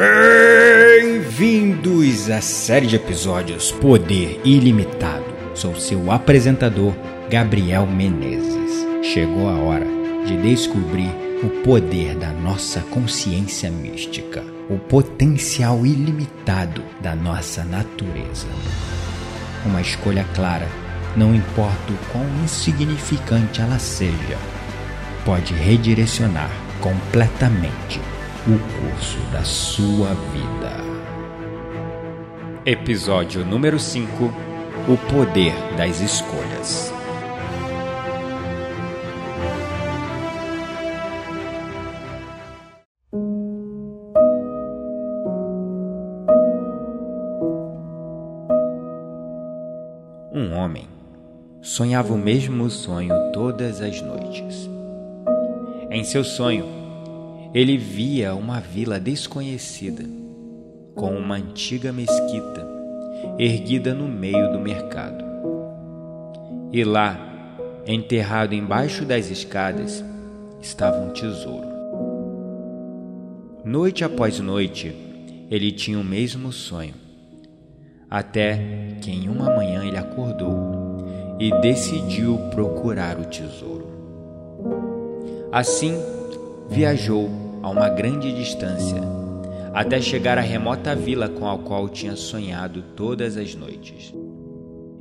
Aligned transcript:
Bem-vindos 0.00 1.92
à 2.30 2.40
série 2.40 2.86
de 2.86 2.96
episódios 2.96 3.70
Poder 3.70 4.40
Ilimitado. 4.46 5.26
Sou 5.54 5.78
seu 5.78 6.10
apresentador, 6.10 6.94
Gabriel 7.28 7.86
Menezes. 7.86 8.86
Chegou 9.02 9.46
a 9.46 9.58
hora 9.58 9.84
de 10.24 10.38
descobrir 10.38 11.10
o 11.42 11.50
poder 11.62 12.16
da 12.16 12.32
nossa 12.32 12.80
consciência 12.80 13.70
mística, 13.70 14.42
o 14.70 14.78
potencial 14.78 15.84
ilimitado 15.84 16.82
da 17.02 17.14
nossa 17.14 17.62
natureza. 17.62 18.48
Uma 19.66 19.82
escolha 19.82 20.24
clara, 20.34 20.66
não 21.14 21.34
importa 21.34 21.92
o 21.92 21.98
quão 22.10 22.24
insignificante 22.42 23.60
ela 23.60 23.78
seja, 23.78 24.38
pode 25.26 25.52
redirecionar 25.52 26.50
completamente 26.80 28.00
o 28.46 28.58
curso 28.58 29.18
da 29.30 29.44
sua 29.44 30.14
vida. 30.32 30.80
Episódio 32.64 33.44
número 33.44 33.78
5 33.78 34.10
O 34.88 34.96
Poder 35.12 35.52
das 35.76 36.00
Escolhas. 36.00 36.90
Um 50.32 50.54
homem 50.54 50.88
sonhava 51.60 52.14
o 52.14 52.18
mesmo 52.18 52.70
sonho 52.70 53.14
todas 53.34 53.82
as 53.82 54.00
noites. 54.00 54.70
Em 55.90 56.02
seu 56.04 56.24
sonho, 56.24 56.79
ele 57.52 57.76
via 57.76 58.34
uma 58.34 58.60
vila 58.60 59.00
desconhecida, 59.00 60.04
com 60.94 61.16
uma 61.16 61.36
antiga 61.36 61.92
mesquita 61.92 62.70
erguida 63.38 63.94
no 63.94 64.08
meio 64.08 64.52
do 64.52 64.60
mercado. 64.60 65.24
E 66.72 66.84
lá, 66.84 67.18
enterrado 67.86 68.54
embaixo 68.54 69.04
das 69.04 69.30
escadas, 69.30 70.04
estava 70.60 70.98
um 70.98 71.10
tesouro. 71.10 71.68
Noite 73.64 74.04
após 74.04 74.38
noite, 74.38 74.94
ele 75.50 75.72
tinha 75.72 75.98
o 75.98 76.04
mesmo 76.04 76.52
sonho, 76.52 76.94
até 78.08 78.96
que 79.00 79.10
em 79.10 79.28
uma 79.28 79.54
manhã 79.56 79.84
ele 79.84 79.96
acordou 79.96 81.36
e 81.38 81.50
decidiu 81.60 82.38
procurar 82.50 83.18
o 83.18 83.24
tesouro. 83.24 83.88
Assim, 85.50 85.98
viajou 86.70 87.28
a 87.62 87.68
uma 87.68 87.88
grande 87.88 88.32
distância 88.32 89.00
até 89.72 90.00
chegar 90.00 90.38
à 90.38 90.40
remota 90.40 90.94
vila 90.94 91.28
com 91.28 91.48
a 91.48 91.58
qual 91.58 91.88
tinha 91.88 92.16
sonhado 92.16 92.82
todas 92.96 93.36
as 93.36 93.54
noites. 93.54 94.12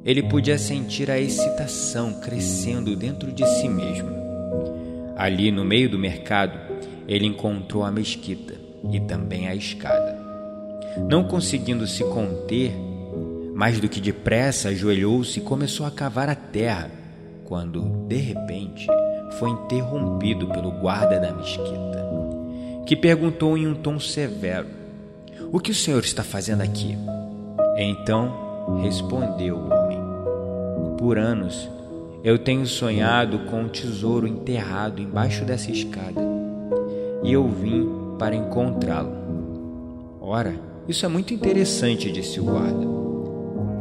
Ele 0.05 0.23
podia 0.23 0.57
sentir 0.57 1.09
a 1.09 1.19
excitação 1.19 2.13
crescendo 2.21 2.95
dentro 2.95 3.31
de 3.31 3.45
si 3.45 3.67
mesmo. 3.67 4.09
Ali 5.15 5.51
no 5.51 5.65
meio 5.65 5.89
do 5.89 5.99
mercado, 5.99 6.57
ele 7.07 7.25
encontrou 7.25 7.83
a 7.83 7.91
mesquita 7.91 8.55
e 8.91 8.99
também 8.99 9.47
a 9.47 9.55
escada. 9.55 10.17
Não 11.09 11.23
conseguindo 11.23 11.85
se 11.85 12.03
conter, 12.05 12.71
mais 13.53 13.79
do 13.79 13.89
que 13.89 13.99
depressa 13.99 14.69
ajoelhou-se 14.69 15.39
e 15.39 15.43
começou 15.43 15.85
a 15.85 15.91
cavar 15.91 16.29
a 16.29 16.35
terra, 16.35 16.89
quando, 17.43 17.81
de 18.07 18.15
repente, 18.15 18.87
foi 19.37 19.49
interrompido 19.49 20.47
pelo 20.47 20.71
guarda 20.71 21.19
da 21.19 21.31
mesquita, 21.31 22.05
que 22.85 22.95
perguntou 22.95 23.57
em 23.57 23.67
um 23.67 23.75
tom 23.75 23.99
severo: 23.99 24.67
O 25.51 25.59
que 25.59 25.71
o 25.71 25.75
senhor 25.75 26.03
está 26.03 26.23
fazendo 26.23 26.61
aqui? 26.61 26.97
Então 27.77 28.79
respondeu 28.81 29.55
o 29.55 29.71
homem: 29.71 29.99
Por 30.97 31.17
anos 31.17 31.69
eu 32.23 32.37
tenho 32.37 32.65
sonhado 32.65 33.39
com 33.49 33.61
um 33.61 33.69
tesouro 33.69 34.27
enterrado 34.27 35.01
embaixo 35.01 35.45
dessa 35.45 35.71
escada 35.71 36.21
e 37.23 37.31
eu 37.31 37.47
vim 37.47 37.87
para 38.17 38.35
encontrá-lo. 38.35 39.13
Ora, 40.19 40.53
isso 40.87 41.05
é 41.05 41.09
muito 41.09 41.33
interessante, 41.33 42.11
disse 42.11 42.39
o 42.39 42.43
guarda. 42.43 42.87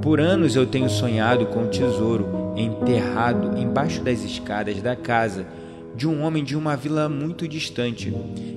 Por 0.01 0.21
anos 0.21 0.55
eu 0.55 0.67
tenho 0.67 0.89
sonhado 0.89 1.47
com 1.47 1.61
um 1.61 1.69
tesouro 1.69 2.48
enterrado 2.59 3.59
embaixo 3.59 4.03
das 4.03 4.23
escadas 4.23 4.83
da 4.83 4.97
casa 4.97 5.47
de 5.95 6.07
um 6.07 6.23
homem 6.23 6.45
de 6.45 6.57
uma 6.57 6.77
vila 6.77 7.09
muito 7.09 7.49
distante, 7.49 8.15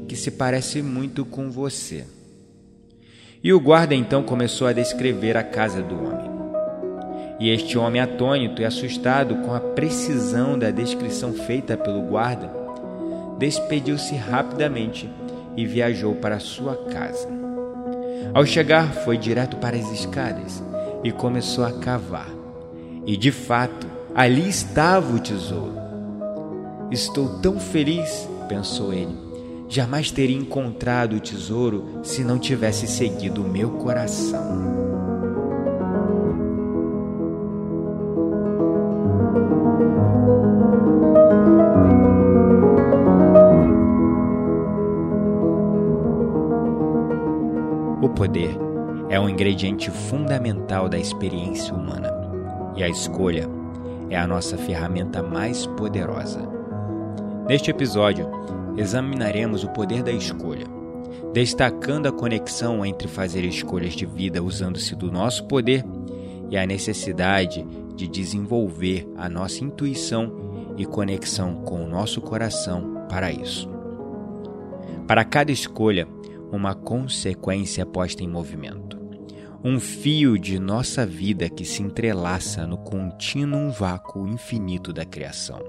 que 0.07 0.15
se 0.15 0.31
parece 0.31 0.81
muito 0.81 1.25
com 1.25 1.49
você. 1.49 2.05
E 3.43 3.51
o 3.51 3.59
guarda 3.59 3.95
então 3.95 4.21
começou 4.21 4.67
a 4.67 4.73
descrever 4.73 5.35
a 5.35 5.43
casa 5.43 5.81
do 5.81 5.95
homem. 5.95 6.29
E 7.39 7.49
este 7.49 7.75
homem, 7.75 7.99
atônito 7.99 8.61
e 8.61 8.65
assustado 8.65 9.37
com 9.37 9.53
a 9.53 9.59
precisão 9.59 10.59
da 10.59 10.69
descrição 10.69 11.33
feita 11.33 11.75
pelo 11.75 12.03
guarda, 12.03 12.51
despediu-se 13.39 14.13
rapidamente 14.15 15.09
e 15.57 15.65
viajou 15.65 16.13
para 16.13 16.39
sua 16.39 16.75
casa. 16.85 17.27
Ao 18.31 18.45
chegar, 18.45 18.93
foi 18.93 19.17
direto 19.17 19.57
para 19.57 19.75
as 19.75 19.91
escadas 19.91 20.63
e 21.03 21.11
começou 21.11 21.65
a 21.65 21.71
cavar. 21.71 22.40
E 23.05 23.17
de 23.17 23.31
fato, 23.31 23.87
ali 24.13 24.47
estava 24.47 25.15
o 25.15 25.19
tesouro. 25.19 25.73
Estou 26.91 27.39
tão 27.39 27.59
feliz, 27.59 28.29
pensou 28.47 28.93
ele. 28.93 29.17
Jamais 29.67 30.11
teria 30.11 30.37
encontrado 30.37 31.15
o 31.15 31.19
tesouro 31.19 32.01
se 32.03 32.23
não 32.23 32.37
tivesse 32.37 32.85
seguido 32.87 33.43
o 33.43 33.47
meu 33.47 33.71
coração. 33.71 34.81
O 48.01 48.09
poder 48.09 48.57
é 49.09 49.19
um 49.19 49.29
ingrediente 49.29 49.89
fundamental 49.89 50.89
da 50.89 50.99
experiência 50.99 51.73
humana 51.73 52.20
e 52.75 52.83
a 52.83 52.89
escolha 52.89 53.47
é 54.09 54.17
a 54.17 54.27
nossa 54.27 54.57
ferramenta 54.57 55.23
mais 55.23 55.65
poderosa. 55.65 56.41
Neste 57.47 57.71
episódio, 57.71 58.29
examinaremos 58.77 59.63
o 59.63 59.69
poder 59.69 60.03
da 60.03 60.11
escolha, 60.11 60.65
destacando 61.33 62.07
a 62.07 62.11
conexão 62.11 62.85
entre 62.85 63.07
fazer 63.07 63.43
escolhas 63.43 63.93
de 63.93 64.05
vida 64.05 64.43
usando-se 64.43 64.95
do 64.95 65.11
nosso 65.11 65.45
poder 65.45 65.83
e 66.49 66.57
a 66.57 66.65
necessidade 66.65 67.65
de 67.95 68.07
desenvolver 68.07 69.07
a 69.15 69.29
nossa 69.29 69.63
intuição 69.63 70.73
e 70.77 70.85
conexão 70.85 71.55
com 71.63 71.83
o 71.83 71.87
nosso 71.87 72.21
coração 72.21 73.05
para 73.09 73.31
isso. 73.31 73.69
Para 75.07 75.23
cada 75.23 75.51
escolha, 75.51 76.07
uma 76.51 76.75
consequência 76.75 77.85
posta 77.85 78.23
em 78.23 78.27
movimento. 78.27 78.90
Um 79.63 79.79
fio 79.79 80.39
de 80.39 80.57
nossa 80.57 81.05
vida 81.05 81.47
que 81.47 81.63
se 81.63 81.83
entrelaça 81.83 82.65
no 82.65 82.79
contínuo 82.79 83.71
vácuo 83.71 84.27
infinito 84.27 84.91
da 84.91 85.05
criação. 85.05 85.61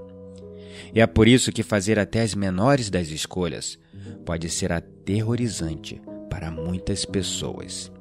E 0.93 0.99
é 0.99 1.05
por 1.05 1.27
isso 1.27 1.51
que 1.51 1.61
fazer 1.61 1.99
até 1.99 2.21
as 2.21 2.33
menores 2.33 2.89
das 2.89 3.09
escolhas 3.09 3.77
pode 4.25 4.49
ser 4.49 4.71
aterrorizante 4.71 6.01
para 6.27 6.49
muitas 6.49 7.05
pessoas. 7.05 7.91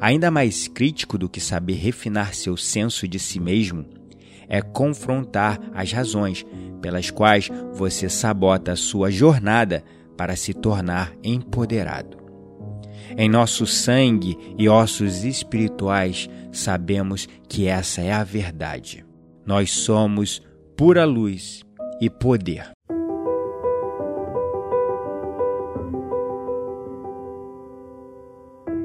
Ainda 0.00 0.30
mais 0.30 0.66
crítico 0.66 1.18
do 1.18 1.28
que 1.28 1.40
saber 1.40 1.74
refinar 1.74 2.34
seu 2.34 2.56
senso 2.56 3.06
de 3.06 3.18
si 3.18 3.38
mesmo 3.38 3.84
é 4.48 4.62
confrontar 4.62 5.60
as 5.74 5.92
razões 5.92 6.44
pelas 6.80 7.10
quais 7.10 7.50
você 7.74 8.08
sabota 8.08 8.72
a 8.72 8.76
sua 8.76 9.10
jornada 9.10 9.84
para 10.16 10.36
se 10.36 10.54
tornar 10.54 11.12
empoderado. 11.22 12.21
Em 13.16 13.28
nosso 13.28 13.66
sangue 13.66 14.36
e 14.58 14.68
ossos 14.68 15.24
espirituais 15.24 16.28
sabemos 16.50 17.28
que 17.48 17.66
essa 17.66 18.00
é 18.00 18.12
a 18.12 18.24
verdade. 18.24 19.04
Nós 19.44 19.70
somos 19.70 20.42
pura 20.76 21.04
luz 21.04 21.62
e 22.00 22.08
poder. 22.08 22.70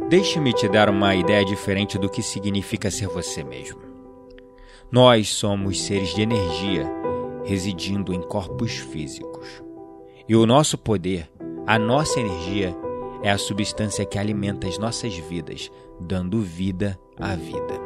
Deixe-me 0.09 0.53
te 0.53 0.69
dar 0.69 0.89
uma 0.89 1.15
ideia 1.15 1.43
diferente 1.43 1.97
do 1.97 2.09
que 2.09 2.21
significa 2.21 2.89
ser 2.89 3.07
você 3.07 3.43
mesmo. 3.43 3.81
Nós 4.89 5.29
somos 5.29 5.81
seres 5.81 6.15
de 6.15 6.21
energia 6.21 6.89
residindo 7.43 8.13
em 8.13 8.21
corpos 8.21 8.77
físicos. 8.77 9.61
E 10.27 10.35
o 10.35 10.45
nosso 10.45 10.77
poder, 10.77 11.29
a 11.65 11.77
nossa 11.77 12.19
energia, 12.19 12.75
é 13.27 13.31
a 13.31 13.37
substância 13.37 14.05
que 14.05 14.17
alimenta 14.17 14.69
as 14.69 14.77
nossas 14.77 15.13
vidas, 15.17 15.69
dando 15.99 16.41
vida 16.41 16.97
à 17.19 17.35
vida. 17.35 17.77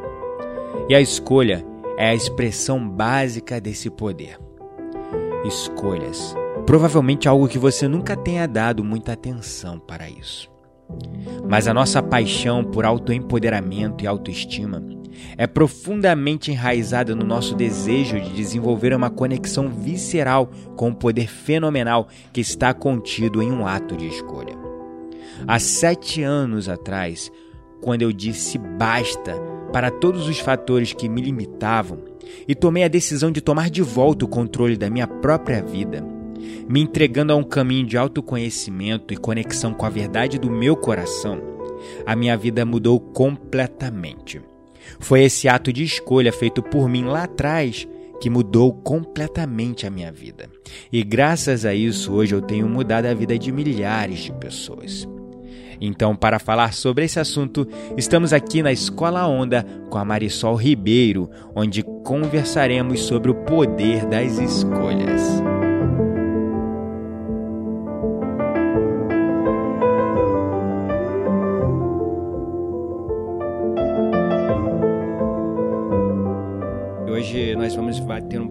E 0.88 0.94
a 0.94 1.00
escolha 1.00 1.66
é 1.98 2.10
a 2.10 2.14
expressão 2.14 2.88
básica 2.88 3.60
desse 3.60 3.90
poder. 3.90 4.38
Escolhas. 5.44 6.32
Provavelmente 6.64 7.28
algo 7.28 7.48
que 7.48 7.58
você 7.58 7.88
nunca 7.88 8.16
tenha 8.16 8.46
dado 8.46 8.84
muita 8.84 9.14
atenção 9.14 9.80
para 9.80 10.08
isso. 10.08 10.48
Mas 11.48 11.66
a 11.66 11.74
nossa 11.74 12.00
paixão 12.00 12.62
por 12.62 12.84
autoempoderamento 12.84 14.04
e 14.04 14.06
autoestima 14.06 14.80
é 15.36 15.48
profundamente 15.48 16.52
enraizada 16.52 17.16
no 17.16 17.24
nosso 17.24 17.56
desejo 17.56 18.20
de 18.20 18.30
desenvolver 18.30 18.94
uma 18.94 19.10
conexão 19.10 19.68
visceral 19.68 20.48
com 20.76 20.90
o 20.90 20.94
poder 20.94 21.26
fenomenal 21.26 22.06
que 22.32 22.40
está 22.40 22.72
contido 22.72 23.42
em 23.42 23.50
um 23.50 23.66
ato 23.66 23.96
de 23.96 24.06
escolha. 24.06 24.61
Há 25.46 25.58
sete 25.58 26.22
anos 26.22 26.68
atrás, 26.68 27.30
quando 27.80 28.02
eu 28.02 28.12
disse 28.12 28.58
basta 28.58 29.34
para 29.72 29.90
todos 29.90 30.28
os 30.28 30.38
fatores 30.38 30.92
que 30.92 31.08
me 31.08 31.20
limitavam 31.20 31.98
e 32.46 32.54
tomei 32.54 32.84
a 32.84 32.88
decisão 32.88 33.30
de 33.30 33.40
tomar 33.40 33.70
de 33.70 33.82
volta 33.82 34.24
o 34.24 34.28
controle 34.28 34.76
da 34.76 34.88
minha 34.88 35.06
própria 35.06 35.62
vida, 35.62 36.04
me 36.68 36.80
entregando 36.80 37.32
a 37.32 37.36
um 37.36 37.42
caminho 37.42 37.86
de 37.86 37.96
autoconhecimento 37.96 39.12
e 39.12 39.16
conexão 39.16 39.72
com 39.72 39.86
a 39.86 39.90
verdade 39.90 40.38
do 40.38 40.50
meu 40.50 40.76
coração, 40.76 41.40
a 42.06 42.14
minha 42.14 42.36
vida 42.36 42.64
mudou 42.64 43.00
completamente. 43.00 44.40
Foi 45.00 45.22
esse 45.22 45.48
ato 45.48 45.72
de 45.72 45.82
escolha 45.82 46.32
feito 46.32 46.62
por 46.62 46.88
mim 46.88 47.04
lá 47.04 47.24
atrás 47.24 47.88
que 48.20 48.30
mudou 48.30 48.72
completamente 48.72 49.86
a 49.86 49.90
minha 49.90 50.12
vida. 50.12 50.48
E 50.92 51.02
graças 51.02 51.64
a 51.64 51.74
isso, 51.74 52.12
hoje 52.12 52.34
eu 52.34 52.40
tenho 52.40 52.68
mudado 52.68 53.06
a 53.06 53.14
vida 53.14 53.36
de 53.36 53.50
milhares 53.50 54.20
de 54.20 54.32
pessoas. 54.32 55.08
Então, 55.84 56.14
para 56.14 56.38
falar 56.38 56.72
sobre 56.72 57.04
esse 57.04 57.18
assunto, 57.18 57.66
estamos 57.96 58.32
aqui 58.32 58.62
na 58.62 58.70
Escola 58.70 59.26
Onda 59.26 59.66
com 59.90 59.98
a 59.98 60.04
Marisol 60.04 60.54
Ribeiro, 60.54 61.28
onde 61.56 61.82
conversaremos 62.04 63.00
sobre 63.00 63.32
o 63.32 63.34
poder 63.34 64.06
das 64.06 64.38
escolhas. 64.38 65.42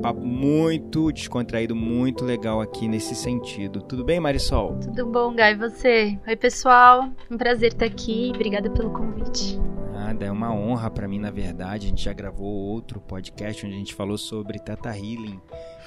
Papo 0.02 0.26
muito 0.26 1.12
descontraído, 1.12 1.76
muito 1.76 2.26
legal 2.26 2.60
aqui 2.60 2.88
nesse 2.88 3.14
sentido. 3.14 3.82
Tudo 3.82 4.04
bem, 4.04 4.20
Marisol? 4.20 4.80
Tudo 4.80 5.06
bom, 5.06 5.34
Gai, 5.36 5.56
você? 5.56 6.18
Oi, 6.28 6.36
pessoal. 6.36 7.10
Um 7.30 7.38
prazer 7.38 7.72
estar 7.72 7.86
aqui. 7.86 8.32
Obrigada 8.34 8.70
pelo 8.70 8.90
convite. 8.92 9.60
Nada, 9.94 10.26
é 10.26 10.32
uma 10.32 10.52
honra 10.54 10.90
para 10.90 11.08
mim, 11.08 11.20
na 11.20 11.30
verdade. 11.30 11.86
A 11.86 11.90
gente 11.90 12.04
já 12.04 12.14
gravou 12.14 12.48
outro 12.48 13.00
podcast 13.00 13.64
onde 13.64 13.76
a 13.76 13.78
gente 13.78 13.94
falou 13.94 14.18
sobre 14.18 14.58
Tata 14.58 14.90
Healing 14.90 15.40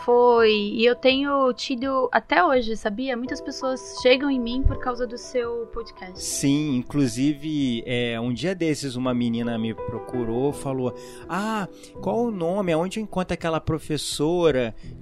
foi. 0.05 0.53
E 0.53 0.85
eu 0.85 0.95
tenho 0.95 1.53
tido 1.55 2.09
até 2.13 2.45
hoje, 2.45 2.77
sabia? 2.77 3.17
Muitas 3.17 3.41
pessoas 3.41 3.99
chegam 4.03 4.31
em 4.31 4.39
mim 4.39 4.63
por 4.63 4.79
causa 4.79 5.07
do 5.07 5.17
seu 5.17 5.67
podcast. 5.73 6.23
Sim, 6.23 6.77
inclusive, 6.77 7.83
é, 7.87 8.21
um 8.21 8.33
dia 8.33 8.55
desses 8.55 8.97
uma 8.97 9.15
menina 9.15 9.59
me 9.59 9.75
procurou, 9.75 10.53
falou: 10.53 10.95
Ah, 11.29 11.67
qual 12.03 12.25
o 12.25 12.31
nome? 12.31 12.73
Aonde 12.73 13.01
eu 13.01 13.03
encontro 13.03 13.33
aquela 13.33 13.61
professora 13.61 14.04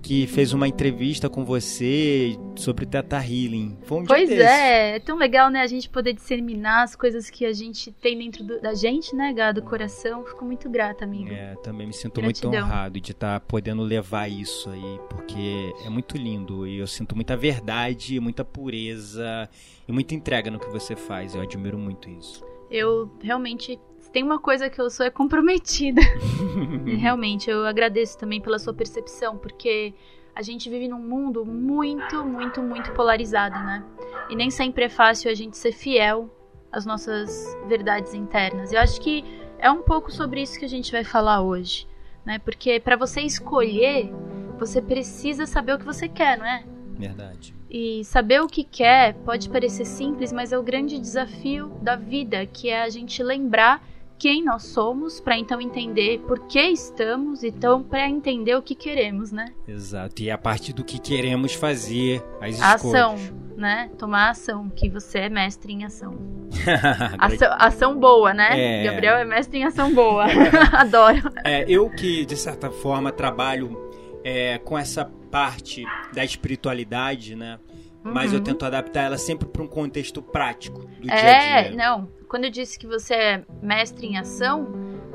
que 0.02 0.26
fez 0.26 0.52
uma 0.52 0.68
entrevista 0.68 1.28
com 1.28 1.44
você 1.44 2.36
sobre 2.56 2.86
Teta 2.86 3.16
Healing? 3.16 3.76
Foi 3.84 4.00
um 4.00 4.04
pois 4.04 4.30
é, 4.30 4.96
é 4.96 5.00
tão 5.00 5.16
legal, 5.16 5.50
né? 5.50 5.60
A 5.60 5.66
gente 5.66 5.88
poder 5.88 6.12
disseminar 6.12 6.84
as 6.84 6.94
coisas 6.94 7.28
que 7.28 7.44
a 7.44 7.52
gente 7.52 7.90
tem 7.92 8.18
dentro 8.18 8.44
do, 8.44 8.60
da 8.60 8.74
gente, 8.74 9.14
né, 9.14 9.32
Gá, 9.32 9.52
do 9.52 9.62
coração. 9.62 10.24
Fico 10.24 10.44
muito 10.44 10.68
grata, 10.70 11.04
amigo. 11.04 11.32
É, 11.32 11.54
também 11.62 11.86
me 11.86 11.92
sinto 11.92 12.20
Gratidão. 12.20 12.50
muito 12.50 12.64
honrado 12.64 13.00
de 13.00 13.12
estar 13.12 13.40
tá 13.40 13.46
podendo 13.46 13.82
levar 13.82 14.28
isso 14.28 14.70
aí 14.70 15.00
porque 15.08 15.72
é 15.84 15.90
muito 15.90 16.16
lindo 16.16 16.66
e 16.66 16.78
eu 16.78 16.86
sinto 16.86 17.14
muita 17.14 17.36
verdade, 17.36 18.18
muita 18.20 18.44
pureza 18.44 19.48
e 19.86 19.92
muita 19.92 20.14
entrega 20.14 20.50
no 20.50 20.58
que 20.58 20.68
você 20.68 20.94
faz. 20.94 21.34
Eu 21.34 21.42
admiro 21.42 21.78
muito 21.78 22.08
isso. 22.08 22.44
Eu 22.70 23.10
realmente 23.22 23.78
tem 24.12 24.22
uma 24.22 24.38
coisa 24.38 24.68
que 24.68 24.80
eu 24.80 24.90
sou 24.90 25.06
é 25.06 25.10
comprometida. 25.10 26.02
e 26.86 26.94
realmente 26.96 27.50
eu 27.50 27.66
agradeço 27.66 28.18
também 28.18 28.40
pela 28.40 28.58
sua 28.58 28.74
percepção, 28.74 29.38
porque 29.38 29.94
a 30.34 30.42
gente 30.42 30.68
vive 30.68 30.86
num 30.88 30.98
mundo 30.98 31.44
muito, 31.44 32.24
muito, 32.24 32.62
muito 32.62 32.92
polarizado, 32.92 33.58
né? 33.58 33.82
E 34.28 34.36
nem 34.36 34.50
sempre 34.50 34.84
é 34.84 34.88
fácil 34.88 35.30
a 35.30 35.34
gente 35.34 35.56
ser 35.56 35.72
fiel 35.72 36.30
às 36.70 36.86
nossas 36.86 37.56
verdades 37.66 38.14
internas. 38.14 38.72
Eu 38.72 38.80
acho 38.80 39.00
que 39.00 39.24
é 39.58 39.70
um 39.70 39.82
pouco 39.82 40.10
sobre 40.10 40.42
isso 40.42 40.58
que 40.58 40.64
a 40.64 40.68
gente 40.68 40.92
vai 40.92 41.04
falar 41.04 41.42
hoje, 41.42 41.86
né? 42.24 42.38
Porque 42.38 42.80
para 42.80 42.96
você 42.96 43.20
escolher 43.22 44.12
você 44.58 44.80
precisa 44.80 45.44
saber 45.44 45.74
o 45.74 45.78
que 45.78 45.84
você 45.84 46.08
quer, 46.08 46.38
não 46.38 46.46
é? 46.46 46.64
Verdade. 46.96 47.54
E 47.68 48.04
saber 48.04 48.40
o 48.40 48.46
que 48.46 48.62
quer 48.62 49.14
pode 49.24 49.48
parecer 49.48 49.84
simples, 49.84 50.32
mas 50.32 50.52
é 50.52 50.58
o 50.58 50.62
grande 50.62 50.98
desafio 50.98 51.68
da 51.82 51.96
vida, 51.96 52.46
que 52.46 52.68
é 52.68 52.82
a 52.82 52.88
gente 52.88 53.22
lembrar 53.22 53.82
quem 54.22 54.44
nós 54.44 54.62
somos, 54.66 55.20
para 55.20 55.36
então 55.36 55.60
entender 55.60 56.20
por 56.20 56.46
que 56.46 56.60
estamos, 56.60 57.42
então 57.42 57.82
para 57.82 58.08
entender 58.08 58.54
o 58.54 58.62
que 58.62 58.72
queremos, 58.72 59.32
né? 59.32 59.46
Exato. 59.66 60.22
E 60.22 60.30
a 60.30 60.38
partir 60.38 60.72
do 60.72 60.84
que 60.84 61.00
queremos 61.00 61.54
fazer 61.54 62.24
as 62.40 62.54
escolhas. 62.54 62.84
Ação, 62.84 63.16
né? 63.56 63.90
Tomar 63.98 64.30
ação, 64.30 64.70
que 64.70 64.88
você 64.88 65.18
é 65.18 65.28
mestre 65.28 65.72
em 65.72 65.84
ação. 65.84 66.16
ação, 67.18 67.48
ação, 67.58 67.98
boa, 67.98 68.32
né? 68.32 68.50
É... 68.52 68.84
Gabriel 68.84 69.16
é 69.16 69.24
mestre 69.24 69.58
em 69.58 69.64
ação 69.64 69.92
boa. 69.92 70.26
Adoro. 70.72 71.28
É, 71.44 71.64
eu 71.66 71.90
que 71.90 72.24
de 72.24 72.36
certa 72.36 72.70
forma 72.70 73.10
trabalho 73.10 73.76
é, 74.22 74.56
com 74.58 74.78
essa 74.78 75.04
parte 75.32 75.84
da 76.14 76.24
espiritualidade, 76.24 77.34
né? 77.34 77.58
Uhum. 78.04 78.12
Mas 78.12 78.32
eu 78.32 78.38
uhum. 78.38 78.44
tento 78.44 78.64
adaptar 78.64 79.02
ela 79.02 79.18
sempre 79.18 79.48
para 79.48 79.62
um 79.62 79.68
contexto 79.68 80.22
prático 80.22 80.80
do 80.80 81.10
é, 81.10 81.16
dia 81.16 81.56
a 81.56 81.62
dia. 81.62 81.76
não. 81.76 82.08
Quando 82.28 82.44
eu 82.44 82.50
disse 82.50 82.78
que 82.78 82.86
você 82.86 83.14
é 83.14 83.44
mestre 83.62 84.06
em 84.06 84.16
ação, 84.16 84.66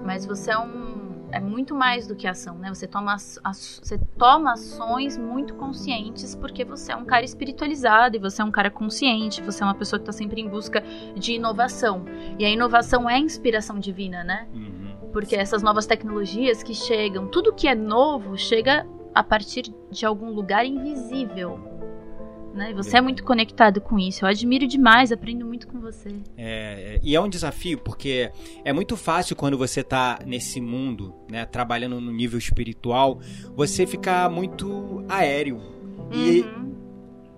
mas 0.04 0.26
você 0.26 0.52
é 0.52 0.58
um 0.58 0.98
é 1.32 1.40
muito 1.40 1.76
mais 1.76 2.08
do 2.08 2.16
que 2.16 2.28
ação, 2.28 2.58
né? 2.58 2.70
Você 2.70 2.88
toma, 2.88 3.14
as, 3.14 3.40
você 3.84 3.98
toma 4.18 4.54
ações 4.54 5.18
muito 5.18 5.54
conscientes 5.56 6.36
porque 6.36 6.64
você 6.64 6.92
é 6.92 6.96
um 6.96 7.06
cara 7.06 7.26
espiritualizado 7.26 8.16
e 8.16 8.20
você 8.20 8.42
é 8.42 8.46
um 8.46 8.52
cara 8.52 8.72
consciente, 8.72 9.42
você 9.42 9.64
é 9.64 9.66
uma 9.66 9.76
pessoa 9.76 10.00
que 10.00 10.04
está 10.04 10.14
sempre 10.14 10.42
em 10.42 10.48
busca 10.48 10.82
de 11.16 11.34
inovação. 11.34 12.06
E 12.40 12.46
a 12.46 12.50
inovação 12.50 13.10
é 13.10 13.18
inspiração 13.20 13.80
divina, 13.80 14.24
né? 14.24 14.48
Uhum. 14.54 15.10
Porque 15.12 15.36
essas 15.36 15.62
novas 15.62 15.86
tecnologias 15.86 16.64
que 16.64 16.74
chegam, 16.74 17.28
tudo 17.28 17.54
que 17.54 17.68
é 17.68 17.76
novo 17.76 18.38
chega 18.38 18.88
a 19.14 19.24
partir 19.24 19.74
de 19.92 20.06
algum 20.06 20.32
lugar 20.32 20.66
invisível. 20.66 21.60
Né? 22.58 22.74
Você 22.74 22.98
é 22.98 23.02
muito 23.02 23.24
conectado 23.24 23.80
com 23.80 24.00
isso. 24.00 24.26
Eu 24.26 24.30
admiro 24.30 24.68
demais, 24.68 25.12
aprendo 25.12 25.46
muito 25.46 25.68
com 25.68 25.80
você. 25.80 26.10
É, 26.36 26.96
é, 26.96 27.00
e 27.04 27.16
é 27.16 27.22
um 27.22 27.30
desafio, 27.30 27.78
porque 27.78 28.32
é 28.66 28.74
muito 28.74 28.98
fácil 28.98 29.36
quando 29.36 29.58
você 29.58 29.82
está 29.82 30.20
nesse 30.26 30.60
mundo, 30.60 31.14
né, 31.30 31.46
trabalhando 31.46 32.02
no 32.02 32.12
nível 32.12 32.40
espiritual, 32.40 33.20
você 33.56 33.86
ficar 33.86 34.28
muito 34.30 35.06
aéreo. 35.08 35.58
Uhum. 35.58 36.12
E 36.14 36.46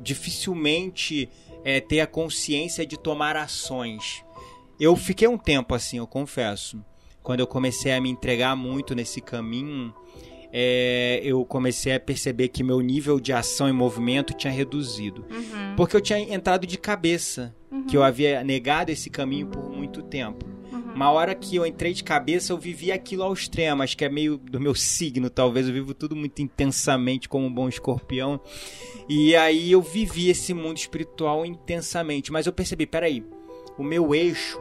dificilmente 0.01 1.29
é, 1.65 1.81
ter 1.81 1.99
a 1.99 2.07
consciência 2.07 2.85
de 2.85 2.97
tomar 2.97 3.35
ações. 3.35 4.23
Eu 4.79 4.95
fiquei 4.95 5.27
um 5.27 5.37
tempo 5.37 5.75
assim, 5.75 5.97
eu 5.97 6.07
confesso. 6.07 6.83
Quando 7.21 7.41
eu 7.41 7.47
comecei 7.47 7.91
a 7.91 7.99
me 7.99 8.09
entregar 8.09 8.55
muito 8.55 8.95
nesse 8.95 9.19
caminho, 9.19 9.93
é, 10.51 11.21
eu 11.23 11.45
comecei 11.45 11.93
a 11.93 11.99
perceber 11.99 12.47
que 12.49 12.63
meu 12.63 12.81
nível 12.81 13.19
de 13.19 13.31
ação 13.31 13.69
e 13.69 13.71
movimento 13.71 14.33
tinha 14.33 14.51
reduzido. 14.51 15.25
Uhum. 15.29 15.75
Porque 15.75 15.95
eu 15.95 16.01
tinha 16.01 16.19
entrado 16.19 16.65
de 16.65 16.77
cabeça, 16.77 17.55
uhum. 17.71 17.85
que 17.85 17.95
eu 17.95 18.03
havia 18.03 18.43
negado 18.43 18.91
esse 18.91 19.09
caminho 19.09 19.47
por 19.47 19.69
muito 19.69 20.01
tempo. 20.01 20.45
Uhum. 20.71 20.93
Uma 20.95 21.11
hora 21.11 21.35
que 21.35 21.55
eu 21.55 21.65
entrei 21.65 21.93
de 21.93 22.03
cabeça, 22.03 22.51
eu 22.51 22.57
vivi 22.57 22.91
aquilo 22.91 23.23
ao 23.23 23.33
extremo. 23.33 23.83
Acho 23.83 23.95
que 23.95 24.05
é 24.05 24.09
meio 24.09 24.37
do 24.37 24.59
meu 24.59 24.73
signo, 24.73 25.29
talvez. 25.29 25.67
Eu 25.67 25.73
vivo 25.73 25.93
tudo 25.93 26.15
muito 26.15 26.41
intensamente 26.41 27.29
como 27.29 27.45
um 27.45 27.53
bom 27.53 27.69
escorpião. 27.69 28.39
E 29.07 29.35
aí 29.35 29.71
eu 29.71 29.81
vivi 29.81 30.29
esse 30.29 30.53
mundo 30.53 30.77
espiritual 30.77 31.45
intensamente. 31.45 32.31
Mas 32.31 32.47
eu 32.47 32.53
percebi, 32.53 32.87
peraí, 32.87 33.23
o 33.77 33.83
meu 33.83 34.15
eixo 34.15 34.59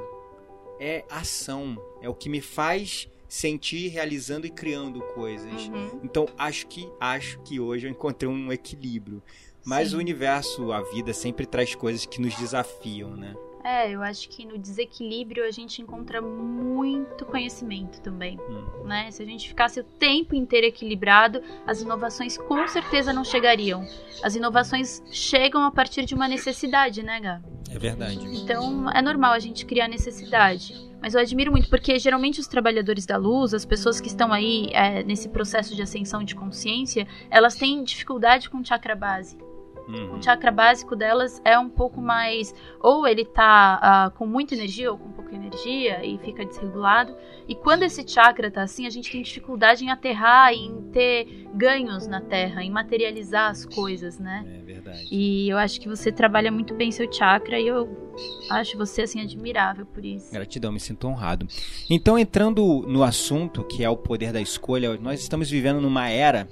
é 0.79 1.05
ação. 1.11 1.77
É 2.03 2.09
o 2.09 2.15
que 2.15 2.29
me 2.29 2.41
faz 2.41 3.09
sentir 3.29 3.89
realizando 3.89 4.47
e 4.47 4.51
criando 4.51 5.01
coisas. 5.01 5.69
Uhum. 5.69 6.01
Então 6.03 6.27
acho 6.37 6.67
que 6.67 6.89
acho 6.99 7.39
que 7.41 7.61
hoje 7.61 7.87
eu 7.87 7.91
encontrei 7.91 8.29
um 8.29 8.53
equilíbrio. 8.53 9.23
Mas 9.65 9.91
Sim. 9.91 9.97
o 9.97 9.99
universo, 9.99 10.73
a 10.73 10.81
vida 10.81 11.13
sempre 11.13 11.45
traz 11.45 11.75
coisas 11.75 12.07
que 12.07 12.21
nos 12.21 12.35
desafiam, 12.37 13.11
né? 13.15 13.35
É, 13.63 13.91
eu 13.91 14.03
acho 14.03 14.31
que 14.31 14.47
no 14.47 14.57
desequilíbrio 14.57 15.45
a 15.45 15.51
gente 15.51 15.83
encontra 15.83 16.23
muito 16.23 17.27
conhecimento 17.27 18.01
também, 18.01 18.39
hum. 18.41 18.85
né? 18.85 19.11
Se 19.11 19.23
a 19.23 19.27
gente 19.27 19.47
ficasse 19.47 19.79
o 19.79 19.85
tempo 19.85 20.35
inteiro 20.35 20.67
equilibrado, 20.67 21.43
as 21.67 21.83
inovações 21.83 22.39
com 22.39 22.67
certeza 22.67 23.13
não 23.13 23.25
chegariam. 23.25 23.87
As 24.23 24.35
inovações 24.35 25.03
chegam 25.11 25.65
a 25.65 25.71
partir 25.71 26.07
de 26.07 26.15
uma 26.15 26.27
necessidade, 26.27 27.03
né, 27.03 27.21
Gá? 27.21 27.43
É 27.71 27.79
verdade. 27.79 28.19
Então, 28.39 28.91
é 28.91 29.03
normal 29.03 29.33
a 29.33 29.39
gente 29.39 29.67
criar 29.67 29.87
necessidade. 29.87 30.88
Mas 31.01 31.15
eu 31.15 31.21
admiro 31.21 31.51
muito, 31.51 31.69
porque 31.69 31.99
geralmente 31.99 32.41
os 32.41 32.47
trabalhadores 32.47 33.07
da 33.07 33.17
luz, 33.17 33.55
as 33.55 33.65
pessoas 33.65 34.01
que 34.01 34.09
estão 34.09 34.33
aí 34.33 34.69
é, 34.73 35.03
nesse 35.05 35.29
processo 35.29 35.75
de 35.75 35.83
ascensão 35.83 36.25
de 36.25 36.35
consciência, 36.35 37.07
elas 37.31 37.55
têm 37.55 37.85
dificuldade 37.85 38.51
com 38.51 38.59
o 38.59 38.65
chakra 38.65 38.97
base. 38.97 39.48
Uhum. 39.89 40.19
O 40.19 40.23
chakra 40.23 40.53
básico 40.53 40.95
delas 40.95 41.41
é 41.45 41.59
um 41.59 41.69
pouco 41.69 42.01
mais. 42.01 42.55
Ou 42.81 43.07
ele 43.07 43.25
tá 43.25 44.11
uh, 44.13 44.19
com 44.19 44.27
muita 44.27 44.55
energia 44.55 44.93
ou 44.93 44.99
com 44.99 45.11
pouca 45.11 45.35
energia 45.35 46.05
e 46.05 46.19
fica 46.19 46.45
desregulado. 46.45 47.17
E 47.49 47.55
quando 47.55 47.85
esse 47.85 48.07
chakra 48.07 48.51
tá 48.51 48.63
assim, 48.63 48.87
a 48.87 48.91
gente 48.91 49.11
tem 49.11 49.23
dificuldade 49.23 49.85
em 49.85 49.91
aterrar, 49.91 50.53
em 50.53 50.83
ter 50.93 51.49
ganhos 51.55 52.07
na 52.07 52.21
Terra, 52.21 52.63
em 52.63 52.71
materializar 52.71 53.51
as 53.51 53.65
coisas, 53.65 54.19
né? 54.19 54.45
É 54.47 54.63
verdade. 54.63 55.09
E 55.11 55.49
eu 55.49 55.57
acho 55.57 55.81
que 55.81 55.89
você 55.89 56.13
trabalha 56.13 56.53
muito 56.53 56.75
bem 56.75 56.93
seu 56.93 57.11
chakra 57.11 57.59
e 57.59 57.67
eu 57.67 58.11
acho 58.51 58.77
você 58.77 59.03
assim 59.03 59.21
admirável 59.21 59.87
por 59.87 60.05
isso. 60.05 60.33
Gratidão, 60.33 60.71
me 60.71 60.81
sinto 60.81 61.07
honrado. 61.09 61.47
Então, 61.89 62.19
entrando 62.19 62.85
no 62.87 63.03
assunto 63.03 63.65
que 63.65 63.83
é 63.83 63.89
o 63.89 63.97
poder 63.97 64.33
da 64.33 64.41
escolha, 64.41 64.99
nós 64.99 65.21
estamos 65.21 65.51
vivendo 65.51 65.81
numa 65.81 66.11
era 66.11 66.49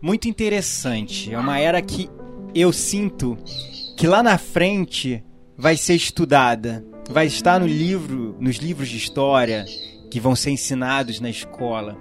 muito 0.00 0.28
interessante. 0.28 1.32
É 1.32 1.38
uma 1.38 1.58
era 1.58 1.80
que 1.80 2.10
eu 2.54 2.72
sinto 2.72 3.36
que 3.96 4.06
lá 4.06 4.22
na 4.22 4.38
frente 4.38 5.22
vai 5.56 5.76
ser 5.76 5.94
estudada, 5.94 6.84
vai 7.10 7.26
estar 7.26 7.60
no 7.60 7.66
livro, 7.66 8.36
nos 8.40 8.56
livros 8.56 8.88
de 8.88 8.96
história 8.96 9.64
que 10.10 10.20
vão 10.20 10.36
ser 10.36 10.50
ensinados 10.50 11.20
na 11.20 11.30
escola. 11.30 11.98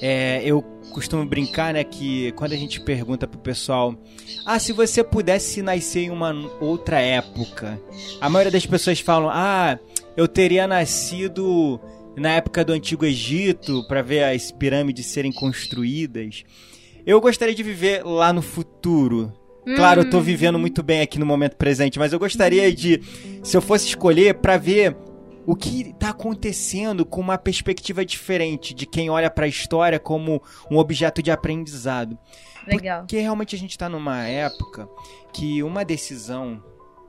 É, 0.00 0.42
eu 0.44 0.62
costumo 0.92 1.24
brincar, 1.24 1.72
né, 1.72 1.82
que 1.84 2.32
quando 2.32 2.52
a 2.52 2.56
gente 2.56 2.80
pergunta 2.80 3.26
pro 3.26 3.38
pessoal, 3.38 3.94
ah, 4.44 4.58
se 4.58 4.72
você 4.72 5.02
pudesse 5.02 5.62
nascer 5.62 6.04
em 6.04 6.10
uma 6.10 6.32
outra 6.60 7.00
época, 7.00 7.80
a 8.20 8.28
maioria 8.28 8.52
das 8.52 8.66
pessoas 8.66 9.00
falam, 9.00 9.30
ah, 9.30 9.78
eu 10.16 10.28
teria 10.28 10.66
nascido 10.66 11.80
na 12.16 12.30
época 12.32 12.64
do 12.64 12.72
Antigo 12.72 13.04
Egito 13.04 13.86
para 13.86 14.02
ver 14.02 14.24
as 14.24 14.50
pirâmides 14.50 15.06
serem 15.06 15.32
construídas. 15.32 16.44
Eu 17.06 17.20
gostaria 17.20 17.54
de 17.54 17.62
viver 17.62 18.04
lá 18.04 18.32
no 18.32 18.42
futuro. 18.42 19.32
Claro, 19.74 20.02
eu 20.02 20.10
tô 20.10 20.18
hum. 20.18 20.22
vivendo 20.22 20.58
muito 20.58 20.82
bem 20.82 21.00
aqui 21.00 21.18
no 21.18 21.26
momento 21.26 21.56
presente, 21.56 21.98
mas 21.98 22.12
eu 22.12 22.18
gostaria 22.18 22.72
de, 22.72 23.00
se 23.42 23.56
eu 23.56 23.60
fosse 23.60 23.86
escolher, 23.86 24.34
para 24.34 24.56
ver 24.56 24.96
o 25.44 25.56
que 25.56 25.90
está 25.90 26.10
acontecendo 26.10 27.04
com 27.04 27.20
uma 27.20 27.38
perspectiva 27.38 28.04
diferente 28.04 28.74
de 28.74 28.86
quem 28.86 29.10
olha 29.10 29.30
para 29.30 29.46
a 29.46 29.48
história 29.48 29.98
como 29.98 30.42
um 30.70 30.76
objeto 30.76 31.22
de 31.22 31.30
aprendizado. 31.30 32.18
Legal. 32.66 33.00
Porque 33.00 33.18
realmente 33.18 33.54
a 33.54 33.58
gente 33.58 33.70
está 33.70 33.88
numa 33.88 34.26
época 34.26 34.88
que 35.32 35.62
uma 35.62 35.84
decisão 35.84 36.62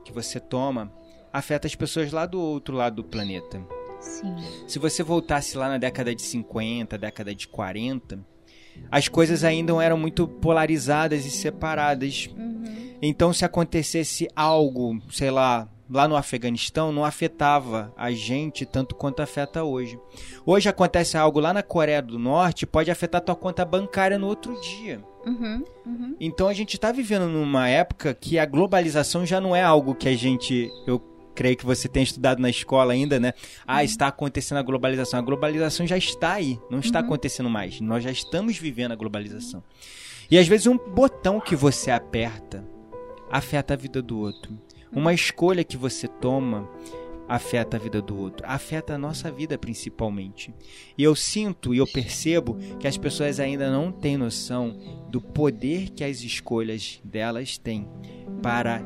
que 0.04 0.12
você 0.12 0.38
toma 0.38 0.92
afeta 1.32 1.66
as 1.66 1.74
pessoas 1.74 2.12
lá 2.12 2.26
do 2.26 2.40
outro 2.40 2.76
lado 2.76 2.96
do 2.96 3.04
planeta. 3.04 3.60
Sim. 4.00 4.36
Se 4.66 4.78
você 4.78 5.02
voltasse 5.02 5.56
lá 5.56 5.68
na 5.68 5.78
década 5.78 6.14
de 6.14 6.22
50, 6.22 6.96
década 6.96 7.34
de 7.34 7.48
40, 7.48 8.24
as 8.90 9.08
coisas 9.08 9.44
ainda 9.44 9.72
eram 9.82 9.98
muito 9.98 10.26
polarizadas 10.26 11.24
e 11.24 11.30
separadas. 11.30 12.28
Uhum. 12.36 12.96
Então, 13.00 13.32
se 13.32 13.44
acontecesse 13.44 14.28
algo, 14.34 15.00
sei 15.10 15.30
lá, 15.30 15.68
lá 15.90 16.06
no 16.06 16.16
Afeganistão, 16.16 16.92
não 16.92 17.04
afetava 17.04 17.92
a 17.96 18.10
gente 18.10 18.66
tanto 18.66 18.94
quanto 18.94 19.22
afeta 19.22 19.64
hoje. 19.64 19.98
Hoje 20.44 20.68
acontece 20.68 21.16
algo 21.16 21.40
lá 21.40 21.52
na 21.52 21.62
Coreia 21.62 22.02
do 22.02 22.18
Norte, 22.18 22.66
pode 22.66 22.90
afetar 22.90 23.20
tua 23.20 23.34
conta 23.34 23.64
bancária 23.64 24.18
no 24.18 24.26
outro 24.26 24.60
dia. 24.60 25.00
Uhum, 25.26 25.64
uhum. 25.86 26.16
Então 26.20 26.48
a 26.48 26.52
gente 26.52 26.74
está 26.74 26.92
vivendo 26.92 27.26
numa 27.28 27.68
época 27.68 28.14
que 28.14 28.38
a 28.38 28.46
globalização 28.46 29.26
já 29.26 29.40
não 29.40 29.54
é 29.54 29.62
algo 29.62 29.94
que 29.94 30.08
a 30.08 30.16
gente. 30.16 30.70
Eu 30.86 31.02
creio 31.38 31.56
que 31.56 31.64
você 31.64 31.86
tem 31.86 32.02
estudado 32.02 32.42
na 32.42 32.50
escola 32.50 32.92
ainda, 32.92 33.20
né? 33.20 33.32
Ah, 33.64 33.76
uhum. 33.76 33.82
está 33.82 34.08
acontecendo 34.08 34.58
a 34.58 34.62
globalização. 34.62 35.20
A 35.20 35.22
globalização 35.22 35.86
já 35.86 35.96
está 35.96 36.32
aí, 36.32 36.58
não 36.68 36.80
está 36.80 36.98
uhum. 36.98 37.04
acontecendo 37.04 37.48
mais. 37.48 37.80
Nós 37.80 38.02
já 38.02 38.10
estamos 38.10 38.58
vivendo 38.58 38.90
a 38.90 38.96
globalização. 38.96 39.62
E 40.28 40.36
às 40.36 40.48
vezes 40.48 40.66
um 40.66 40.76
botão 40.76 41.40
que 41.40 41.54
você 41.54 41.92
aperta 41.92 42.66
afeta 43.30 43.74
a 43.74 43.76
vida 43.76 44.02
do 44.02 44.18
outro. 44.18 44.58
Uma 44.90 45.14
escolha 45.14 45.62
que 45.62 45.76
você 45.76 46.08
toma 46.08 46.68
afeta 47.28 47.76
a 47.76 47.80
vida 47.80 48.02
do 48.02 48.18
outro, 48.18 48.44
afeta 48.44 48.94
a 48.94 48.98
nossa 48.98 49.30
vida 49.30 49.56
principalmente. 49.56 50.52
E 50.96 51.04
eu 51.04 51.14
sinto 51.14 51.72
e 51.72 51.78
eu 51.78 51.86
percebo 51.86 52.56
que 52.80 52.88
as 52.88 52.96
pessoas 52.96 53.38
ainda 53.38 53.70
não 53.70 53.92
têm 53.92 54.16
noção 54.16 54.76
do 55.08 55.20
poder 55.20 55.90
que 55.90 56.02
as 56.02 56.22
escolhas 56.22 57.00
delas 57.04 57.56
têm 57.58 57.86
para 58.42 58.82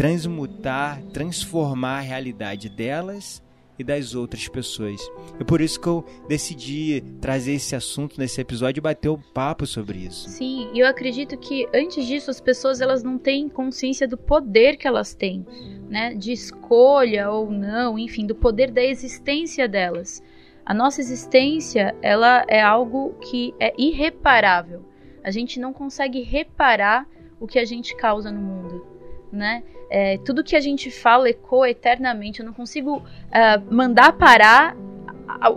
transmutar, 0.00 1.02
transformar 1.12 1.98
a 1.98 2.00
realidade 2.00 2.70
delas 2.70 3.42
e 3.78 3.84
das 3.84 4.14
outras 4.14 4.48
pessoas. 4.48 4.98
É 5.38 5.44
por 5.44 5.60
isso 5.60 5.78
que 5.78 5.86
eu 5.86 6.02
decidi 6.26 7.04
trazer 7.20 7.52
esse 7.52 7.76
assunto 7.76 8.18
nesse 8.18 8.40
episódio 8.40 8.80
e 8.80 8.82
bater 8.82 9.10
o 9.10 9.16
um 9.16 9.20
papo 9.34 9.66
sobre 9.66 9.98
isso. 9.98 10.26
Sim, 10.30 10.70
e 10.72 10.78
eu 10.78 10.86
acredito 10.86 11.36
que 11.36 11.68
antes 11.74 12.06
disso 12.06 12.30
as 12.30 12.40
pessoas 12.40 12.80
elas 12.80 13.02
não 13.02 13.18
têm 13.18 13.46
consciência 13.46 14.08
do 14.08 14.16
poder 14.16 14.78
que 14.78 14.88
elas 14.88 15.12
têm, 15.12 15.44
né? 15.90 16.14
De 16.14 16.32
escolha 16.32 17.30
ou 17.30 17.50
não, 17.50 17.98
enfim, 17.98 18.24
do 18.24 18.34
poder 18.34 18.70
da 18.70 18.82
existência 18.82 19.68
delas. 19.68 20.22
A 20.64 20.72
nossa 20.72 21.02
existência, 21.02 21.94
ela 22.00 22.42
é 22.48 22.62
algo 22.62 23.16
que 23.20 23.54
é 23.60 23.74
irreparável. 23.76 24.82
A 25.22 25.30
gente 25.30 25.60
não 25.60 25.74
consegue 25.74 26.22
reparar 26.22 27.06
o 27.38 27.46
que 27.46 27.58
a 27.58 27.66
gente 27.66 27.94
causa 27.94 28.30
no 28.30 28.40
mundo 28.40 28.99
né? 29.32 29.62
É, 29.90 30.18
tudo 30.18 30.44
que 30.44 30.54
a 30.54 30.60
gente 30.60 30.90
fala 30.90 31.28
ecoa 31.28 31.68
eternamente. 31.68 32.40
Eu 32.40 32.46
não 32.46 32.52
consigo 32.52 32.98
uh, 32.98 33.74
mandar 33.74 34.12
parar 34.12 34.76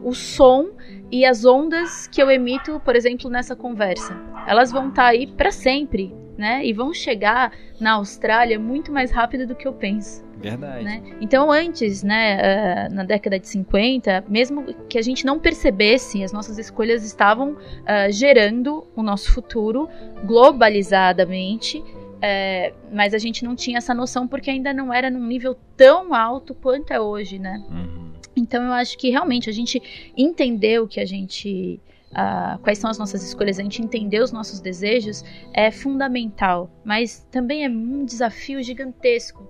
o 0.03 0.13
som 0.13 0.69
e 1.11 1.25
as 1.25 1.45
ondas 1.45 2.07
que 2.07 2.21
eu 2.21 2.29
emito, 2.29 2.79
por 2.83 2.95
exemplo, 2.95 3.29
nessa 3.29 3.55
conversa. 3.55 4.15
Elas 4.47 4.71
vão 4.71 4.89
estar 4.89 5.03
tá 5.03 5.07
aí 5.09 5.27
para 5.27 5.51
sempre, 5.51 6.13
né? 6.37 6.65
E 6.65 6.73
vão 6.73 6.93
chegar 6.93 7.51
na 7.79 7.93
Austrália 7.93 8.59
muito 8.59 8.91
mais 8.91 9.11
rápido 9.11 9.47
do 9.47 9.55
que 9.55 9.67
eu 9.67 9.73
penso. 9.73 10.23
Verdade. 10.43 10.83
Né? 10.83 11.01
Então, 11.21 11.49
antes, 11.49 12.03
né, 12.03 12.89
uh, 12.89 12.93
na 12.93 13.03
década 13.05 13.39
de 13.39 13.47
50, 13.47 14.25
mesmo 14.27 14.65
que 14.89 14.97
a 14.97 15.01
gente 15.01 15.25
não 15.25 15.39
percebesse, 15.39 16.21
as 16.21 16.33
nossas 16.33 16.57
escolhas 16.57 17.05
estavam 17.05 17.51
uh, 17.51 18.11
gerando 18.11 18.85
o 18.93 19.01
nosso 19.01 19.31
futuro 19.31 19.87
globalizadamente 20.25 21.81
é, 22.25 22.73
mas 22.89 23.13
a 23.13 23.17
gente 23.17 23.43
não 23.43 23.53
tinha 23.53 23.79
essa 23.79 23.93
noção 23.93 24.25
porque 24.25 24.49
ainda 24.49 24.73
não 24.73 24.93
era 24.93 25.09
num 25.09 25.27
nível 25.27 25.57
tão 25.75 26.13
alto 26.13 26.55
quanto 26.55 26.93
é 26.93 26.97
hoje, 26.97 27.37
né? 27.37 27.61
Uhum. 27.69 28.13
Então 28.33 28.63
eu 28.63 28.71
acho 28.71 28.97
que 28.97 29.09
realmente 29.09 29.49
a 29.49 29.53
gente 29.53 30.11
entendeu 30.15 30.87
que 30.87 31.01
a 31.01 31.05
gente. 31.05 31.81
Uh, 32.11 32.57
quais 32.59 32.77
são 32.77 32.89
as 32.89 32.97
nossas 32.97 33.23
escolhas, 33.23 33.59
a 33.59 33.63
gente 33.63 33.81
entender 33.81 34.21
os 34.21 34.31
nossos 34.31 34.61
desejos 34.61 35.21
é 35.51 35.69
fundamental, 35.69 36.69
mas 36.85 37.27
também 37.29 37.65
é 37.65 37.69
um 37.69 38.05
desafio 38.05 38.63
gigantesco. 38.63 39.45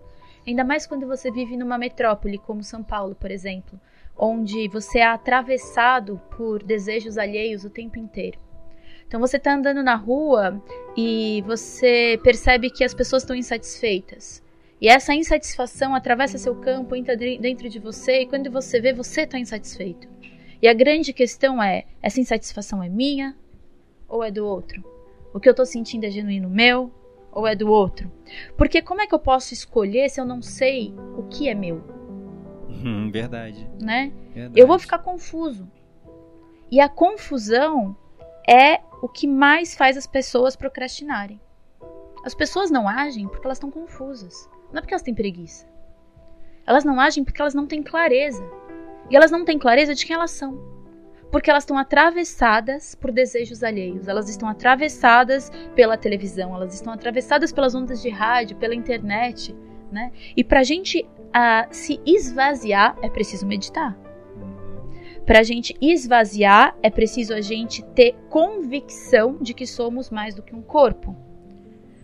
Ainda 0.48 0.64
mais 0.64 0.88
quando 0.88 1.06
você 1.06 1.30
vive 1.30 1.56
numa 1.56 1.78
metrópole 1.78 2.40
como 2.40 2.64
São 2.64 2.82
Paulo, 2.82 3.14
por 3.14 3.30
exemplo, 3.30 3.80
onde 4.18 4.68
você 4.68 5.00
é 5.00 5.06
atravessado 5.06 6.20
por 6.36 6.64
desejos 6.64 7.20
alheios 7.20 7.66
o 7.66 7.70
tempo 7.70 8.00
inteiro. 8.00 8.40
Então 9.14 9.22
você 9.22 9.38
está 9.38 9.54
andando 9.54 9.84
na 9.84 9.94
rua 9.94 10.60
e 10.98 11.44
você 11.46 12.20
percebe 12.24 12.72
que 12.72 12.84
as 12.84 12.96
pessoas 12.96 13.22
estão 13.22 13.36
insatisfeitas. 13.36 14.42
E 14.82 14.88
essa 14.88 15.14
insatisfação 15.14 15.94
atravessa 15.94 16.40
seu 16.40 16.56
campo, 16.56 16.96
entra 16.96 17.16
dentro 17.16 17.70
de 17.70 17.78
você 17.78 18.22
e 18.22 18.26
quando 18.26 18.50
você 18.50 18.82
vê, 18.82 18.92
você 18.92 19.22
está 19.22 19.38
insatisfeito. 19.38 20.08
E 20.60 20.68
a 20.68 20.74
grande 20.74 21.14
questão 21.14 21.62
é: 21.62 21.84
essa 22.02 22.20
insatisfação 22.20 22.82
é 22.82 22.90
minha 22.90 23.38
ou 24.10 24.24
é 24.24 24.32
do 24.32 24.48
outro? 24.48 24.84
O 25.32 25.40
que 25.40 25.48
eu 25.48 25.52
estou 25.52 25.68
sentindo 25.68 26.06
é 26.06 26.10
genuíno 26.10 26.50
meu 26.50 26.92
ou 27.32 27.46
é 27.46 27.54
do 27.54 27.70
outro? 27.70 28.12
Porque 28.58 28.82
como 28.82 29.02
é 29.02 29.06
que 29.06 29.14
eu 29.14 29.20
posso 29.20 29.54
escolher 29.54 30.10
se 30.10 30.20
eu 30.20 30.26
não 30.26 30.42
sei 30.42 30.92
o 31.16 31.22
que 31.28 31.48
é 31.48 31.54
meu? 31.54 31.84
Hum, 32.68 33.12
verdade. 33.12 33.70
Né? 33.80 34.12
Verdade. 34.34 34.60
Eu 34.60 34.66
vou 34.66 34.80
ficar 34.80 34.98
confuso. 34.98 35.70
E 36.72 36.80
a 36.80 36.90
confusão 36.90 37.96
é 38.50 38.82
o 39.04 39.10
que 39.10 39.28
mais 39.28 39.76
faz 39.76 39.98
as 39.98 40.08
pessoas 40.08 40.56
procrastinarem. 40.56 41.38
As 42.24 42.34
pessoas 42.34 42.72
não 42.72 42.88
agem 42.88 43.28
porque 43.28 43.46
elas 43.46 43.58
estão 43.58 43.70
confusas. 43.70 44.50
Não 44.72 44.78
é 44.78 44.82
porque 44.82 44.94
elas 44.94 45.02
têm 45.02 45.14
preguiça. 45.14 45.68
Elas 46.66 46.86
não 46.86 46.98
agem 46.98 47.22
porque 47.22 47.42
elas 47.42 47.54
não 47.54 47.68
têm 47.68 47.84
clareza. 47.84 48.42
E 49.10 49.16
elas 49.18 49.30
não 49.30 49.44
têm 49.44 49.60
clareza 49.60 49.94
de 49.94 50.06
quem 50.06 50.16
elas 50.16 50.32
são. 50.32 50.58
Porque 51.30 51.50
elas 51.50 51.64
estão 51.64 51.78
atravessadas 51.78 52.96
por 52.96 53.12
desejos 53.12 53.62
alheios. 53.62 54.08
Elas 54.08 54.30
estão 54.30 54.48
atravessadas 54.48 55.52
pela 55.76 55.98
televisão. 55.98 56.56
Elas 56.56 56.74
estão 56.74 56.94
atravessadas 56.94 57.52
pelas 57.52 57.76
ondas 57.76 58.02
de 58.02 58.08
rádio, 58.08 58.56
pela 58.56 58.74
internet. 58.74 59.54
Né? 59.92 60.14
E 60.34 60.46
para 60.46 60.62
a 60.62 60.64
gente 60.64 61.02
uh, 61.02 61.68
se 61.72 62.00
esvaziar, 62.06 62.98
é 63.02 63.10
preciso 63.10 63.46
meditar. 63.46 63.98
Para 65.26 65.40
a 65.40 65.44
gente 65.44 65.76
esvaziar, 65.80 66.76
é 66.84 66.90
preciso 66.90 67.34
a 67.34 67.42
gente 67.42 67.82
ter 67.96 68.14
convicção 68.30 69.38
de 69.40 69.54
que 69.54 69.66
somos 69.66 70.10
mais 70.10 70.36
do 70.36 70.42
que 70.42 70.56
um 70.56 70.62
corpo. 70.62 71.16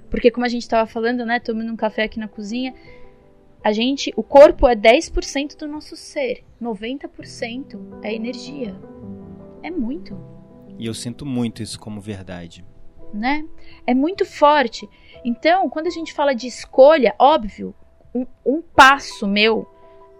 Porque 0.09 0.31
como 0.31 0.45
a 0.45 0.49
gente 0.49 0.61
estava 0.61 0.87
falando, 0.89 1.25
né, 1.25 1.39
tomando 1.39 1.71
um 1.71 1.75
café 1.75 2.03
aqui 2.03 2.17
na 2.17 2.27
cozinha, 2.27 2.73
a 3.63 3.73
gente, 3.73 4.11
o 4.15 4.23
corpo 4.23 4.67
é 4.67 4.75
10% 4.75 5.57
do 5.57 5.67
nosso 5.67 5.95
ser, 5.97 6.45
90% 6.61 7.99
é 8.01 8.13
energia. 8.13 8.73
É 9.61 9.69
muito. 9.69 10.17
E 10.77 10.85
eu 10.85 10.93
sinto 10.93 11.25
muito 11.25 11.61
isso 11.61 11.77
como 11.79 11.99
verdade. 11.99 12.65
né? 13.13 13.43
É 13.85 13.93
muito 13.93 14.25
forte. 14.25 14.87
Então, 15.25 15.69
quando 15.69 15.87
a 15.87 15.91
gente 15.91 16.13
fala 16.13 16.33
de 16.33 16.47
escolha, 16.47 17.13
óbvio, 17.19 17.75
um, 18.15 18.25
um 18.45 18.61
passo 18.61 19.27
meu 19.27 19.67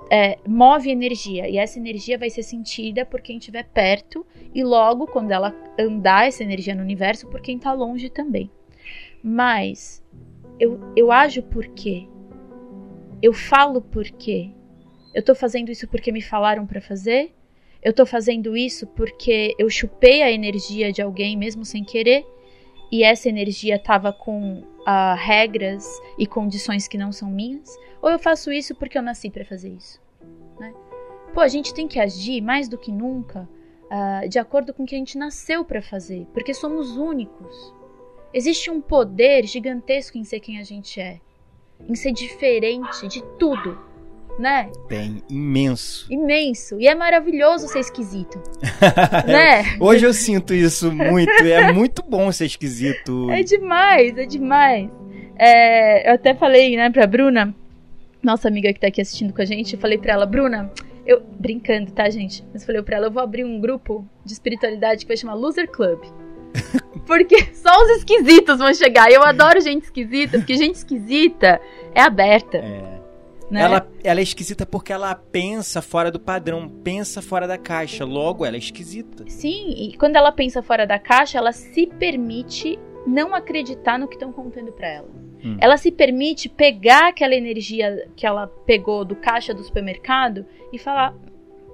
é, 0.10 0.38
move 0.48 0.90
energia 0.90 1.48
e 1.48 1.58
essa 1.58 1.78
energia 1.78 2.18
vai 2.18 2.30
ser 2.30 2.44
sentida 2.44 3.06
por 3.06 3.22
quem 3.22 3.38
estiver 3.38 3.64
perto 3.66 4.26
e 4.54 4.64
logo 4.64 5.06
quando 5.06 5.32
ela 5.32 5.56
andar 5.80 6.28
essa 6.28 6.44
energia 6.44 6.74
no 6.74 6.82
universo 6.82 7.28
por 7.28 7.42
quem 7.42 7.58
está 7.58 7.72
longe 7.72 8.10
também. 8.10 8.50
Mas 9.24 10.04
eu, 10.60 10.80
eu 10.96 11.12
ajo 11.12 11.44
por 11.44 11.68
quê? 11.68 12.08
Eu 13.22 13.34
falo 13.34 13.82
por 13.82 14.06
quê? 14.06 14.52
Eu 15.14 15.24
tô 15.24 15.36
fazendo 15.36 15.72
isso 15.72 15.88
porque 15.88 16.12
me 16.12 16.22
falaram 16.22 16.66
para 16.66 16.82
fazer? 16.82 17.34
Eu 17.82 17.94
tô 17.94 18.06
fazendo 18.06 18.58
isso 18.58 18.88
porque 18.88 19.56
eu 19.58 19.70
chupei 19.70 20.22
a 20.22 20.32
energia 20.32 20.92
de 20.92 21.02
alguém 21.02 21.38
mesmo 21.38 21.64
sem 21.64 21.84
querer? 21.84 22.26
E 22.92 23.04
essa 23.04 23.30
energia 23.30 23.78
tava 23.78 24.12
com 24.12 24.64
uh, 24.90 25.16
regras 25.16 26.02
e 26.18 26.26
condições 26.26 26.88
que 26.88 26.98
não 26.98 27.12
são 27.12 27.30
minhas? 27.30 27.78
Ou 28.02 28.10
eu 28.10 28.18
faço 28.18 28.52
isso 28.52 28.74
porque 28.74 28.98
eu 28.98 29.02
nasci 29.04 29.30
para 29.30 29.46
fazer 29.46 29.70
isso? 29.70 30.02
Né? 30.60 30.74
Pô, 31.34 31.42
a 31.42 31.48
gente 31.48 31.74
tem 31.74 31.88
que 31.88 32.00
agir 32.00 32.42
mais 32.42 32.68
do 32.68 32.78
que 32.78 32.92
nunca 32.92 33.48
uh, 33.86 34.28
de 34.28 34.40
acordo 34.40 34.74
com 34.74 34.84
o 34.84 34.86
que 34.86 34.96
a 34.96 34.98
gente 34.98 35.18
nasceu 35.18 35.64
para 35.64 35.82
fazer, 35.82 36.26
porque 36.34 36.54
somos 36.54 36.98
únicos. 36.98 37.74
Existe 38.34 38.70
um 38.70 38.82
poder 38.82 39.46
gigantesco 39.46 40.18
em 40.18 40.24
ser 40.24 40.40
quem 40.40 40.60
a 40.60 40.64
gente 40.64 41.00
é, 41.00 41.20
em 41.88 41.96
ser 41.96 42.12
diferente 42.12 43.08
de 43.08 43.24
tudo 43.38 43.89
né? 44.40 44.72
Tem, 44.88 45.22
imenso. 45.30 46.08
Imenso. 46.10 46.80
E 46.80 46.88
é 46.88 46.96
maravilhoso 46.96 47.68
ser 47.68 47.80
esquisito. 47.80 48.42
né? 49.28 49.78
Hoje 49.80 50.06
eu 50.06 50.14
sinto 50.14 50.54
isso 50.54 50.92
muito. 50.92 51.30
É 51.44 51.72
muito 51.74 52.02
bom 52.02 52.32
ser 52.32 52.46
esquisito. 52.46 53.30
É 53.30 53.44
demais, 53.44 54.18
é 54.18 54.26
demais. 54.26 54.90
É, 55.38 56.10
eu 56.10 56.16
até 56.16 56.34
falei, 56.34 56.76
né, 56.76 56.90
pra 56.90 57.06
Bruna, 57.06 57.54
nossa 58.24 58.48
amiga 58.48 58.74
que 58.74 58.80
tá 58.80 58.88
aqui 58.88 59.02
assistindo 59.02 59.34
com 59.34 59.42
a 59.42 59.46
gente, 59.46 59.74
eu 59.74 59.80
falei 59.80 59.98
pra 59.98 60.14
ela, 60.14 60.26
Bruna, 60.26 60.72
eu. 61.06 61.22
Brincando, 61.40 61.92
tá, 61.92 62.10
gente? 62.10 62.44
Mas 62.54 62.66
falei 62.66 62.82
pra 62.82 62.98
ela, 62.98 63.08
eu 63.08 63.12
vou 63.12 63.22
abrir 63.22 63.44
um 63.44 63.60
grupo 63.60 64.06
de 64.24 64.34
espiritualidade 64.34 65.02
que 65.02 65.08
vai 65.08 65.18
chamar 65.18 65.34
Loser 65.34 65.70
Club. 65.70 66.00
Porque 67.06 67.54
só 67.54 67.72
os 67.84 67.90
esquisitos 67.98 68.58
vão 68.58 68.74
chegar. 68.74 69.12
Eu 69.12 69.24
adoro 69.24 69.60
gente 69.60 69.86
esquisita, 69.86 70.38
porque 70.38 70.56
gente 70.56 70.76
esquisita 70.76 71.60
é 71.96 72.02
aberta. 72.02 72.58
É. 72.58 72.99
Né? 73.50 73.62
Ela, 73.62 73.88
ela 74.04 74.20
é 74.20 74.24
esquisita 74.24 74.66
porque 74.66 74.94
ela 74.94 75.16
pensa 75.16 75.82
fora 75.82 76.12
do 76.12 76.20
padrão, 76.20 76.70
pensa 76.70 77.22
fora 77.22 77.48
da 77.48 77.58
caixa. 77.58 78.06
Logo, 78.06 78.46
ela 78.46 78.56
é 78.56 78.60
esquisita. 78.60 79.26
Sim, 79.28 79.74
e 79.76 79.98
quando 79.98 80.16
ela 80.16 80.32
pensa 80.32 80.62
fora 80.62 80.86
da 80.86 81.00
caixa, 81.00 81.38
ela 81.38 81.52
se 81.52 81.88
permite 81.88 82.78
não 83.08 83.34
acreditar 83.34 83.98
no 83.98 84.08
que 84.08 84.16
estão 84.16 84.32
contando 84.32 84.72
para 84.72 84.88
ela. 84.88 85.10
Hum. 85.44 85.58
Ela 85.60 85.78
se 85.78 85.92
permite 85.92 86.48
pegar 86.48 87.10
aquela 87.10 87.34
energia 87.34 88.08
que 88.16 88.26
ela 88.26 88.48
pegou 88.48 89.04
do 89.04 89.16
caixa 89.16 89.54
do 89.54 89.64
supermercado 89.64 90.46
e 90.72 90.78
falar: 90.78 91.16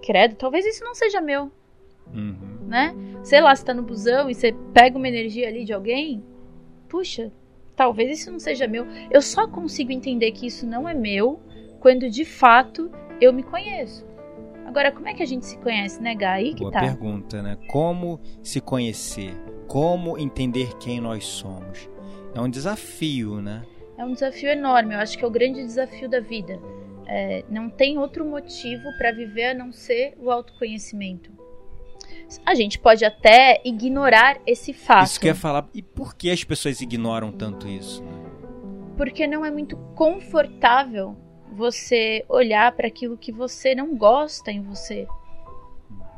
credo, 0.02 0.36
talvez 0.36 0.66
isso 0.66 0.84
não 0.84 0.96
seja 0.96 1.20
meu. 1.20 1.52
Uhum. 2.14 2.68
Né? 2.68 2.96
Sei 3.24 3.42
lá, 3.42 3.56
você 3.56 3.66
tá 3.66 3.74
no 3.74 3.84
busão 3.84 4.30
e 4.30 4.36
você 4.36 4.54
pega 4.74 4.98
uma 4.98 5.08
energia 5.08 5.48
ali 5.48 5.66
de 5.66 5.74
alguém. 5.74 6.24
Puxa, 6.88 7.32
talvez 7.76 8.20
isso 8.20 8.32
não 8.32 8.40
seja 8.40 8.68
meu. 8.68 8.86
Eu 9.10 9.22
só 9.22 9.48
consigo 9.48 9.92
entender 9.92 10.32
que 10.32 10.48
isso 10.48 10.66
não 10.66 10.88
é 10.88 10.94
meu 10.94 11.40
quando 11.86 12.10
de 12.10 12.26
fato 12.26 12.90
eu 13.22 13.32
me 13.32 13.44
conheço. 13.44 14.04
Agora, 14.66 14.92
como 14.92 15.08
é 15.08 15.14
que 15.14 15.22
a 15.22 15.26
gente 15.26 15.46
se 15.46 15.56
conhece, 15.60 16.02
né, 16.02 16.16
Gá? 16.16 16.32
Aí 16.32 16.56
que 16.56 16.62
Boa 16.62 16.72
tá. 16.72 16.80
pergunta, 16.80 17.44
né? 17.44 17.60
Como 17.68 18.20
se 18.42 18.60
conhecer? 18.60 19.36
Como 19.68 20.18
entender 20.18 20.76
quem 20.80 21.00
nós 21.00 21.26
somos? 21.26 21.88
É 22.34 22.42
um 22.42 22.50
desafio, 22.50 23.40
né? 23.40 23.62
É 24.00 24.04
um 24.04 24.14
desafio 24.14 24.50
enorme. 24.50 24.96
Eu 24.96 25.00
acho 25.00 25.16
que 25.16 25.24
é 25.24 25.28
o 25.28 25.30
grande 25.30 25.64
desafio 25.64 26.10
da 26.10 26.20
vida. 26.20 26.60
É, 27.06 27.46
não 27.52 27.70
tem 27.70 28.00
outro 28.00 28.26
motivo 28.26 28.86
para 28.98 29.12
viver 29.12 29.52
a 29.52 29.54
não 29.54 29.72
ser 29.72 30.16
o 30.20 30.32
autoconhecimento. 30.32 31.30
A 32.44 32.56
gente 32.56 32.80
pode 32.80 33.06
até 33.06 33.62
ignorar 33.64 34.40
esse 34.48 34.74
fato. 34.74 35.06
Isso 35.06 35.22
quer 35.22 35.36
falar. 35.36 35.70
E 35.72 35.84
por 35.84 36.16
que 36.16 36.32
as 36.32 36.44
pessoas 36.44 36.82
ignoram 36.82 37.32
tanto 37.32 37.68
isso? 37.68 38.04
Porque 38.98 39.28
não 39.28 39.46
é 39.46 39.52
muito 39.52 39.78
confortável 39.94 41.24
você 41.56 42.26
olhar 42.28 42.72
para 42.74 42.88
aquilo 42.88 43.18
que 43.18 43.32
você 43.32 43.74
não 43.74 43.96
gosta 43.96 44.52
em 44.52 44.62
você. 44.62 45.08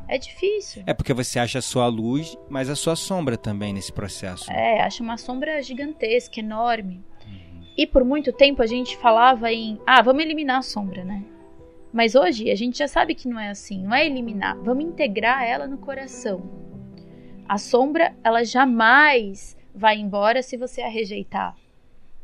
É 0.08 0.18
difícil. 0.18 0.84
É 0.86 0.94
porque 0.94 1.14
você 1.14 1.38
acha 1.38 1.60
a 1.60 1.62
sua 1.62 1.88
luz, 1.88 2.38
mas 2.50 2.70
a 2.70 2.76
sua 2.76 2.96
sombra 2.96 3.38
também 3.38 3.74
nesse 3.74 3.92
processo. 3.92 4.52
É, 4.52 4.82
acha 4.82 5.04
uma 5.04 5.18
sombra 5.18 5.62
gigantesca, 5.62 6.40
enorme. 6.40 7.04
Uhum. 7.26 7.64
E 7.78 7.86
por 7.86 8.04
muito 8.04 8.32
tempo 8.32 8.62
a 8.62 8.68
gente 8.68 8.98
falava 8.98 9.52
em, 9.52 9.80
ah, 9.86 10.02
vamos 10.02 10.24
eliminar 10.24 10.60
a 10.60 10.64
sombra, 10.64 11.04
né? 11.04 11.24
Mas 11.92 12.16
hoje 12.16 12.50
a 12.50 12.56
gente 12.56 12.78
já 12.78 12.88
sabe 12.88 13.16
que 13.16 13.28
não 13.28 13.40
é 13.40 13.50
assim, 13.50 13.84
não 13.84 13.94
é 13.94 14.06
eliminar, 14.06 14.58
vamos 14.58 14.86
integrar 14.86 15.44
ela 15.44 15.68
no 15.68 15.78
coração. 15.78 16.42
A 17.48 17.58
sombra, 17.58 18.16
ela 18.24 18.44
jamais 18.44 19.58
vai 19.74 19.98
embora 19.98 20.42
se 20.42 20.58
você 20.58 20.82
a 20.82 20.90
rejeitar. 20.90 21.56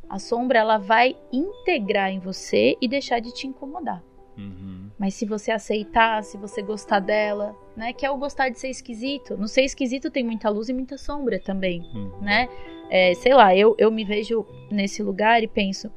A 0.10 0.20
sombra 0.20 0.60
ela 0.60 0.78
vai 0.78 1.16
integrar 1.32 2.12
em 2.12 2.20
você 2.20 2.78
e 2.82 2.88
deixar 2.88 3.20
de 3.20 3.34
te 3.34 3.48
incomodar. 3.48 4.04
Uhum. 4.38 4.89
Mas 4.98 5.13
se 5.13 5.26
você 5.26 5.52
aceitar, 5.52 6.24
se 6.24 6.38
você 6.38 6.62
gostar 6.62 7.00
dela, 7.00 7.56
né? 7.76 7.94
Que 7.94 8.06
é 8.06 8.12
o 8.12 8.18
gostar 8.18 8.50
de 8.50 8.60
ser 8.60 8.70
esquisito. 8.70 9.38
No 9.38 9.48
ser 9.48 9.63
esquisito 9.63 10.12
tem 10.12 10.24
muita 10.24 10.50
luz 10.50 10.70
e 10.70 10.74
muita 10.74 10.98
sombra 10.98 11.39
também, 11.39 11.82
uhum. 11.94 12.20
né? 12.22 12.48
É, 12.89 13.13
sei 13.16 13.34
lá, 13.34 13.56
eu, 13.56 13.76
eu 13.78 13.92
me 13.92 14.04
vejo 14.04 14.46
nesse 14.70 15.02
lugar 15.02 15.42
e 15.44 15.48
penso, 15.48 15.92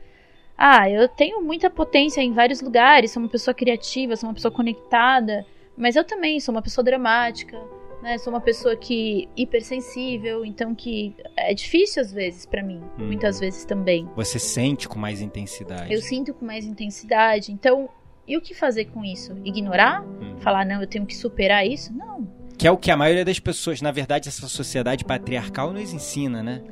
ah, 0.57 0.89
eu 0.89 1.07
tenho 1.09 1.43
muita 1.43 1.69
potência 1.69 2.23
em 2.23 2.33
vários 2.33 2.63
lugares, 2.63 3.11
sou 3.11 3.23
uma 3.23 3.29
pessoa 3.29 3.55
criativa, 3.55 4.17
sou 4.17 4.29
uma 4.29 4.35
pessoa 4.35 4.53
conectada, 4.53 5.45
mas 5.77 5.97
eu 5.97 6.05
também 6.05 6.41
sou 6.41 6.55
uma 6.55 6.63
pessoa 6.63 6.83
dramática, 6.85 7.63
né? 8.07 8.19
Sou 8.19 8.33
uma 8.33 8.41
pessoa 8.41 8.77
que 8.77 9.29
hipersensível, 9.37 10.45
então 10.45 10.75
que 10.75 11.13
é 11.37 11.53
difícil 11.53 12.01
às 12.01 12.13
vezes 12.13 12.47
para 12.47 12.63
mim, 12.63 12.81
hum. 12.99 13.07
muitas 13.07 13.41
vezes 13.41 13.65
também. 13.65 14.09
Você 14.15 14.39
sente 14.39 14.89
com 14.89 14.97
mais 14.97 15.21
intensidade. 15.21 15.93
Eu 15.93 16.01
sinto 16.01 16.33
com 16.33 16.47
mais 16.47 16.65
intensidade. 16.65 17.51
Então, 17.51 17.89
e 18.27 18.37
o 18.37 18.41
que 18.41 18.55
fazer 18.55 18.87
com 18.87 19.05
isso? 19.05 19.37
Ignorar? 19.45 20.03
Hum. 20.03 20.37
Falar 20.39 20.65
não, 20.65 20.81
eu 20.81 20.87
tenho 20.87 21.05
que 21.05 21.17
superar 21.17 21.67
isso? 21.67 21.93
Não. 21.93 22.29
Que 22.57 22.67
é 22.69 22.71
o 22.71 22.79
que 22.79 22.93
a 22.93 22.97
maioria 22.97 23.25
das 23.25 23.41
pessoas, 23.41 23.83
na 23.83 23.91
verdade, 23.91 24.29
essa 24.29 24.49
sociedade 24.49 25.05
patriarcal 25.05 25.73
nos 25.73 25.93
ensina, 25.93 26.43
né? 26.43 26.63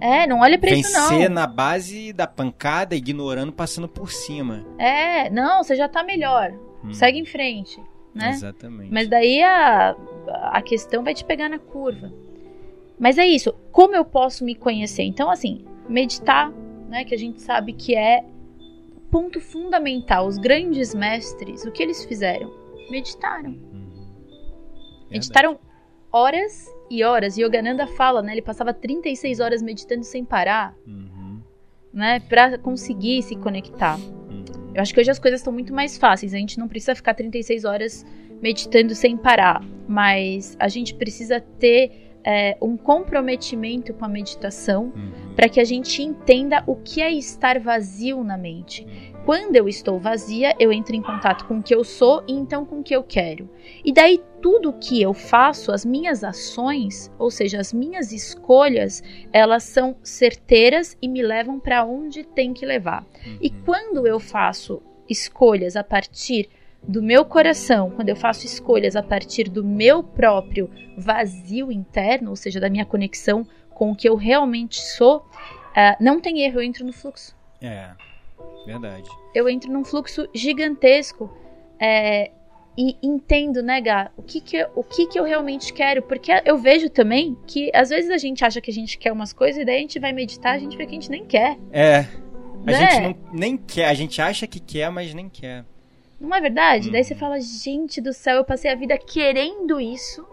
É, 0.00 0.26
não 0.26 0.40
olha 0.40 0.58
pra 0.58 0.70
Vencer 0.70 0.90
isso 0.90 0.98
não. 0.98 1.08
Vencer 1.08 1.30
na 1.30 1.46
base 1.46 2.12
da 2.12 2.26
pancada, 2.26 2.94
ignorando, 2.94 3.52
passando 3.52 3.88
por 3.88 4.12
cima. 4.12 4.64
É, 4.78 5.28
não, 5.28 5.62
você 5.62 5.74
já 5.74 5.88
tá 5.88 6.04
melhor. 6.04 6.52
Hum. 6.84 6.92
Segue 6.92 7.18
em 7.18 7.26
frente 7.26 7.80
né? 8.14 8.30
Exatamente. 8.30 8.92
Mas 8.92 9.08
daí 9.08 9.42
a, 9.42 9.96
a 10.52 10.62
questão 10.62 11.02
vai 11.02 11.14
te 11.14 11.24
pegar 11.24 11.48
na 11.48 11.58
curva. 11.58 12.12
Mas 12.98 13.18
é 13.18 13.26
isso, 13.26 13.52
como 13.72 13.94
eu 13.94 14.04
posso 14.04 14.44
me 14.44 14.54
conhecer? 14.54 15.02
Então, 15.02 15.28
assim, 15.30 15.64
meditar, 15.88 16.52
né, 16.88 17.04
que 17.04 17.14
a 17.14 17.18
gente 17.18 17.42
sabe 17.42 17.72
que 17.72 17.94
é 17.94 18.24
ponto 19.10 19.40
fundamental. 19.40 20.26
Os 20.26 20.38
grandes 20.38 20.94
mestres, 20.94 21.64
o 21.64 21.72
que 21.72 21.82
eles 21.82 22.04
fizeram? 22.04 22.52
Meditaram. 22.90 23.50
Uhum. 23.50 24.06
Meditaram 25.10 25.58
horas 26.12 26.72
e 26.88 27.02
horas. 27.02 27.36
Yogananda 27.36 27.86
fala, 27.86 28.22
né, 28.22 28.32
ele 28.32 28.42
passava 28.42 28.72
36 28.72 29.40
horas 29.40 29.60
meditando 29.60 30.04
sem 30.04 30.24
parar, 30.24 30.74
uhum. 30.86 31.40
né, 31.92 32.20
para 32.20 32.56
conseguir 32.58 33.22
se 33.22 33.34
conectar. 33.34 33.98
Eu 34.74 34.82
acho 34.82 34.92
que 34.92 35.00
hoje 35.00 35.10
as 35.10 35.18
coisas 35.18 35.40
estão 35.40 35.52
muito 35.52 35.72
mais 35.72 35.96
fáceis. 35.96 36.34
A 36.34 36.38
gente 36.38 36.58
não 36.58 36.66
precisa 36.66 36.94
ficar 36.94 37.14
36 37.14 37.64
horas 37.64 38.04
meditando 38.42 38.94
sem 38.94 39.16
parar, 39.16 39.62
mas 39.86 40.56
a 40.58 40.68
gente 40.68 40.94
precisa 40.94 41.40
ter 41.40 42.04
é, 42.24 42.56
um 42.60 42.76
comprometimento 42.76 43.92
com 43.94 44.04
a 44.04 44.08
meditação 44.08 44.92
uhum. 44.96 45.34
para 45.36 45.48
que 45.48 45.60
a 45.60 45.64
gente 45.64 46.02
entenda 46.02 46.64
o 46.66 46.74
que 46.74 47.00
é 47.00 47.12
estar 47.12 47.60
vazio 47.60 48.24
na 48.24 48.36
mente. 48.36 48.86
Quando 49.24 49.56
eu 49.56 49.66
estou 49.66 49.98
vazia, 49.98 50.54
eu 50.58 50.70
entro 50.70 50.94
em 50.94 51.00
contato 51.00 51.46
com 51.46 51.58
o 51.58 51.62
que 51.62 51.74
eu 51.74 51.82
sou 51.82 52.22
e 52.28 52.32
então 52.32 52.64
com 52.66 52.80
o 52.80 52.82
que 52.82 52.94
eu 52.94 53.02
quero. 53.02 53.48
E 53.82 53.90
daí 53.90 54.22
tudo 54.42 54.74
que 54.74 55.00
eu 55.00 55.14
faço, 55.14 55.72
as 55.72 55.82
minhas 55.82 56.22
ações, 56.22 57.10
ou 57.18 57.30
seja, 57.30 57.58
as 57.58 57.72
minhas 57.72 58.12
escolhas, 58.12 59.02
elas 59.32 59.62
são 59.62 59.96
certeiras 60.02 60.94
e 61.00 61.08
me 61.08 61.22
levam 61.22 61.58
para 61.58 61.86
onde 61.86 62.22
tem 62.22 62.52
que 62.52 62.66
levar. 62.66 63.06
Uhum. 63.26 63.38
E 63.40 63.48
quando 63.48 64.06
eu 64.06 64.20
faço 64.20 64.82
escolhas 65.08 65.74
a 65.74 65.82
partir 65.82 66.50
do 66.86 67.02
meu 67.02 67.24
coração, 67.24 67.90
quando 67.90 68.10
eu 68.10 68.16
faço 68.16 68.44
escolhas 68.44 68.94
a 68.94 69.02
partir 69.02 69.48
do 69.48 69.64
meu 69.64 70.02
próprio 70.02 70.70
vazio 70.98 71.72
interno, 71.72 72.28
ou 72.28 72.36
seja, 72.36 72.60
da 72.60 72.68
minha 72.68 72.84
conexão 72.84 73.46
com 73.70 73.90
o 73.90 73.96
que 73.96 74.06
eu 74.06 74.16
realmente 74.16 74.82
sou, 74.82 75.18
uh, 75.18 75.96
não 75.98 76.20
tem 76.20 76.42
erro, 76.42 76.60
eu 76.60 76.62
entro 76.62 76.84
no 76.84 76.92
fluxo. 76.92 77.34
É. 77.62 77.92
Verdade. 78.66 79.08
Eu 79.34 79.48
entro 79.48 79.70
num 79.72 79.84
fluxo 79.84 80.26
gigantesco. 80.34 81.30
É, 81.80 82.30
e 82.76 82.96
entendo, 83.02 83.62
né, 83.62 83.80
Gá, 83.80 84.10
o 84.16 84.22
que 84.22 84.40
que, 84.40 84.56
eu, 84.56 84.68
o 84.74 84.82
que 84.82 85.06
que 85.06 85.18
eu 85.18 85.24
realmente 85.24 85.72
quero, 85.72 86.02
porque 86.02 86.32
eu 86.44 86.56
vejo 86.58 86.90
também 86.90 87.36
que 87.46 87.70
às 87.74 87.88
vezes 87.90 88.10
a 88.10 88.18
gente 88.18 88.44
acha 88.44 88.60
que 88.60 88.70
a 88.70 88.74
gente 88.74 88.98
quer 88.98 89.12
umas 89.12 89.32
coisas 89.32 89.62
e 89.62 89.64
daí 89.64 89.76
a 89.76 89.80
gente 89.80 89.98
vai 90.00 90.12
meditar, 90.12 90.54
a 90.54 90.58
gente 90.58 90.76
vê 90.76 90.84
que 90.84 90.90
a 90.90 90.94
gente 90.94 91.10
nem 91.10 91.24
quer. 91.24 91.56
É. 91.70 91.98
A 92.66 92.70
Né? 92.70 92.90
gente 92.90 93.00
não, 93.02 93.16
nem 93.32 93.56
quer, 93.56 93.86
a 93.88 93.94
gente 93.94 94.20
acha 94.20 94.46
que 94.46 94.58
quer, 94.58 94.90
mas 94.90 95.14
nem 95.14 95.28
quer. 95.28 95.64
Não 96.20 96.34
é 96.34 96.40
verdade? 96.40 96.90
Daí 96.90 97.00
Uhum. 97.02 97.04
você 97.06 97.14
fala, 97.14 97.40
gente 97.40 98.00
do 98.00 98.12
céu, 98.12 98.38
eu 98.38 98.44
passei 98.44 98.70
a 98.70 98.74
vida 98.74 98.96
querendo 98.98 99.80
isso 99.80 100.26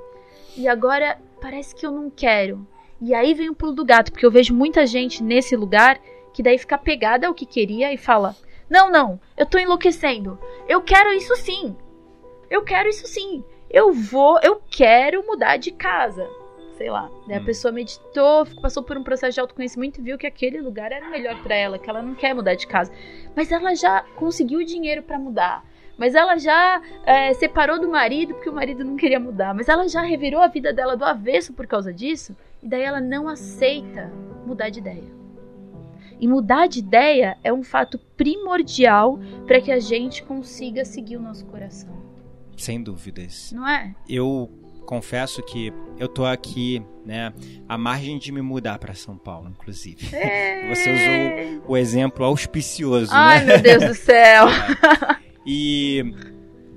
e 0.58 0.68
agora 0.68 1.20
parece 1.42 1.76
que 1.76 1.86
eu 1.86 1.92
não 1.92 2.10
quero. 2.10 2.66
E 3.02 3.14
aí 3.14 3.34
vem 3.34 3.50
o 3.50 3.56
pulo 3.56 3.74
do 3.74 3.84
gato, 3.86 4.12
porque 4.12 4.26
eu 4.26 4.32
vejo 4.32 4.54
muita 4.54 4.86
gente 4.88 5.22
nesse 5.24 5.56
lugar 5.56 6.00
que 6.34 6.44
daí 6.44 6.58
fica 6.58 6.78
pegada 6.78 7.28
ao 7.28 7.34
que 7.34 7.46
queria 7.46 7.94
e 7.94 7.98
fala: 7.98 8.36
Não, 8.70 8.90
não, 8.92 9.20
eu 9.38 9.46
tô 9.46 9.58
enlouquecendo. 9.58 10.38
Eu 10.68 10.82
quero 10.82 11.12
isso 11.14 11.36
sim. 11.36 11.76
Eu 12.50 12.64
quero 12.64 12.90
isso 12.90 13.08
sim. 13.08 13.44
Eu 13.70 13.94
vou, 13.94 14.40
eu 14.42 14.62
quero 14.70 15.26
mudar 15.26 15.58
de 15.58 15.72
casa. 15.72 16.28
Sei 16.78 16.90
lá. 16.90 17.10
Daí 17.28 17.38
a 17.38 17.42
Hum. 17.42 17.46
pessoa 17.46 17.72
meditou, 17.72 18.46
passou 18.62 18.82
por 18.84 18.98
um 18.98 19.04
processo 19.04 19.36
de 19.36 19.40
autoconhecimento 19.40 20.00
e 20.00 20.04
viu 20.04 20.18
que 20.18 20.26
aquele 20.28 20.60
lugar 20.60 20.92
era 20.92 21.08
melhor 21.10 21.42
pra 21.44 21.56
ela, 21.56 21.78
que 21.78 21.90
ela 21.90 22.02
não 22.02 22.16
quer 22.16 22.34
mudar 22.34 22.56
de 22.56 22.66
casa. 22.68 22.92
Mas 23.36 23.52
ela 23.52 23.76
já 23.76 24.02
conseguiu 24.16 24.60
o 24.60 24.66
dinheiro 24.66 25.04
pra 25.04 25.20
mudar. 25.20 25.64
Mas 25.98 26.16
ela 26.16 26.38
já 26.38 26.82
é, 27.06 27.34
separou 27.34 27.80
do 27.80 27.88
marido 27.88 28.34
porque 28.34 28.50
o 28.50 28.54
marido 28.54 28.84
não 28.84 28.96
queria 28.96 29.20
mudar. 29.20 29.54
Mas 29.54 29.70
ela 29.70 29.88
já 29.88 30.02
revirou 30.02 30.42
a 30.42 30.48
vida 30.48 30.74
dela 30.74 30.98
do 30.98 31.06
avesso 31.06 31.54
por 31.54 31.68
causa 31.68 31.94
disso. 31.94 32.36
E 32.64 32.68
daí 32.68 32.82
ela 32.82 33.00
não 33.00 33.30
aceita 33.30 34.12
mudar 34.46 34.70
de 34.70 34.80
ideia. 34.80 35.21
E 36.22 36.28
mudar 36.28 36.68
de 36.68 36.80
ideia 36.80 37.36
é 37.44 37.52
um 37.52 37.64
fato 37.64 37.98
primordial 38.16 39.20
para 39.48 39.60
que 39.60 39.72
a 39.72 39.80
gente 39.80 40.22
consiga 40.22 40.86
seguir 40.86 41.18
o 41.18 41.20
nosso 41.20 41.44
coração. 41.48 41.90
Sem 42.56 42.82
dúvidas. 42.84 43.52
Não 43.52 43.68
é? 43.68 43.96
Eu 44.08 44.48
confesso 44.86 45.42
que 45.42 45.74
eu 45.98 46.08
tô 46.08 46.24
aqui, 46.24 46.84
né, 47.04 47.34
à 47.68 47.76
margem 47.78 48.20
de 48.20 48.32
me 48.32 48.42
mudar 48.42 48.78
para 48.78 48.94
São 48.94 49.18
Paulo, 49.18 49.50
inclusive. 49.50 50.06
Você 50.70 50.92
usou 50.92 51.64
o 51.68 51.76
exemplo 51.76 52.24
auspicioso, 52.24 53.12
Ai, 53.12 53.40
né? 53.40 53.46
meu 53.46 53.62
Deus 53.64 53.86
do 53.86 53.96
céu. 53.96 54.46
E 55.44 56.14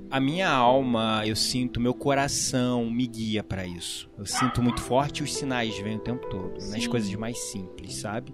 a 0.09 0.19
minha 0.19 0.49
alma, 0.49 1.21
eu 1.23 1.35
sinto, 1.35 1.79
meu 1.79 1.93
coração 1.93 2.89
me 2.89 3.05
guia 3.05 3.43
para 3.43 3.63
isso. 3.67 4.09
Eu 4.17 4.25
sinto 4.25 4.59
muito 4.59 4.81
forte 4.81 5.19
e 5.19 5.23
os 5.23 5.35
sinais 5.35 5.77
vêm 5.77 5.97
o 5.97 5.99
tempo 5.99 6.27
todo, 6.29 6.53
nas 6.53 6.83
Sim. 6.83 6.89
coisas 6.89 7.13
mais 7.13 7.37
simples, 7.37 7.97
sabe? 7.97 8.33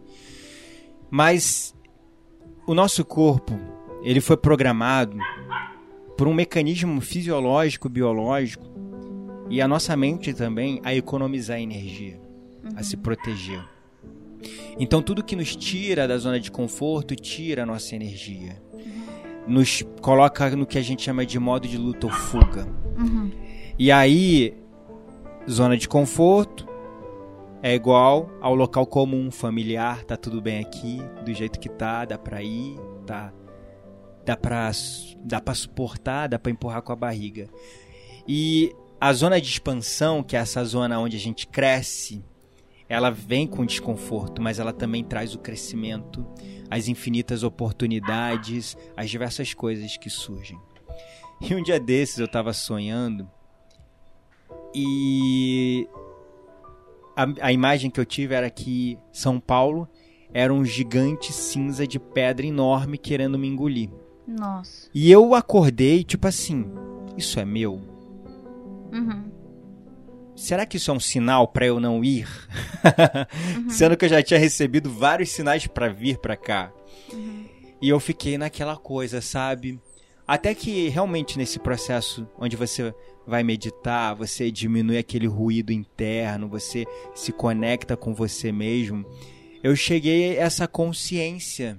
Mas 1.11 1.75
o 2.65 2.73
nosso 2.73 3.03
corpo, 3.03 3.59
ele 4.01 4.21
foi 4.21 4.37
programado 4.37 5.17
por 6.17 6.25
um 6.25 6.33
mecanismo 6.33 7.01
fisiológico, 7.01 7.89
biológico, 7.89 8.71
e 9.49 9.61
a 9.61 9.67
nossa 9.67 9.97
mente 9.97 10.33
também 10.33 10.79
a 10.81 10.95
economizar 10.95 11.59
energia, 11.59 12.17
a 12.77 12.81
se 12.81 12.95
proteger. 12.95 13.61
Então 14.79 15.01
tudo 15.01 15.23
que 15.23 15.35
nos 15.35 15.53
tira 15.53 16.07
da 16.07 16.17
zona 16.17 16.39
de 16.39 16.49
conforto 16.49 17.13
tira 17.13 17.63
a 17.63 17.65
nossa 17.65 17.93
energia. 17.93 18.61
Nos 19.45 19.83
coloca 20.01 20.55
no 20.55 20.65
que 20.65 20.77
a 20.77 20.81
gente 20.81 21.01
chama 21.03 21.25
de 21.25 21.37
modo 21.37 21.67
de 21.67 21.77
luta 21.77 22.07
ou 22.07 22.13
fuga. 22.13 22.65
Uhum. 22.97 23.31
E 23.77 23.91
aí, 23.91 24.53
zona 25.49 25.75
de 25.75 25.89
conforto 25.89 26.70
é 27.61 27.73
igual 27.73 28.29
ao 28.41 28.55
local 28.55 28.85
comum, 28.85 29.29
familiar, 29.31 30.03
tá 30.03 30.17
tudo 30.17 30.41
bem 30.41 30.59
aqui, 30.59 30.99
do 31.23 31.33
jeito 31.33 31.59
que 31.59 31.69
tá, 31.69 32.05
dá 32.05 32.17
pra 32.17 32.41
ir, 32.41 32.77
tá 33.05 33.33
dá 34.25 34.37
pra 34.37 34.71
dá 35.23 35.41
para 35.41 35.53
suportar, 35.53 36.27
dá 36.27 36.39
pra 36.39 36.51
empurrar 36.51 36.81
com 36.81 36.91
a 36.91 36.95
barriga. 36.95 37.49
E 38.27 38.73
a 38.99 39.11
zona 39.13 39.41
de 39.41 39.47
expansão, 39.47 40.23
que 40.23 40.35
é 40.35 40.39
essa 40.39 40.63
zona 40.63 40.99
onde 40.99 41.17
a 41.17 41.19
gente 41.19 41.47
cresce, 41.47 42.23
ela 42.87 43.09
vem 43.09 43.47
com 43.47 43.65
desconforto, 43.65 44.41
mas 44.41 44.59
ela 44.59 44.73
também 44.73 45.03
traz 45.03 45.33
o 45.33 45.39
crescimento, 45.39 46.25
as 46.69 46.87
infinitas 46.87 47.43
oportunidades, 47.43 48.77
as 48.95 49.09
diversas 49.09 49.53
coisas 49.53 49.97
que 49.97 50.09
surgem. 50.09 50.59
E 51.39 51.55
um 51.55 51.63
dia 51.63 51.79
desses 51.79 52.19
eu 52.19 52.27
tava 52.27 52.53
sonhando 52.53 53.27
e 54.75 55.87
a, 57.23 57.47
a 57.47 57.51
imagem 57.51 57.89
que 57.89 57.99
eu 57.99 58.05
tive 58.05 58.33
era 58.33 58.49
que 58.49 58.97
São 59.11 59.39
Paulo 59.39 59.87
era 60.33 60.53
um 60.53 60.63
gigante 60.63 61.33
cinza 61.33 61.85
de 61.85 61.99
pedra 61.99 62.45
enorme 62.45 62.97
querendo 62.97 63.37
me 63.37 63.47
engolir. 63.47 63.89
Nossa. 64.27 64.89
E 64.93 65.11
eu 65.11 65.35
acordei, 65.35 66.03
tipo 66.03 66.27
assim, 66.27 66.65
isso 67.17 67.39
é 67.39 67.45
meu? 67.45 67.81
Uhum. 68.93 69.31
Será 70.35 70.65
que 70.65 70.77
isso 70.77 70.89
é 70.89 70.93
um 70.93 70.99
sinal 70.99 71.47
pra 71.47 71.65
eu 71.65 71.79
não 71.79 72.03
ir? 72.03 72.27
Sendo 73.69 73.97
que 73.97 74.05
eu 74.05 74.09
já 74.09 74.23
tinha 74.23 74.39
recebido 74.39 74.89
vários 74.89 75.29
sinais 75.29 75.67
pra 75.67 75.89
vir 75.89 76.17
pra 76.17 76.37
cá. 76.37 76.71
E 77.81 77.89
eu 77.89 77.99
fiquei 77.99 78.37
naquela 78.37 78.77
coisa, 78.77 79.21
sabe? 79.21 79.79
Até 80.31 80.55
que 80.55 80.87
realmente 80.87 81.37
nesse 81.37 81.59
processo 81.59 82.25
onde 82.39 82.55
você 82.55 82.95
vai 83.27 83.43
meditar, 83.43 84.15
você 84.15 84.49
diminui 84.49 84.97
aquele 84.97 85.27
ruído 85.27 85.73
interno, 85.73 86.47
você 86.47 86.85
se 87.13 87.33
conecta 87.33 87.97
com 87.97 88.13
você 88.13 88.49
mesmo. 88.49 89.05
Eu 89.61 89.75
cheguei 89.75 90.39
a 90.39 90.43
essa 90.43 90.69
consciência, 90.69 91.77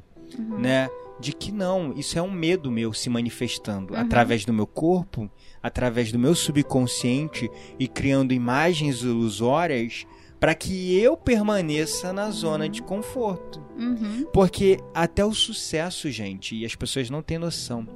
né? 0.58 0.90
De 1.18 1.32
que 1.32 1.50
não, 1.50 1.94
isso 1.94 2.18
é 2.18 2.20
um 2.20 2.30
medo 2.30 2.70
meu 2.70 2.92
se 2.92 3.08
manifestando 3.08 3.96
através 3.96 4.44
do 4.44 4.52
meu 4.52 4.66
corpo, 4.66 5.30
através 5.62 6.12
do 6.12 6.18
meu 6.18 6.34
subconsciente 6.34 7.50
e 7.78 7.88
criando 7.88 8.34
imagens 8.34 9.00
ilusórias 9.00 10.06
para 10.42 10.56
que 10.56 10.98
eu 10.98 11.16
permaneça 11.16 12.12
na 12.12 12.28
zona 12.32 12.68
de 12.68 12.82
conforto. 12.82 13.64
Uhum. 13.78 14.26
Porque 14.32 14.80
até 14.92 15.24
o 15.24 15.32
sucesso, 15.32 16.10
gente, 16.10 16.56
e 16.56 16.66
as 16.66 16.74
pessoas 16.74 17.08
não 17.08 17.22
têm 17.22 17.38
noção. 17.38 17.86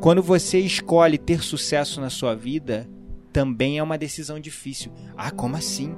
Quando 0.00 0.20
você 0.20 0.58
escolhe 0.58 1.16
ter 1.16 1.40
sucesso 1.40 2.00
na 2.00 2.10
sua 2.10 2.34
vida, 2.34 2.90
também 3.32 3.78
é 3.78 3.82
uma 3.82 3.96
decisão 3.96 4.40
difícil. 4.40 4.90
Ah, 5.16 5.30
como 5.30 5.54
assim? 5.54 5.94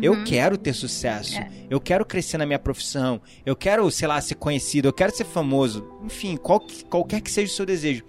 Eu 0.00 0.24
quero 0.24 0.56
ter 0.56 0.72
sucesso. 0.72 1.36
É. 1.36 1.50
Eu 1.68 1.78
quero 1.78 2.06
crescer 2.06 2.38
na 2.38 2.46
minha 2.46 2.58
profissão. 2.58 3.20
Eu 3.44 3.54
quero, 3.54 3.90
sei 3.90 4.08
lá, 4.08 4.18
ser 4.22 4.36
conhecido. 4.36 4.88
Eu 4.88 4.94
quero 4.94 5.14
ser 5.14 5.24
famoso. 5.24 5.86
Enfim, 6.02 6.38
qual, 6.38 6.58
qualquer 6.88 7.20
que 7.20 7.30
seja 7.30 7.52
o 7.52 7.54
seu 7.54 7.66
desejo. 7.66 8.02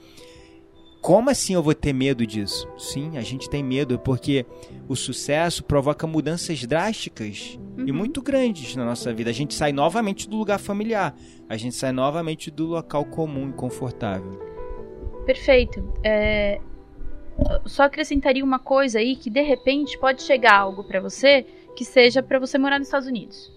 Como 1.05 1.29
assim 1.29 1.53
eu 1.53 1.61
vou 1.61 1.75
ter 1.75 1.93
medo 1.93 2.25
disso? 2.25 2.67
Sim, 2.79 3.15
a 3.15 3.21
gente 3.21 3.47
tem 3.47 3.61
medo 3.61 3.99
porque 3.99 4.43
o 4.89 4.95
sucesso 4.95 5.63
provoca 5.63 6.07
mudanças 6.07 6.65
drásticas 6.65 7.59
e 7.77 7.91
muito 7.91 8.23
grandes 8.23 8.75
na 8.75 8.83
nossa 8.83 9.13
vida. 9.13 9.29
A 9.29 9.33
gente 9.33 9.53
sai 9.53 9.71
novamente 9.71 10.27
do 10.27 10.35
lugar 10.35 10.57
familiar, 10.57 11.15
a 11.47 11.55
gente 11.57 11.75
sai 11.75 11.91
novamente 11.91 12.49
do 12.49 12.65
local 12.65 13.05
comum 13.05 13.51
e 13.51 13.53
confortável. 13.53 14.31
Perfeito. 15.27 15.93
É, 16.03 16.59
Só 17.67 17.83
acrescentaria 17.83 18.43
uma 18.43 18.57
coisa 18.57 18.97
aí 18.97 19.15
que 19.15 19.29
de 19.29 19.43
repente 19.43 19.99
pode 19.99 20.23
chegar 20.23 20.57
algo 20.57 20.83
pra 20.85 20.99
você 20.99 21.45
que 21.75 21.85
seja 21.85 22.23
pra 22.23 22.39
você 22.39 22.57
morar 22.57 22.79
nos 22.79 22.87
Estados 22.87 23.07
Unidos. 23.07 23.54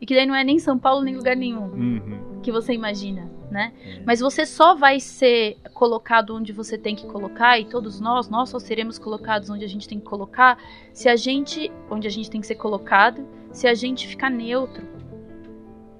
E 0.00 0.06
que 0.06 0.14
daí 0.14 0.26
não 0.26 0.34
é 0.34 0.44
nem 0.44 0.58
São 0.58 0.78
Paulo 0.78 1.02
nem 1.02 1.16
lugar 1.16 1.36
nenhum 1.36 1.66
Uhum. 1.66 2.40
que 2.42 2.52
você 2.52 2.72
imagina, 2.74 3.30
né? 3.50 3.72
É. 3.86 4.02
Mas 4.04 4.20
você 4.20 4.44
só 4.44 4.74
vai 4.74 5.00
ser 5.00 5.56
colocado 5.72 6.34
onde 6.36 6.52
você 6.52 6.76
tem 6.76 6.94
que 6.94 7.06
colocar 7.06 7.58
e 7.58 7.64
todos 7.64 8.00
nós, 8.00 8.28
nós 8.28 8.50
só 8.50 8.58
seremos 8.58 8.98
colocados 8.98 9.48
onde 9.48 9.64
a 9.64 9.68
gente 9.68 9.88
tem 9.88 9.98
que 9.98 10.04
colocar 10.04 10.58
se 10.92 11.08
a 11.08 11.16
gente, 11.16 11.72
onde 11.90 12.06
a 12.06 12.10
gente 12.10 12.28
tem 12.30 12.40
que 12.40 12.46
ser 12.46 12.56
colocado, 12.56 13.26
se 13.52 13.66
a 13.66 13.72
gente 13.74 14.06
ficar 14.06 14.28
neutro. 14.30 14.84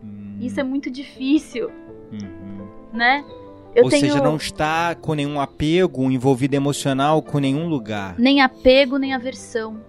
Hum, 0.02 0.36
Isso 0.40 0.60
é 0.60 0.62
muito 0.62 0.90
difícil, 0.90 1.70
uhum. 2.12 2.66
né? 2.92 3.24
Eu 3.74 3.84
Ou 3.84 3.90
tenho 3.90 4.12
seja, 4.12 4.22
não 4.22 4.36
está 4.36 4.94
com 4.94 5.14
nenhum 5.14 5.40
apego 5.40 6.08
envolvido 6.10 6.54
emocional 6.54 7.20
com 7.22 7.38
nenhum 7.38 7.68
lugar. 7.68 8.14
nem 8.18 8.40
apego 8.40 8.98
nem 8.98 9.12
aversão. 9.14 9.80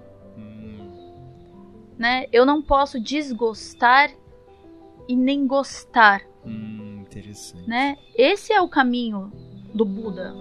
Né? 1.97 2.25
Eu 2.31 2.45
não 2.45 2.61
posso 2.61 2.99
desgostar 2.99 4.11
e 5.07 5.15
nem 5.15 5.45
gostar, 5.45 6.21
hum, 6.45 7.01
interessante. 7.01 7.67
né? 7.67 7.97
Esse 8.15 8.51
é 8.51 8.61
o 8.61 8.67
caminho 8.67 9.31
do 9.73 9.85
Buda. 9.85 10.33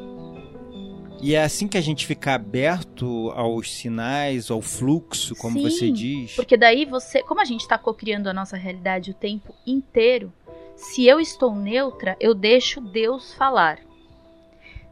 E 1.20 1.34
é 1.34 1.42
assim 1.42 1.66
que 1.66 1.78
a 1.78 1.80
gente 1.80 2.06
fica 2.06 2.34
aberto 2.34 3.30
aos 3.30 3.72
sinais, 3.72 4.50
ao 4.50 4.60
fluxo, 4.60 5.34
como 5.36 5.58
Sim, 5.58 5.62
você 5.62 5.90
diz. 5.90 6.36
Porque 6.36 6.56
daí 6.56 6.84
você, 6.84 7.22
como 7.22 7.40
a 7.40 7.44
gente 7.44 7.60
está 7.60 7.78
cocriando 7.78 8.28
a 8.28 8.32
nossa 8.34 8.56
realidade 8.56 9.10
o 9.10 9.14
tempo 9.14 9.54
inteiro, 9.66 10.32
se 10.76 11.06
eu 11.06 11.20
estou 11.20 11.54
neutra, 11.54 12.16
eu 12.20 12.34
deixo 12.34 12.80
Deus 12.80 13.32
falar. 13.32 13.78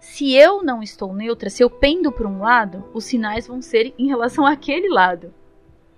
Se 0.01 0.35
eu 0.35 0.63
não 0.63 0.83
estou 0.83 1.15
neutra, 1.15 1.51
se 1.51 1.63
eu 1.63 1.69
pendo 1.69 2.11
para 2.11 2.27
um 2.27 2.41
lado, 2.41 2.85
os 2.95 3.05
sinais 3.05 3.47
vão 3.47 3.61
ser 3.61 3.93
em 3.99 4.09
relação 4.09 4.45
àquele 4.47 4.89
lado, 4.89 5.35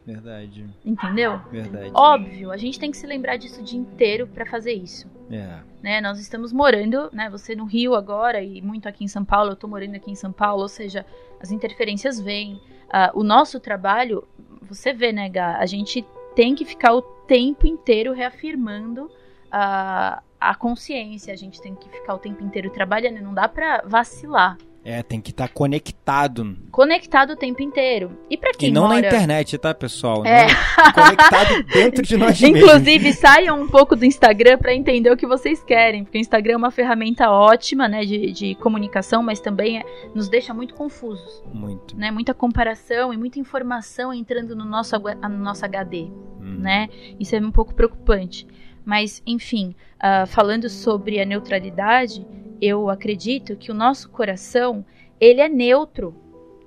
Verdade, 0.07 0.67
entendeu? 0.85 1.40
verdade. 1.51 1.90
Óbvio, 1.95 2.51
a 2.51 2.59
gente 2.59 2.79
tem 2.79 2.90
que 2.90 2.97
se 2.97 3.07
lembrar 3.07 3.37
disso 3.37 3.62
o 3.62 3.64
dia 3.64 3.79
inteiro 3.79 4.27
para 4.27 4.45
fazer 4.45 4.73
isso. 4.73 5.11
É. 5.31 5.61
Né? 5.83 6.01
Nós 6.03 6.21
estamos 6.21 6.53
morando, 6.53 7.09
né? 7.11 7.31
Você 7.31 7.57
no 7.57 7.64
Rio 7.64 7.95
agora 7.95 8.43
e 8.43 8.61
muito 8.61 8.87
aqui 8.87 9.03
em 9.03 9.09
São 9.09 9.25
Paulo, 9.25 9.53
eu 9.53 9.57
tô 9.57 9.67
morando 9.67 9.95
aqui 9.95 10.11
em 10.11 10.14
São 10.14 10.31
Paulo, 10.31 10.62
ou 10.62 10.69
seja, 10.69 11.07
as 11.40 11.51
interferências 11.51 12.21
vêm. 12.21 12.55
Uh, 12.87 13.19
o 13.19 13.25
nosso 13.25 13.59
trabalho, 13.59 14.29
você 14.62 14.93
vê, 14.93 15.11
né, 15.11 15.29
Gá? 15.29 15.57
A 15.57 15.64
gente 15.64 16.05
tem 16.37 16.55
que 16.55 16.67
ficar 16.67 16.93
o 16.93 17.01
tempo 17.01 17.67
inteiro 17.67 18.12
reafirmando 18.12 19.11
a, 19.51 20.23
a 20.38 20.55
consciência, 20.55 21.33
a 21.33 21.37
gente 21.37 21.62
tem 21.62 21.75
que 21.75 21.88
ficar 21.88 22.14
o 22.14 22.19
tempo 22.19 22.45
inteiro 22.45 22.71
trabalhando, 22.71 23.23
não 23.23 23.33
dá 23.33 23.49
para 23.49 23.83
vacilar. 23.87 24.59
É, 24.85 25.03
tem 25.03 25.18
que 25.18 25.31
estar 25.31 25.49
tá 25.49 25.55
conectado. 25.55 26.57
Conectado 26.70 27.33
o 27.33 27.37
tempo 27.37 27.62
inteiro. 27.62 28.18
E 28.29 28.37
para 28.37 28.53
quem 28.53 28.68
E 28.68 28.73
não 28.73 28.83
mora... 28.83 29.01
na 29.01 29.07
internet, 29.07 29.57
tá, 29.57 29.73
pessoal? 29.73 30.25
É. 30.27 30.47
Não, 30.47 30.92
conectado 30.92 31.62
dentro 31.73 32.03
de 32.03 32.16
nós 32.18 32.38
mesmos. 32.40 32.61
Inclusive, 32.61 33.12
saiam 33.14 33.62
um 33.62 33.66
pouco 33.66 33.97
do 33.97 34.05
Instagram 34.05 34.59
para 34.59 34.75
entender 34.75 35.11
o 35.11 35.16
que 35.16 35.27
vocês 35.27 35.64
querem, 35.64 36.05
porque 36.05 36.18
o 36.18 36.20
Instagram 36.20 36.55
é 36.55 36.57
uma 36.59 36.70
ferramenta 36.70 37.31
ótima, 37.31 37.88
né, 37.88 38.05
de, 38.05 38.31
de 38.33 38.55
comunicação, 38.57 39.23
mas 39.23 39.40
também 39.40 39.79
é, 39.79 39.85
nos 40.14 40.29
deixa 40.29 40.53
muito 40.53 40.75
confusos. 40.75 41.42
Muito. 41.53 41.97
Né, 41.97 42.11
muita 42.11 42.35
comparação 42.35 43.11
e 43.11 43.16
muita 43.16 43.38
informação 43.38 44.12
entrando 44.12 44.55
no 44.55 44.66
nosso, 44.66 44.94
no 44.99 45.38
nosso 45.38 45.64
HD, 45.64 46.11
Hum. 46.40 46.59
né? 46.59 46.90
Isso 47.18 47.35
é 47.35 47.40
um 47.40 47.51
pouco 47.51 47.75
preocupante. 47.75 48.47
Mas, 48.85 49.23
enfim, 49.27 49.75
uh, 49.97 50.27
falando 50.27 50.68
sobre 50.68 51.20
a 51.20 51.25
neutralidade, 51.25 52.27
eu 52.61 52.88
acredito 52.88 53.57
que 53.57 53.70
o 53.70 53.75
nosso 53.75 54.11
coração, 54.11 54.85
ele 55.20 55.40
é 55.40 55.49
neutro. 55.49 56.14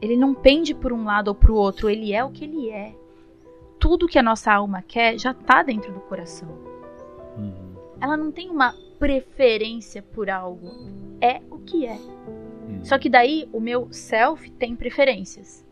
Ele 0.02 0.16
não 0.16 0.34
pende 0.34 0.74
por 0.74 0.94
um 0.94 1.04
lado 1.04 1.30
ou 1.30 1.36
para 1.36 1.52
o 1.52 1.56
outro, 1.56 1.90
ele 1.90 2.14
é 2.14 2.24
o 2.24 2.32
que 2.32 2.44
ele 2.44 2.70
é. 2.70 2.96
Tudo 3.80 4.08
que 4.08 4.20
a 4.20 4.24
nossa 4.24 4.54
alma 4.54 4.82
quer 4.82 5.20
já 5.20 5.32
está 5.32 5.64
dentro 5.64 5.92
do 5.92 6.00
coração. 6.02 6.50
Uhum. 7.38 7.76
Ela 8.00 8.16
não 8.16 8.32
tem 8.32 8.50
uma 8.50 8.76
preferência 9.00 10.02
por 10.02 10.30
algo, 10.30 10.72
é 11.22 11.42
o 11.50 11.60
que 11.60 11.86
é. 11.86 11.98
Uhum. 11.98 12.84
Só 12.84 12.98
que 12.98 13.10
daí 13.10 13.48
o 13.52 13.60
meu 13.60 13.88
self 13.92 14.50
tem 14.52 14.76
preferências. 14.76 15.66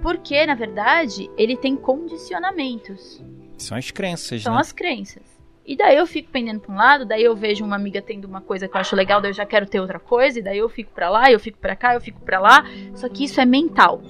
Porque, 0.00 0.46
na 0.46 0.54
verdade, 0.54 1.30
ele 1.36 1.56
tem 1.56 1.76
condicionamentos. 1.76 3.22
São 3.58 3.76
as 3.76 3.90
crenças, 3.90 4.42
São 4.42 4.54
né? 4.54 4.60
as 4.60 4.72
crenças. 4.72 5.27
E 5.68 5.76
daí 5.76 5.98
eu 5.98 6.06
fico 6.06 6.30
pendendo 6.30 6.60
pra 6.60 6.72
um 6.72 6.76
lado, 6.78 7.04
daí 7.04 7.22
eu 7.22 7.36
vejo 7.36 7.62
uma 7.62 7.76
amiga 7.76 8.00
tendo 8.00 8.24
uma 8.24 8.40
coisa 8.40 8.66
que 8.66 8.74
eu 8.74 8.80
acho 8.80 8.96
legal, 8.96 9.20
daí 9.20 9.32
eu 9.32 9.34
já 9.34 9.44
quero 9.44 9.66
ter 9.66 9.78
outra 9.78 10.00
coisa, 10.00 10.38
e 10.38 10.42
daí 10.42 10.56
eu 10.56 10.68
fico 10.70 10.90
pra 10.94 11.10
lá, 11.10 11.30
eu 11.30 11.38
fico 11.38 11.58
pra 11.58 11.76
cá, 11.76 11.92
eu 11.92 12.00
fico 12.00 12.22
pra 12.22 12.40
lá. 12.40 12.64
Só 12.94 13.06
que 13.06 13.24
isso 13.24 13.38
é 13.38 13.44
mental. 13.44 14.00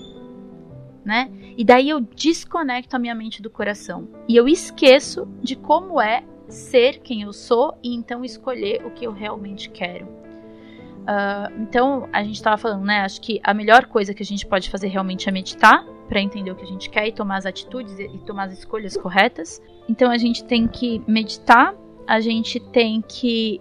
Né? 1.05 1.29
E 1.57 1.65
daí 1.65 1.89
eu 1.89 2.01
desconecto 2.01 2.95
a 2.95 2.99
minha 2.99 3.15
mente 3.15 3.43
do 3.43 3.51
coração. 3.51 4.09
E 4.29 4.37
eu 4.37 4.47
esqueço 4.47 5.27
de 5.43 5.57
como 5.57 6.01
é 6.01 6.23
ser 6.47 7.01
quem 7.01 7.23
eu 7.23 7.33
sou 7.33 7.77
e 7.83 7.93
então 7.93 8.25
escolher 8.25 8.87
o 8.87 8.93
que 8.93 9.05
eu 9.05 9.13
realmente 9.13 9.69
quero. 9.69 10.07
Uh, 10.07 11.61
então, 11.61 12.09
a 12.13 12.23
gente 12.23 12.37
estava 12.37 12.57
falando, 12.57 12.85
né? 12.85 13.01
Acho 13.01 13.21
que 13.21 13.41
a 13.43 13.53
melhor 13.53 13.87
coisa 13.87 14.15
que 14.15 14.23
a 14.23 14.27
gente 14.27 14.47
pode 14.47 14.71
fazer 14.71 14.87
realmente 14.87 15.29
é 15.29 15.33
meditar 15.33 15.85
para 16.09 16.21
entender 16.21 16.51
o 16.51 16.57
que 16.57 16.65
a 16.65 16.67
gente 16.67 16.89
quer 16.91 17.07
e 17.07 17.13
tomar 17.13 17.37
as 17.37 17.47
atitudes 17.47 17.99
e 17.99 18.09
tomar 18.27 18.45
as 18.45 18.53
escolhas 18.59 18.97
corretas. 18.97 19.61
Então, 19.89 20.11
a 20.11 20.19
gente 20.19 20.43
tem 20.45 20.67
que 20.67 21.03
meditar, 21.07 21.75
a 22.07 22.21
gente 22.21 22.59
tem 22.59 23.03
que 23.07 23.61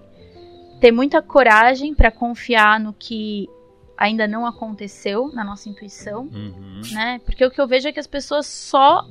ter 0.79 0.91
muita 0.91 1.21
coragem 1.21 1.93
para 1.93 2.11
confiar 2.11 2.79
no 2.79 2.93
que 2.93 3.49
ainda 3.97 4.27
não 4.27 4.45
aconteceu 4.45 5.29
na 5.33 5.43
nossa 5.43 5.67
intuição, 5.69 6.29
Uhum. 6.33 6.81
né? 6.91 7.19
Porque 7.25 7.43
o 7.43 7.49
que 7.49 7.59
eu 7.59 7.67
vejo 7.67 7.87
é 7.87 7.91
que 7.91 7.99
as 7.99 8.05
pessoas 8.07 8.45
só 8.45 9.03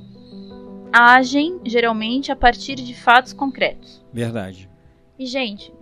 agem 0.91 1.59
geralmente 1.65 2.31
a 2.31 2.35
partir 2.35 2.75
de 2.75 2.93
fatos 2.93 3.33
concretos. 3.33 4.03
Verdade. 4.13 4.69
E 5.19 5.25
gente, 5.25 5.73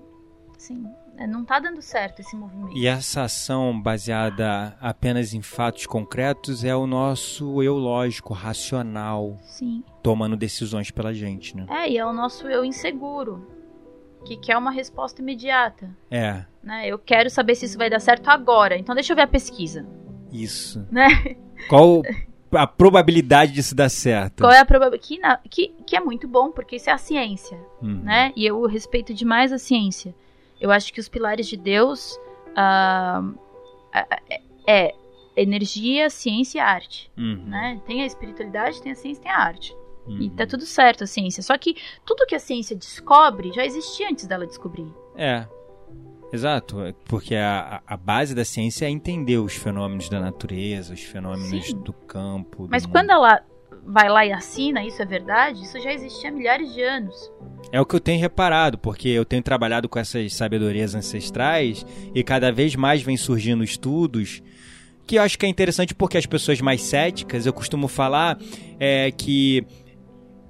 assim, 0.57 0.83
não 1.27 1.45
tá 1.45 1.59
dando 1.59 1.81
certo 1.81 2.19
esse 2.19 2.35
movimento. 2.35 2.75
E 2.77 2.87
essa 2.87 3.23
ação 3.23 3.79
baseada 3.81 4.75
apenas 4.81 5.33
em 5.33 5.41
fatos 5.41 5.85
concretos 5.85 6.63
é 6.63 6.75
o 6.75 6.85
nosso 6.85 7.61
eu 7.63 7.75
lógico, 7.77 8.33
racional, 8.33 9.37
Sim. 9.41 9.83
tomando 10.03 10.35
decisões 10.35 10.91
pela 10.91 11.13
gente, 11.13 11.55
né? 11.55 11.65
É, 11.69 11.89
e 11.89 11.97
é 11.97 12.05
o 12.05 12.11
nosso 12.13 12.47
eu 12.47 12.65
inseguro, 12.65 13.47
que 14.25 14.35
quer 14.37 14.57
uma 14.57 14.71
resposta 14.71 15.21
imediata. 15.21 15.89
É, 16.11 16.45
Né? 16.63 16.87
Eu 16.87 16.97
quero 16.97 17.29
saber 17.29 17.55
se 17.55 17.65
isso 17.65 17.77
vai 17.77 17.89
dar 17.89 17.99
certo 17.99 18.27
agora. 18.29 18.75
Então 18.77 18.95
deixa 18.95 19.13
eu 19.13 19.15
ver 19.15 19.21
a 19.23 19.27
pesquisa, 19.27 19.85
isso. 20.31 20.85
né? 20.91 21.07
Qual 21.69 22.01
a 22.51 22.65
probabilidade 22.67 23.51
disso 23.51 23.75
dar 23.75 23.89
certo? 23.89 24.41
Qual 24.41 24.51
é 24.51 24.59
a 24.59 24.65
probabilidade 24.65 25.07
que, 25.07 25.19
na- 25.19 25.37
que 25.49 25.67
que 25.85 25.95
é 25.95 25.99
muito 25.99 26.27
bom, 26.27 26.51
porque 26.51 26.75
isso 26.77 26.89
é 26.89 26.93
a 26.93 26.97
ciência, 26.97 27.57
Uhum. 27.81 28.01
né? 28.03 28.31
E 28.35 28.45
eu 28.45 28.65
respeito 28.65 29.13
demais 29.13 29.53
a 29.53 29.57
ciência. 29.57 30.13
Eu 30.65 30.71
acho 30.71 30.91
que 30.91 30.99
os 30.99 31.07
pilares 31.07 31.47
de 31.47 31.55
Deus 31.57 32.19
ah, 32.55 33.21
é, 34.67 34.93
energia, 35.37 36.09
ciência 36.09 36.57
e 36.57 36.61
arte, 36.61 37.11
Uhum. 37.17 37.43
né? 37.47 37.79
Tem 37.85 38.01
a 38.01 38.05
espiritualidade, 38.05 38.81
tem 38.81 38.91
a 38.91 38.95
ciência, 38.95 39.21
tem 39.21 39.31
a 39.31 39.37
arte. 39.37 39.75
E 40.07 40.11
Uhum. 40.27 40.29
tá 40.35 40.45
tudo 40.47 40.65
certo 40.65 41.03
a 41.03 41.07
ciência. 41.07 41.41
Só 41.43 41.57
que 41.57 41.75
tudo 42.05 42.25
que 42.27 42.35
a 42.35 42.39
ciência 42.39 42.75
descobre 42.75 43.51
já 43.51 43.65
existia 43.65 44.09
antes 44.09 44.25
dela 44.27 44.45
descobrir. 44.47 44.87
É. 45.15 45.47
Exato, 46.33 46.81
é 46.81 46.93
porque 47.05 47.35
a, 47.35 47.81
a 47.85 47.95
base 47.95 48.33
da 48.33 48.43
ciência 48.43 48.85
é 48.85 48.89
entender 48.89 49.37
os 49.37 49.53
fenômenos 49.55 50.09
da 50.09 50.19
natureza, 50.19 50.93
os 50.93 51.01
fenômenos 51.03 51.67
Sim. 51.67 51.77
do 51.79 51.93
campo. 51.93 52.63
do 52.63 52.69
Mas 52.71 52.83
mundo. 52.85 52.91
quando 52.93 53.11
ela 53.11 53.41
vai 53.85 54.09
lá 54.09 54.25
e 54.25 54.31
assina, 54.31 54.83
isso 54.83 55.01
é 55.01 55.05
verdade, 55.05 55.63
isso 55.63 55.79
já 55.79 55.93
existia 55.93 56.29
há 56.29 56.33
milhares 56.33 56.73
de 56.73 56.81
anos. 56.81 57.15
É 57.71 57.79
o 57.79 57.85
que 57.85 57.95
eu 57.95 57.99
tenho 57.99 58.19
reparado, 58.19 58.77
porque 58.77 59.09
eu 59.09 59.25
tenho 59.25 59.43
trabalhado 59.43 59.87
com 59.87 59.99
essas 59.99 60.33
sabedorias 60.33 60.95
ancestrais 60.95 61.85
e 62.13 62.23
cada 62.23 62.51
vez 62.51 62.75
mais 62.75 63.01
vem 63.01 63.17
surgindo 63.17 63.63
estudos 63.63 64.41
que 65.05 65.17
eu 65.17 65.21
acho 65.21 65.37
que 65.37 65.45
é 65.45 65.49
interessante 65.49 65.93
porque 65.93 66.17
as 66.17 66.25
pessoas 66.25 66.59
mais 66.61 66.81
céticas, 66.81 67.45
eu 67.45 67.53
costumo 67.53 67.87
falar 67.87 68.39
é, 68.79 69.11
que 69.11 69.65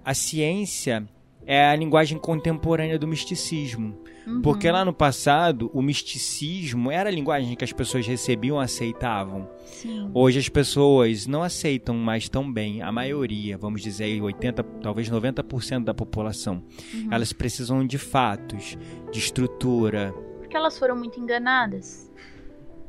a 0.04 0.14
ciência 0.14 1.06
é 1.46 1.68
a 1.68 1.76
linguagem 1.76 2.18
contemporânea 2.18 2.98
do 2.98 3.08
misticismo. 3.08 3.98
Uhum. 4.26 4.42
Porque 4.42 4.70
lá 4.70 4.84
no 4.84 4.94
passado, 4.94 5.70
o 5.74 5.82
misticismo 5.82 6.92
era 6.92 7.10
a 7.10 7.12
linguagem 7.12 7.56
que 7.56 7.64
as 7.64 7.72
pessoas 7.72 8.08
recebiam 8.08 8.60
aceitavam. 8.60 9.48
Sim. 9.66 10.10
Hoje 10.14 10.40
as 10.40 10.50
pessoas 10.50 11.28
não 11.28 11.44
aceitam 11.44 11.96
mais 11.96 12.28
tão 12.28 12.52
bem, 12.52 12.82
a 12.82 12.92
maioria, 12.92 13.58
vamos 13.58 13.82
dizer 13.82 14.06
aí 14.06 14.22
80, 14.22 14.64
talvez 14.82 15.10
90% 15.10 15.84
da 15.84 15.94
população. 15.94 16.64
Uhum. 16.94 17.10
Elas 17.12 17.32
precisam 17.32 17.86
de 17.86 17.98
fatos, 17.98 18.78
de 19.12 19.20
estrutura. 19.20 20.14
Porque 20.40 20.58
elas 20.58 20.78
foram 20.78 20.96
muito 20.96 21.20
enganadas, 21.20 22.12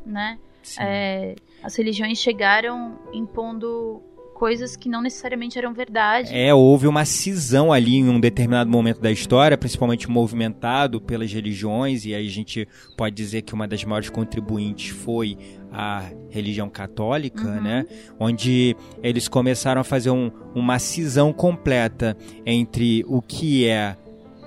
né? 0.04 0.38
É, 0.80 1.36
as 1.62 1.76
religiões 1.76 2.18
chegaram 2.18 2.98
impondo 3.12 4.02
coisas 4.36 4.76
que 4.76 4.86
não 4.88 5.00
necessariamente 5.00 5.58
eram 5.58 5.72
verdade. 5.72 6.30
É, 6.34 6.52
houve 6.52 6.86
uma 6.86 7.04
cisão 7.06 7.72
ali 7.72 7.96
em 7.96 8.08
um 8.08 8.20
determinado 8.20 8.68
momento 8.70 9.00
da 9.00 9.10
história, 9.10 9.56
principalmente 9.56 10.10
movimentado 10.10 11.00
pelas 11.00 11.32
religiões, 11.32 12.04
e 12.04 12.14
aí 12.14 12.26
a 12.26 12.30
gente 12.30 12.68
pode 12.98 13.14
dizer 13.14 13.42
que 13.42 13.54
uma 13.54 13.66
das 13.66 13.82
maiores 13.84 14.10
contribuintes 14.10 14.88
foi 14.90 15.38
a 15.72 16.04
religião 16.28 16.68
católica, 16.68 17.42
Uhum. 17.48 17.62
né? 17.62 17.86
Onde 18.20 18.76
eles 19.02 19.26
começaram 19.26 19.80
a 19.80 19.84
fazer 19.84 20.10
um- 20.10 20.30
uma 20.54 20.78
cisão 20.78 21.32
completa 21.32 22.14
entre 22.44 23.04
o 23.08 23.22
que 23.22 23.66
é 23.66 23.96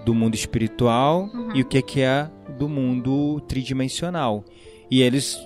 do 0.05 0.13
mundo 0.13 0.35
espiritual 0.35 1.23
Uhum. 1.33 1.55
e 1.55 1.61
o 1.61 1.65
que 1.65 1.81
que 1.81 2.01
é 2.01 2.29
do 2.59 2.69
mundo 2.69 3.39
tridimensional. 3.47 4.43
E 4.89 5.01
eles 5.01 5.37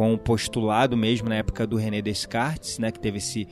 com 0.00 0.14
o 0.14 0.18
postulado 0.18 0.96
mesmo 0.96 1.28
na 1.28 1.34
época 1.34 1.66
do 1.66 1.76
René 1.76 2.00
Descartes, 2.00 2.78
né, 2.78 2.90
que 2.90 2.98
teve 2.98 3.18
esse 3.18 3.46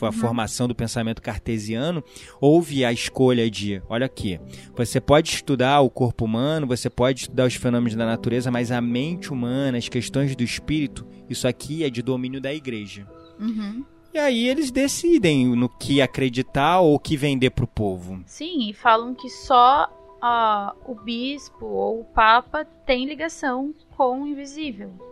a 0.00 0.06
Uhum. 0.06 0.12
formação 0.12 0.66
do 0.66 0.74
pensamento 0.74 1.20
cartesiano, 1.20 2.02
houve 2.40 2.82
a 2.82 2.90
escolha 2.90 3.50
de, 3.50 3.82
olha 3.90 4.06
aqui, 4.06 4.40
você 4.74 4.98
pode 5.02 5.28
estudar 5.28 5.82
o 5.82 5.90
corpo 5.90 6.24
humano, 6.24 6.66
você 6.66 6.88
pode 6.88 7.20
estudar 7.20 7.44
os 7.44 7.56
fenômenos 7.56 7.94
da 7.94 8.06
natureza, 8.06 8.50
mas 8.50 8.72
a 8.72 8.80
mente 8.80 9.30
humana, 9.30 9.76
as 9.76 9.86
questões 9.86 10.34
do 10.34 10.42
espírito, 10.42 11.06
isso 11.28 11.46
aqui 11.46 11.84
é 11.84 11.90
de 11.90 12.00
domínio 12.00 12.40
da 12.40 12.54
igreja. 12.54 13.06
Uhum. 13.38 13.84
E 14.14 14.18
aí 14.18 14.48
eles 14.48 14.70
decidem 14.70 15.54
no 15.54 15.68
que 15.68 16.00
acreditar 16.00 16.80
ou 16.80 16.94
o 16.94 16.98
que 16.98 17.18
vender 17.18 17.50
pro 17.50 17.66
povo. 17.66 18.22
Sim, 18.24 18.70
e 18.70 18.72
falam 18.72 19.14
que 19.14 19.28
só 19.28 19.90
ah, 20.22 20.74
o 20.86 20.94
bispo 20.94 21.66
ou 21.66 22.00
o 22.00 22.04
papa 22.04 22.64
tem 22.64 23.04
ligação 23.04 23.74
com 23.94 24.22
o 24.22 24.26
invisível. 24.26 25.11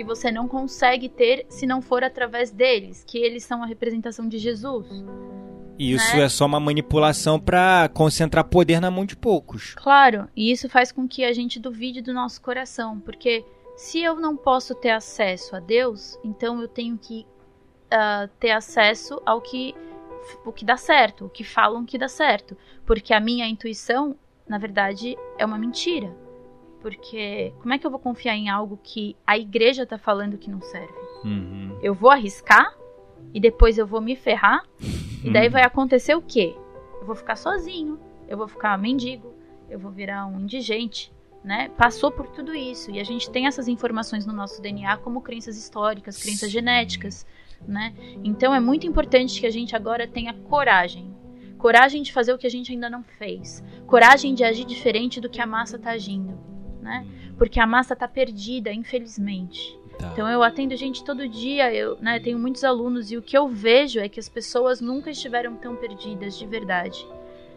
Que 0.00 0.04
você 0.04 0.30
não 0.32 0.48
consegue 0.48 1.10
ter 1.10 1.44
se 1.50 1.66
não 1.66 1.82
for 1.82 2.02
através 2.02 2.50
deles, 2.50 3.04
que 3.06 3.18
eles 3.18 3.44
são 3.44 3.62
a 3.62 3.66
representação 3.66 4.26
de 4.26 4.38
Jesus. 4.38 4.86
E 5.78 5.92
isso 5.92 6.16
Né? 6.16 6.22
é 6.22 6.28
só 6.30 6.46
uma 6.46 6.58
manipulação 6.58 7.38
para 7.38 7.86
concentrar 7.92 8.44
poder 8.44 8.80
na 8.80 8.90
mão 8.90 9.04
de 9.04 9.14
poucos. 9.14 9.74
Claro, 9.74 10.26
e 10.34 10.50
isso 10.50 10.70
faz 10.70 10.90
com 10.90 11.06
que 11.06 11.22
a 11.22 11.34
gente 11.34 11.60
duvide 11.60 12.00
do 12.00 12.14
nosso 12.14 12.40
coração, 12.40 12.98
porque 12.98 13.44
se 13.76 14.00
eu 14.00 14.16
não 14.16 14.38
posso 14.38 14.74
ter 14.74 14.88
acesso 14.88 15.54
a 15.54 15.60
Deus, 15.60 16.18
então 16.24 16.62
eu 16.62 16.68
tenho 16.68 16.96
que 16.96 17.26
ah, 17.90 18.26
ter 18.38 18.52
acesso 18.52 19.20
ao 19.26 19.42
que 19.42 19.74
o 20.46 20.50
que 20.50 20.64
dá 20.64 20.78
certo, 20.78 21.26
o 21.26 21.28
que 21.28 21.44
falam 21.44 21.84
que 21.84 21.98
dá 21.98 22.08
certo, 22.08 22.56
porque 22.86 23.12
a 23.12 23.20
minha 23.20 23.46
intuição 23.46 24.16
na 24.50 24.58
verdade, 24.58 25.16
é 25.38 25.46
uma 25.46 25.56
mentira. 25.56 26.12
Porque 26.80 27.52
como 27.60 27.74
é 27.74 27.78
que 27.78 27.86
eu 27.86 27.90
vou 27.90 28.00
confiar 28.00 28.34
em 28.34 28.48
algo 28.48 28.78
que 28.82 29.16
a 29.26 29.36
igreja 29.36 29.84
tá 29.84 29.98
falando 29.98 30.38
que 30.38 30.50
não 30.50 30.60
serve? 30.62 30.92
Uhum. 31.24 31.78
Eu 31.82 31.94
vou 31.94 32.10
arriscar 32.10 32.74
e 33.34 33.40
depois 33.40 33.78
eu 33.78 33.86
vou 33.86 34.00
me 34.00 34.16
ferrar. 34.16 34.64
E 35.22 35.30
daí 35.30 35.48
vai 35.48 35.62
acontecer 35.62 36.14
o 36.14 36.22
quê? 36.22 36.56
Eu 37.00 37.06
vou 37.06 37.14
ficar 37.14 37.36
sozinho, 37.36 37.98
eu 38.26 38.38
vou 38.38 38.48
ficar 38.48 38.78
mendigo, 38.78 39.34
eu 39.68 39.78
vou 39.78 39.90
virar 39.90 40.26
um 40.26 40.40
indigente, 40.40 41.12
né? 41.44 41.70
Passou 41.76 42.10
por 42.10 42.26
tudo 42.28 42.54
isso 42.54 42.90
e 42.90 42.98
a 42.98 43.04
gente 43.04 43.30
tem 43.30 43.46
essas 43.46 43.68
informações 43.68 44.24
no 44.24 44.32
nosso 44.32 44.60
DNA 44.62 44.96
como 44.98 45.20
crenças 45.20 45.58
históricas, 45.58 46.22
crenças 46.22 46.50
genéticas, 46.50 47.26
né? 47.66 47.94
Então 48.24 48.54
é 48.54 48.60
muito 48.60 48.86
importante 48.86 49.40
que 49.40 49.46
a 49.46 49.50
gente 49.50 49.76
agora 49.76 50.08
tenha 50.08 50.32
coragem. 50.32 51.14
Coragem 51.58 52.02
de 52.02 52.10
fazer 52.10 52.32
o 52.32 52.38
que 52.38 52.46
a 52.46 52.50
gente 52.50 52.72
ainda 52.72 52.88
não 52.88 53.02
fez. 53.02 53.62
Coragem 53.86 54.34
de 54.34 54.42
agir 54.42 54.64
diferente 54.64 55.20
do 55.20 55.28
que 55.28 55.42
a 55.42 55.46
massa 55.46 55.76
está 55.76 55.90
agindo, 55.90 56.38
né? 56.80 57.06
Porque 57.36 57.60
a 57.60 57.66
massa 57.66 57.94
está 57.94 58.08
perdida, 58.08 58.72
infelizmente. 58.72 59.78
Tá. 59.98 60.10
Então 60.12 60.28
eu 60.28 60.42
atendo 60.42 60.74
gente 60.76 61.04
todo 61.04 61.28
dia, 61.28 61.72
eu 61.74 61.96
né, 62.00 62.18
tenho 62.18 62.38
muitos 62.38 62.64
alunos 62.64 63.10
e 63.12 63.16
o 63.16 63.22
que 63.22 63.36
eu 63.36 63.48
vejo 63.48 64.00
é 64.00 64.08
que 64.08 64.18
as 64.18 64.28
pessoas 64.28 64.80
nunca 64.80 65.10
estiveram 65.10 65.56
tão 65.56 65.76
perdidas 65.76 66.38
de 66.38 66.46
verdade. 66.46 67.06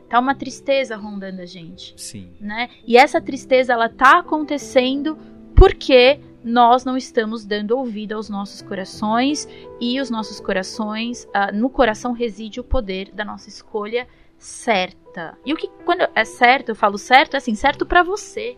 Tá 0.09 0.19
uma 0.19 0.35
tristeza 0.35 0.95
rondando 0.95 1.41
a 1.41 1.45
gente, 1.45 1.93
Sim. 1.97 2.29
né? 2.39 2.69
E 2.85 2.97
essa 2.97 3.21
tristeza 3.21 3.73
ela 3.73 3.89
tá 3.89 4.19
acontecendo 4.19 5.17
porque 5.55 6.19
nós 6.43 6.83
não 6.83 6.97
estamos 6.97 7.45
dando 7.45 7.77
ouvido 7.77 8.13
aos 8.13 8.29
nossos 8.29 8.61
corações 8.61 9.47
e 9.79 9.99
os 10.01 10.09
nossos 10.09 10.39
corações, 10.41 11.27
ah, 11.33 11.51
no 11.51 11.69
coração 11.69 12.11
reside 12.11 12.59
o 12.59 12.63
poder 12.63 13.11
da 13.11 13.23
nossa 13.23 13.47
escolha 13.47 14.05
certa. 14.37 15.37
E 15.45 15.53
o 15.53 15.55
que 15.55 15.69
quando 15.85 16.05
é 16.13 16.25
certo, 16.25 16.69
eu 16.69 16.75
falo 16.75 16.97
certo, 16.97 17.35
é 17.35 17.37
assim, 17.37 17.55
certo 17.55 17.85
para 17.85 18.03
você. 18.03 18.57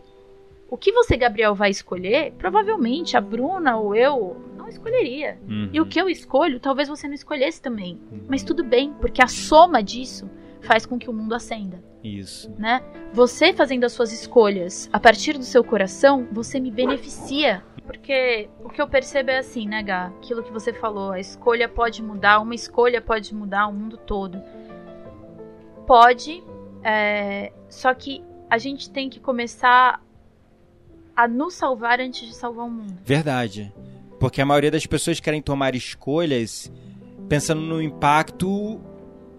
O 0.76 0.78
que 0.78 0.92
você, 0.92 1.16
Gabriel, 1.16 1.56
vai 1.56 1.70
escolher, 1.70 2.34
provavelmente 2.34 3.16
a 3.16 3.22
Bruna 3.22 3.78
ou 3.78 3.96
eu 3.96 4.36
não 4.58 4.68
escolheria. 4.68 5.40
Uhum. 5.48 5.70
E 5.72 5.80
o 5.80 5.86
que 5.86 5.98
eu 5.98 6.10
escolho, 6.10 6.60
talvez 6.60 6.90
você 6.90 7.08
não 7.08 7.14
escolhesse 7.16 7.62
também. 7.62 7.98
Mas 8.28 8.44
tudo 8.44 8.62
bem, 8.62 8.94
porque 9.00 9.24
a 9.24 9.28
soma 9.28 9.82
disso 9.82 10.30
faz 10.60 10.86
com 10.86 11.00
que 11.00 11.10
o 11.10 11.14
mundo 11.14 11.34
acenda, 11.34 11.82
Isso. 12.04 12.54
né? 12.60 12.84
Você 13.14 13.54
fazendo 13.54 13.86
as 13.86 13.94
suas 13.94 14.12
escolhas 14.12 14.90
a 14.92 15.00
partir 15.00 15.38
do 15.38 15.46
seu 15.46 15.64
coração, 15.64 16.28
você 16.30 16.60
me 16.60 16.70
beneficia. 16.70 17.64
Porque 17.86 18.50
o 18.62 18.68
que 18.68 18.82
eu 18.82 18.88
percebo 18.90 19.32
é 19.32 19.38
assim, 19.38 19.66
né, 19.66 19.82
Gá? 19.82 20.08
Aquilo 20.08 20.44
que 20.44 20.52
você 20.52 20.74
falou, 20.74 21.12
a 21.12 21.22
escolha 21.22 21.70
pode 21.70 22.04
mudar, 22.04 22.42
uma 22.42 22.54
escolha 22.54 23.00
pode 23.02 23.34
mudar 23.34 23.68
o 23.68 23.72
mundo 23.72 23.96
todo. 23.96 24.44
Pode, 25.88 26.44
é, 26.84 27.54
só 27.70 27.94
que 27.94 28.22
a 28.50 28.58
gente 28.58 28.90
tem 28.90 29.10
que 29.10 29.22
começar 29.22 30.04
a 31.16 31.28
nos 31.28 31.54
salvar 31.54 32.00
antes 32.00 32.28
de 32.28 32.36
salvar 32.36 32.66
o 32.66 32.70
mundo. 32.70 32.98
Verdade. 33.04 33.74
Porque 34.20 34.42
a 34.42 34.46
maioria 34.46 34.72
das 34.72 34.86
pessoas 34.86 35.20
querem 35.20 35.42
tomar 35.42 35.76
escolhas 35.76 36.72
pensando 37.28 37.62
no 37.62 37.82
impacto 37.82 38.80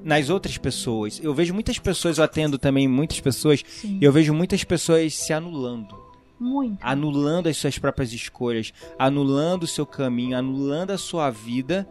nas 0.02 0.30
outras 0.30 0.56
pessoas. 0.56 1.20
Eu 1.22 1.34
vejo 1.34 1.52
muitas 1.52 1.78
pessoas, 1.78 2.18
eu 2.18 2.24
atendo 2.24 2.58
também 2.58 2.86
muitas 2.86 3.20
pessoas, 3.20 3.62
Sim. 3.66 3.98
e 4.00 4.04
eu 4.04 4.12
vejo 4.12 4.32
muitas 4.32 4.62
pessoas 4.62 5.14
se 5.14 5.32
anulando. 5.32 5.96
Muito. 6.38 6.78
Anulando 6.82 7.48
as 7.48 7.56
suas 7.56 7.78
próprias 7.78 8.12
escolhas, 8.12 8.72
anulando 8.98 9.64
o 9.64 9.66
seu 9.66 9.86
caminho, 9.86 10.36
anulando 10.36 10.90
a 10.90 10.98
sua 10.98 11.30
vida 11.30 11.88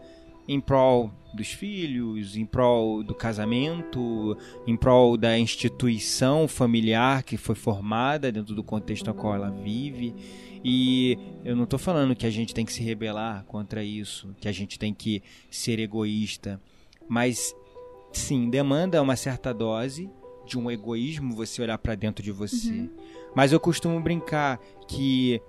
em 0.48 0.60
prol 0.60 1.10
dos 1.34 1.52
filhos, 1.52 2.36
em 2.36 2.46
prol 2.46 3.02
do 3.02 3.14
casamento, 3.14 4.36
em 4.66 4.76
prol 4.76 5.16
da 5.16 5.38
instituição 5.38 6.48
familiar 6.48 7.22
que 7.22 7.36
foi 7.36 7.54
formada 7.54 8.32
dentro 8.32 8.54
do 8.54 8.64
contexto 8.64 9.06
no 9.06 9.14
qual 9.14 9.34
ela 9.34 9.50
vive. 9.50 10.14
E 10.64 11.18
eu 11.44 11.54
não 11.54 11.64
estou 11.64 11.78
falando 11.78 12.16
que 12.16 12.26
a 12.26 12.30
gente 12.30 12.54
tem 12.54 12.64
que 12.64 12.72
se 12.72 12.82
rebelar 12.82 13.44
contra 13.44 13.84
isso, 13.84 14.34
que 14.40 14.48
a 14.48 14.52
gente 14.52 14.78
tem 14.78 14.92
que 14.92 15.22
ser 15.50 15.78
egoísta, 15.78 16.60
mas 17.08 17.54
sim, 18.12 18.48
demanda 18.48 19.00
uma 19.00 19.14
certa 19.14 19.52
dose 19.52 20.10
de 20.46 20.58
um 20.58 20.70
egoísmo 20.70 21.34
você 21.34 21.60
olhar 21.60 21.78
para 21.78 21.94
dentro 21.94 22.22
de 22.24 22.32
você. 22.32 22.88
Mas 23.34 23.52
eu 23.52 23.60
costumo 23.60 24.00
brincar 24.00 24.58
que 24.88 25.40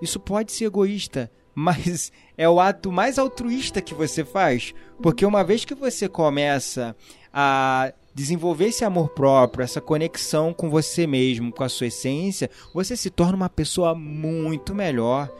isso 0.00 0.20
pode 0.20 0.52
ser 0.52 0.66
egoísta, 0.66 1.30
mas 1.56 2.12
é 2.36 2.46
o 2.46 2.60
ato 2.60 2.92
mais 2.92 3.18
altruísta 3.18 3.80
que 3.80 3.94
você 3.94 4.22
faz, 4.22 4.74
porque 5.02 5.24
uma 5.24 5.42
vez 5.42 5.64
que 5.64 5.74
você 5.74 6.06
começa 6.06 6.94
a 7.32 7.94
desenvolver 8.14 8.66
esse 8.66 8.84
amor 8.84 9.08
próprio, 9.08 9.64
essa 9.64 9.80
conexão 9.80 10.52
com 10.52 10.68
você 10.68 11.06
mesmo, 11.06 11.50
com 11.50 11.64
a 11.64 11.68
sua 11.70 11.86
essência, 11.86 12.50
você 12.74 12.94
se 12.94 13.08
torna 13.08 13.36
uma 13.36 13.48
pessoa 13.48 13.94
muito 13.94 14.74
melhor 14.74 15.30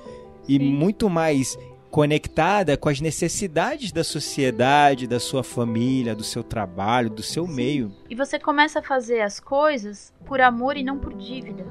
e 0.49 0.57
Sim. 0.57 0.65
muito 0.65 1.11
mais 1.11 1.59
conectada 1.91 2.79
com 2.79 2.89
as 2.89 3.01
necessidades 3.01 3.93
da 3.93 4.05
sociedade, 4.05 5.07
da 5.07 5.21
sua 5.21 5.43
família, 5.43 6.15
do 6.15 6.25
seu 6.25 6.43
trabalho, 6.43 7.11
do 7.11 7.23
seu 7.23 7.47
meio. 7.47 7.93
E 8.09 8.15
você 8.15 8.39
começa 8.39 8.79
a 8.79 8.83
fazer 8.83 9.21
as 9.21 9.39
coisas 9.39 10.15
por 10.25 10.41
amor 10.41 10.79
e 10.79 10.83
não 10.83 10.99
por 10.99 11.13
dívida. 11.15 11.67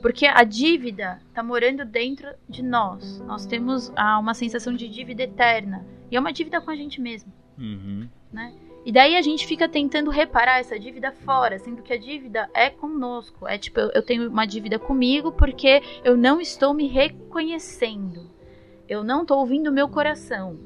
Porque 0.00 0.26
a 0.26 0.44
dívida 0.44 1.20
está 1.28 1.42
morando 1.42 1.84
dentro 1.84 2.28
de 2.48 2.62
nós. 2.62 3.20
Nós 3.20 3.46
temos 3.46 3.92
ah, 3.96 4.18
uma 4.18 4.34
sensação 4.34 4.74
de 4.74 4.88
dívida 4.88 5.24
eterna. 5.24 5.84
E 6.10 6.16
é 6.16 6.20
uma 6.20 6.32
dívida 6.32 6.60
com 6.60 6.70
a 6.70 6.76
gente 6.76 7.00
mesmo. 7.00 7.32
Uhum. 7.58 8.08
E 8.84 8.92
daí 8.92 9.16
a 9.16 9.22
gente 9.22 9.46
fica 9.46 9.68
tentando 9.68 10.10
reparar 10.10 10.60
essa 10.60 10.78
dívida 10.78 11.12
fora, 11.12 11.58
sendo 11.58 11.82
que 11.82 11.92
a 11.92 11.98
dívida 11.98 12.48
é 12.54 12.70
conosco. 12.70 13.46
É 13.46 13.58
tipo, 13.58 13.80
eu, 13.80 13.90
eu 13.94 14.02
tenho 14.02 14.30
uma 14.30 14.46
dívida 14.46 14.78
comigo 14.78 15.32
porque 15.32 15.82
eu 16.04 16.16
não 16.16 16.40
estou 16.40 16.72
me 16.72 16.86
reconhecendo. 16.86 18.30
Eu 18.88 19.04
não 19.04 19.22
estou 19.22 19.38
ouvindo 19.38 19.68
o 19.68 19.72
meu 19.72 19.88
coração. 19.88 20.58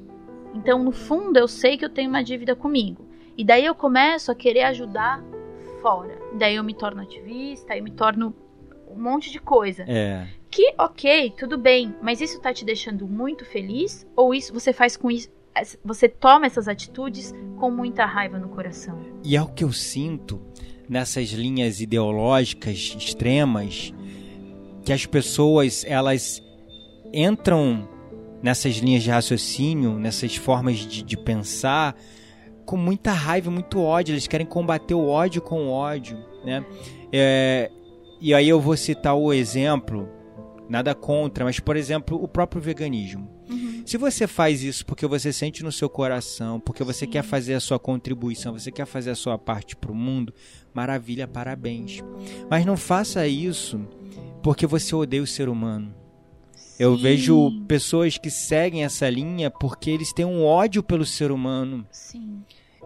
Então, 0.54 0.84
no 0.84 0.92
fundo, 0.92 1.38
eu 1.38 1.48
sei 1.48 1.76
que 1.76 1.84
eu 1.84 1.90
tenho 1.90 2.10
uma 2.10 2.22
dívida 2.22 2.54
comigo. 2.54 3.04
E 3.36 3.44
daí 3.44 3.64
eu 3.64 3.74
começo 3.74 4.30
a 4.30 4.34
querer 4.34 4.64
ajudar 4.64 5.22
fora. 5.80 6.16
Daí 6.34 6.54
eu 6.54 6.62
me 6.62 6.74
torno 6.74 7.02
ativista, 7.02 7.76
eu 7.76 7.82
me 7.82 7.90
torno 7.90 8.34
um 8.94 9.02
monte 9.02 9.30
de 9.30 9.38
coisa. 9.38 9.84
É. 9.86 10.26
Que, 10.50 10.74
ok, 10.78 11.32
tudo 11.36 11.56
bem, 11.56 11.94
mas 12.02 12.20
isso 12.20 12.40
tá 12.40 12.52
te 12.52 12.64
deixando 12.64 13.06
muito 13.06 13.44
feliz? 13.44 14.06
Ou 14.14 14.34
isso 14.34 14.52
você 14.52 14.72
faz 14.72 14.96
com 14.96 15.10
isso. 15.10 15.28
Você 15.84 16.08
toma 16.08 16.46
essas 16.46 16.66
atitudes 16.68 17.34
com 17.58 17.70
muita 17.70 18.04
raiva 18.04 18.38
no 18.38 18.48
coração? 18.48 18.98
E 19.22 19.36
é 19.36 19.42
o 19.42 19.48
que 19.48 19.64
eu 19.64 19.72
sinto 19.72 20.40
nessas 20.88 21.30
linhas 21.30 21.80
ideológicas 21.80 22.94
extremas 22.98 23.92
que 24.84 24.92
as 24.92 25.06
pessoas 25.06 25.84
elas 25.86 26.42
entram 27.12 27.88
nessas 28.42 28.76
linhas 28.76 29.02
de 29.02 29.10
raciocínio, 29.10 29.98
nessas 29.98 30.34
formas 30.36 30.78
de, 30.78 31.02
de 31.02 31.16
pensar 31.16 31.96
com 32.64 32.76
muita 32.76 33.12
raiva, 33.12 33.50
muito 33.50 33.80
ódio. 33.80 34.12
Eles 34.12 34.26
querem 34.26 34.46
combater 34.46 34.94
o 34.94 35.08
ódio 35.08 35.40
com 35.40 35.66
o 35.66 35.70
ódio, 35.70 36.18
né? 36.44 36.64
É, 37.12 37.70
e 38.22 38.32
aí 38.32 38.48
eu 38.48 38.60
vou 38.60 38.76
citar 38.76 39.16
o 39.16 39.32
exemplo, 39.32 40.08
nada 40.68 40.94
contra, 40.94 41.44
mas 41.44 41.58
por 41.58 41.76
exemplo 41.76 42.22
o 42.22 42.28
próprio 42.28 42.62
veganismo. 42.62 43.28
Se 43.84 43.96
você 43.96 44.28
faz 44.28 44.62
isso 44.62 44.86
porque 44.86 45.06
você 45.06 45.32
sente 45.32 45.62
no 45.64 45.72
seu 45.72 45.88
coração, 45.90 46.60
porque 46.60 46.84
você 46.84 47.04
Sim. 47.04 47.10
quer 47.10 47.24
fazer 47.24 47.54
a 47.54 47.60
sua 47.60 47.78
contribuição, 47.80 48.52
você 48.52 48.70
quer 48.70 48.86
fazer 48.86 49.10
a 49.10 49.16
sua 49.16 49.36
parte 49.36 49.74
para 49.74 49.90
o 49.90 49.94
mundo, 49.94 50.32
maravilha, 50.72 51.26
parabéns. 51.26 52.00
Mas 52.48 52.64
não 52.64 52.76
faça 52.76 53.26
isso 53.26 53.80
porque 54.40 54.66
você 54.66 54.94
odeia 54.94 55.22
o 55.22 55.26
ser 55.26 55.48
humano. 55.48 55.92
Eu 56.78 56.96
Sim, 56.96 57.02
vejo 57.02 57.50
pessoas 57.66 58.16
que 58.16 58.30
seguem 58.30 58.84
essa 58.84 59.08
linha 59.10 59.50
porque 59.50 59.90
eles 59.90 60.12
têm 60.12 60.24
um 60.24 60.44
ódio 60.44 60.82
pelo 60.82 61.04
ser 61.04 61.30
humano. 61.30 61.84
Sim. 61.90 62.40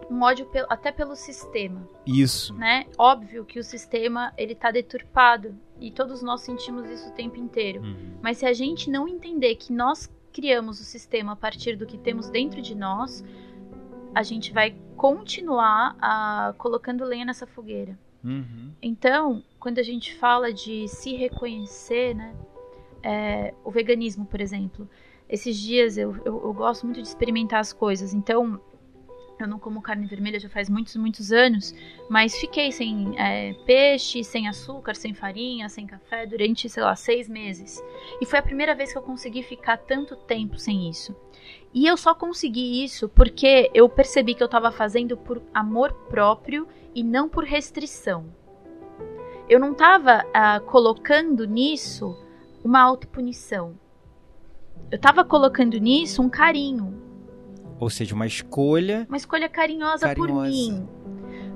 Um 0.09 0.21
ódio 0.21 0.45
pelo- 0.45 0.67
até 0.69 0.91
pelo 0.91 1.15
sistema, 1.15 1.87
Isso. 2.05 2.53
né? 2.53 2.85
Óbvio 2.97 3.43
que 3.43 3.59
o 3.59 3.63
sistema 3.63 4.33
ele 4.37 4.55
tá 4.55 4.71
deturpado 4.71 5.53
e 5.81 5.91
todos 5.91 6.21
nós 6.21 6.41
sentimos 6.41 6.89
isso 6.89 7.09
o 7.09 7.11
tempo 7.13 7.37
inteiro. 7.37 7.81
Mas 8.21 8.37
se 8.37 8.45
a 8.45 8.53
gente 8.53 8.89
não 8.89 9.07
entender 9.07 9.55
que 9.55 9.73
nós 9.73 10.09
criamos 10.31 10.79
o 10.79 10.83
sistema 10.83 11.33
a 11.33 11.35
partir 11.35 11.75
do 11.75 11.85
que 11.85 11.97
temos 11.97 12.29
dentro 12.29 12.61
de 12.61 12.73
nós, 12.73 13.23
a 14.15 14.23
gente 14.23 14.53
vai 14.53 14.75
continuar 14.95 15.95
a, 16.01 16.53
colocando 16.57 17.03
lenha 17.03 17.25
nessa 17.25 17.45
fogueira. 17.45 17.97
Uhum. 18.23 18.71
Então, 18.81 19.43
quando 19.59 19.79
a 19.79 19.83
gente 19.83 20.15
fala 20.15 20.53
de 20.53 20.87
se 20.87 21.15
reconhecer, 21.15 22.15
né? 22.15 22.33
é, 23.03 23.53
o 23.63 23.71
veganismo, 23.71 24.25
por 24.25 24.41
exemplo. 24.41 24.89
Esses 25.29 25.57
dias 25.57 25.97
eu, 25.97 26.15
eu, 26.25 26.41
eu 26.43 26.53
gosto 26.53 26.85
muito 26.85 27.01
de 27.01 27.07
experimentar 27.07 27.59
as 27.59 27.73
coisas. 27.73 28.13
Então, 28.13 28.59
eu 29.39 29.47
não 29.47 29.59
como 29.59 29.81
carne 29.81 30.05
vermelha 30.05 30.39
já 30.39 30.49
faz 30.49 30.69
muitos, 30.69 30.95
muitos 30.95 31.31
anos. 31.31 31.73
Mas 32.09 32.35
fiquei 32.35 32.71
sem 32.71 33.13
é, 33.17 33.53
peixe, 33.65 34.23
sem 34.23 34.47
açúcar, 34.47 34.95
sem 34.95 35.13
farinha, 35.13 35.69
sem 35.69 35.85
café 35.85 36.25
durante, 36.25 36.67
sei 36.69 36.83
lá, 36.83 36.95
seis 36.95 37.29
meses. 37.29 37.83
E 38.19 38.25
foi 38.25 38.39
a 38.39 38.43
primeira 38.43 38.73
vez 38.75 38.91
que 38.91 38.97
eu 38.97 39.01
consegui 39.01 39.43
ficar 39.43 39.77
tanto 39.77 40.15
tempo 40.15 40.57
sem 40.57 40.89
isso. 40.89 41.15
E 41.73 41.85
eu 41.85 41.95
só 41.97 42.15
consegui 42.15 42.83
isso 42.83 43.07
porque 43.09 43.69
eu 43.73 43.87
percebi 43.87 44.33
que 44.33 44.41
eu 44.41 44.47
estava 44.47 44.71
fazendo 44.71 45.15
por 45.15 45.41
amor 45.53 45.93
próprio 46.09 46.67
e 46.95 47.03
não 47.03 47.29
por 47.29 47.43
restrição. 47.43 48.25
eu 49.49 49.59
não 49.59 49.71
estava 49.71 50.25
uh, 50.25 50.65
colocando 50.65 51.45
nisso 51.45 52.17
uma 52.63 52.81
autopunição. 52.81 53.79
Eu 54.91 54.97
estava 54.97 55.23
colocando 55.23 55.77
nisso 55.77 56.21
um 56.21 56.29
carinho. 56.29 57.06
Ou 57.79 57.89
seja, 57.89 58.15
uma 58.15 58.25
escolha. 58.25 59.05
Uma 59.07 59.17
escolha 59.17 59.47
carinhosa, 59.47 60.07
carinhosa. 60.07 60.33
por 60.33 60.49
mim. 60.49 60.87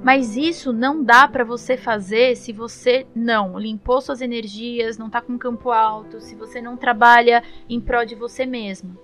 Mas 0.04 0.36
isso 0.36 0.74
não 0.74 1.04
dá 1.04 1.28
para 1.28 1.44
você 1.44 1.78
fazer 1.78 2.36
se 2.36 2.52
você 2.52 3.06
não 3.16 3.60
limpou 3.60 4.02
suas 4.02 4.22
energias, 4.22 4.98
não 4.98 5.10
tá 5.10 5.22
com 5.22 5.38
campo 5.38 5.70
alto, 5.70 6.20
se 6.20 6.36
você 6.36 6.60
não 6.60 6.76
trabalha 6.76 7.44
em 7.70 7.80
prol 7.80 8.06
de 8.06 8.16
você 8.16 8.46
mesmo. 8.46 8.98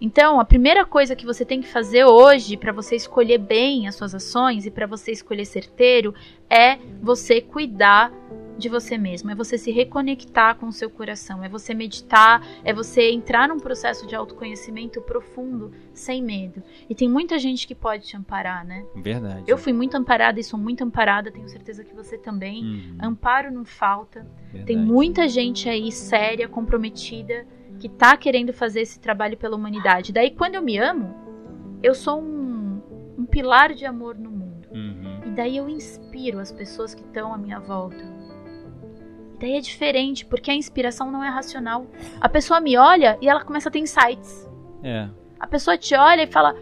Então, 0.00 0.38
a 0.38 0.44
primeira 0.44 0.84
coisa 0.84 1.16
que 1.16 1.24
você 1.24 1.44
tem 1.44 1.60
que 1.60 1.66
fazer 1.66 2.04
hoje 2.04 2.56
para 2.56 2.72
você 2.72 2.94
escolher 2.94 3.38
bem 3.38 3.88
as 3.88 3.94
suas 3.94 4.14
ações 4.14 4.66
e 4.66 4.70
para 4.70 4.86
você 4.86 5.12
escolher 5.12 5.44
certeiro 5.44 6.14
é 6.48 6.78
você 7.00 7.40
cuidar 7.40 8.12
de 8.56 8.68
você 8.68 8.96
mesmo, 8.96 9.30
é 9.30 9.34
você 9.34 9.58
se 9.58 9.70
reconectar 9.70 10.56
com 10.56 10.66
o 10.66 10.72
seu 10.72 10.88
coração, 10.88 11.42
é 11.42 11.48
você 11.48 11.74
meditar, 11.74 12.46
é 12.64 12.72
você 12.72 13.10
entrar 13.10 13.48
num 13.48 13.58
processo 13.58 14.06
de 14.06 14.14
autoconhecimento 14.14 15.00
profundo, 15.00 15.72
sem 15.92 16.22
medo. 16.22 16.62
E 16.88 16.94
tem 16.94 17.08
muita 17.08 17.38
gente 17.38 17.66
que 17.66 17.74
pode 17.74 18.06
te 18.06 18.16
amparar, 18.16 18.64
né? 18.64 18.84
Verdade. 18.94 19.44
Eu 19.46 19.58
fui 19.58 19.72
muito 19.72 19.96
amparada 19.96 20.38
e 20.38 20.44
sou 20.44 20.58
muito 20.58 20.82
amparada, 20.84 21.30
tenho 21.30 21.48
certeza 21.48 21.84
que 21.84 21.94
você 21.94 22.16
também. 22.16 22.64
Uhum. 22.64 22.98
Amparo 23.02 23.50
não 23.50 23.64
falta. 23.64 24.26
Verdade. 24.44 24.66
Tem 24.66 24.76
muita 24.76 25.28
gente 25.28 25.68
aí 25.68 25.90
séria, 25.90 26.48
comprometida, 26.48 27.46
que 27.78 27.88
tá 27.88 28.16
querendo 28.16 28.52
fazer 28.52 28.82
esse 28.82 29.00
trabalho 29.00 29.36
pela 29.36 29.56
humanidade. 29.56 30.12
Daí, 30.12 30.30
quando 30.30 30.54
eu 30.54 30.62
me 30.62 30.78
amo, 30.78 31.14
eu 31.82 31.94
sou 31.94 32.20
um, 32.20 32.80
um 33.18 33.26
pilar 33.26 33.74
de 33.74 33.84
amor 33.84 34.16
no 34.16 34.30
mundo. 34.30 34.68
Uhum. 34.72 35.20
E 35.26 35.30
daí 35.30 35.56
eu 35.56 35.68
inspiro 35.68 36.38
as 36.38 36.52
pessoas 36.52 36.94
que 36.94 37.02
estão 37.02 37.32
à 37.32 37.38
minha 37.38 37.58
volta 37.58 38.13
daí 39.38 39.56
é 39.56 39.60
diferente, 39.60 40.24
porque 40.24 40.50
a 40.50 40.54
inspiração 40.54 41.10
não 41.10 41.22
é 41.22 41.28
racional. 41.28 41.86
A 42.20 42.28
pessoa 42.28 42.60
me 42.60 42.76
olha 42.76 43.18
e 43.20 43.28
ela 43.28 43.44
começa 43.44 43.68
a 43.68 43.72
ter 43.72 43.78
insights. 43.78 44.48
É. 44.82 45.08
A 45.38 45.46
pessoa 45.46 45.76
te 45.76 45.94
olha 45.94 46.22
e 46.22 46.26
fala: 46.26 46.54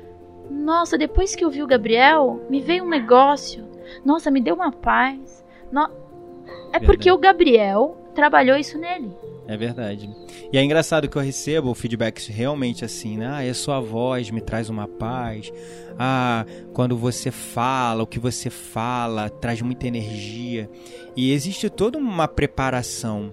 Nossa, 0.50 0.98
depois 0.98 1.34
que 1.34 1.44
eu 1.44 1.50
vi 1.50 1.62
o 1.62 1.66
Gabriel, 1.66 2.44
me 2.48 2.60
veio 2.60 2.84
um 2.84 2.88
negócio. 2.88 3.68
Nossa, 4.04 4.30
me 4.30 4.40
deu 4.40 4.54
uma 4.54 4.72
paz. 4.72 5.44
No... 5.70 5.82
É 5.84 6.78
Verdade. 6.78 6.86
porque 6.86 7.12
o 7.12 7.18
Gabriel 7.18 7.96
trabalhou 8.14 8.56
isso 8.56 8.78
nele. 8.78 9.14
É 9.46 9.56
verdade. 9.56 10.08
E 10.52 10.56
é 10.56 10.62
engraçado 10.62 11.08
que 11.08 11.16
eu 11.16 11.22
recebo 11.22 11.74
feedbacks 11.74 12.28
realmente 12.28 12.84
assim, 12.84 13.16
né? 13.16 13.26
Ah, 13.26 13.38
a 13.38 13.54
sua 13.54 13.80
voz 13.80 14.30
me 14.30 14.40
traz 14.40 14.70
uma 14.70 14.86
paz. 14.86 15.52
Ah, 15.98 16.46
quando 16.72 16.96
você 16.96 17.30
fala, 17.30 18.02
o 18.02 18.06
que 18.06 18.18
você 18.18 18.50
fala 18.50 19.28
traz 19.28 19.60
muita 19.60 19.86
energia. 19.86 20.70
E 21.16 21.32
existe 21.32 21.68
toda 21.68 21.98
uma 21.98 22.28
preparação. 22.28 23.32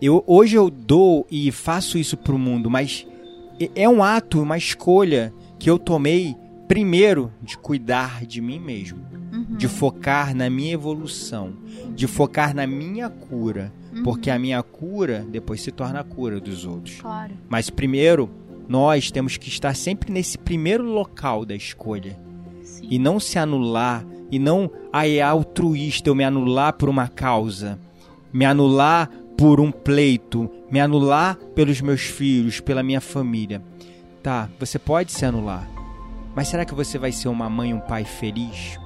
Eu, 0.00 0.22
hoje 0.26 0.56
eu 0.56 0.70
dou 0.70 1.26
e 1.30 1.50
faço 1.50 1.98
isso 1.98 2.16
para 2.16 2.34
o 2.34 2.38
mundo, 2.38 2.70
mas 2.70 3.06
é 3.74 3.88
um 3.88 4.02
ato, 4.02 4.42
uma 4.42 4.56
escolha 4.56 5.32
que 5.58 5.68
eu 5.68 5.78
tomei 5.78 6.34
primeiro 6.66 7.32
de 7.42 7.58
cuidar 7.58 8.24
de 8.24 8.40
mim 8.40 8.58
mesmo, 8.58 9.04
uhum. 9.32 9.56
de 9.56 9.66
focar 9.68 10.34
na 10.34 10.48
minha 10.48 10.72
evolução, 10.72 11.52
de 11.94 12.06
focar 12.06 12.54
na 12.54 12.66
minha 12.66 13.10
cura, 13.10 13.72
uhum. 13.94 14.02
porque 14.02 14.30
a 14.30 14.38
minha 14.38 14.62
cura 14.62 15.24
depois 15.28 15.60
se 15.60 15.70
torna 15.70 16.00
a 16.00 16.04
cura 16.04 16.40
dos 16.40 16.64
outros. 16.64 17.00
Claro. 17.00 17.32
Mas 17.48 17.70
primeiro 17.70 18.30
nós 18.68 19.10
temos 19.10 19.36
que 19.36 19.48
estar 19.48 19.74
sempre 19.74 20.12
nesse 20.12 20.38
primeiro 20.38 20.84
local 20.84 21.44
da 21.44 21.54
escolha 21.54 22.16
Sim. 22.62 22.86
e 22.90 22.98
não 22.98 23.18
se 23.18 23.38
anular 23.38 24.04
e 24.30 24.38
não 24.38 24.70
ah, 24.92 25.08
é 25.08 25.20
altruísta 25.20 26.08
eu 26.08 26.14
me 26.14 26.22
anular 26.22 26.72
por 26.74 26.88
uma 26.88 27.08
causa, 27.08 27.78
me 28.32 28.44
anular 28.44 29.10
por 29.36 29.58
um 29.58 29.72
pleito, 29.72 30.48
me 30.70 30.78
anular 30.78 31.36
pelos 31.54 31.80
meus 31.80 32.02
filhos, 32.02 32.60
pela 32.60 32.82
minha 32.82 33.00
família. 33.00 33.62
Tá, 34.22 34.48
você 34.58 34.78
pode 34.78 35.12
se 35.12 35.24
anular. 35.24 35.68
Mas 36.36 36.48
será 36.48 36.64
que 36.64 36.74
você 36.74 36.98
vai 36.98 37.10
ser 37.10 37.28
uma 37.28 37.48
mãe, 37.48 37.74
um 37.74 37.80
pai 37.80 38.04
feliz? 38.04 38.78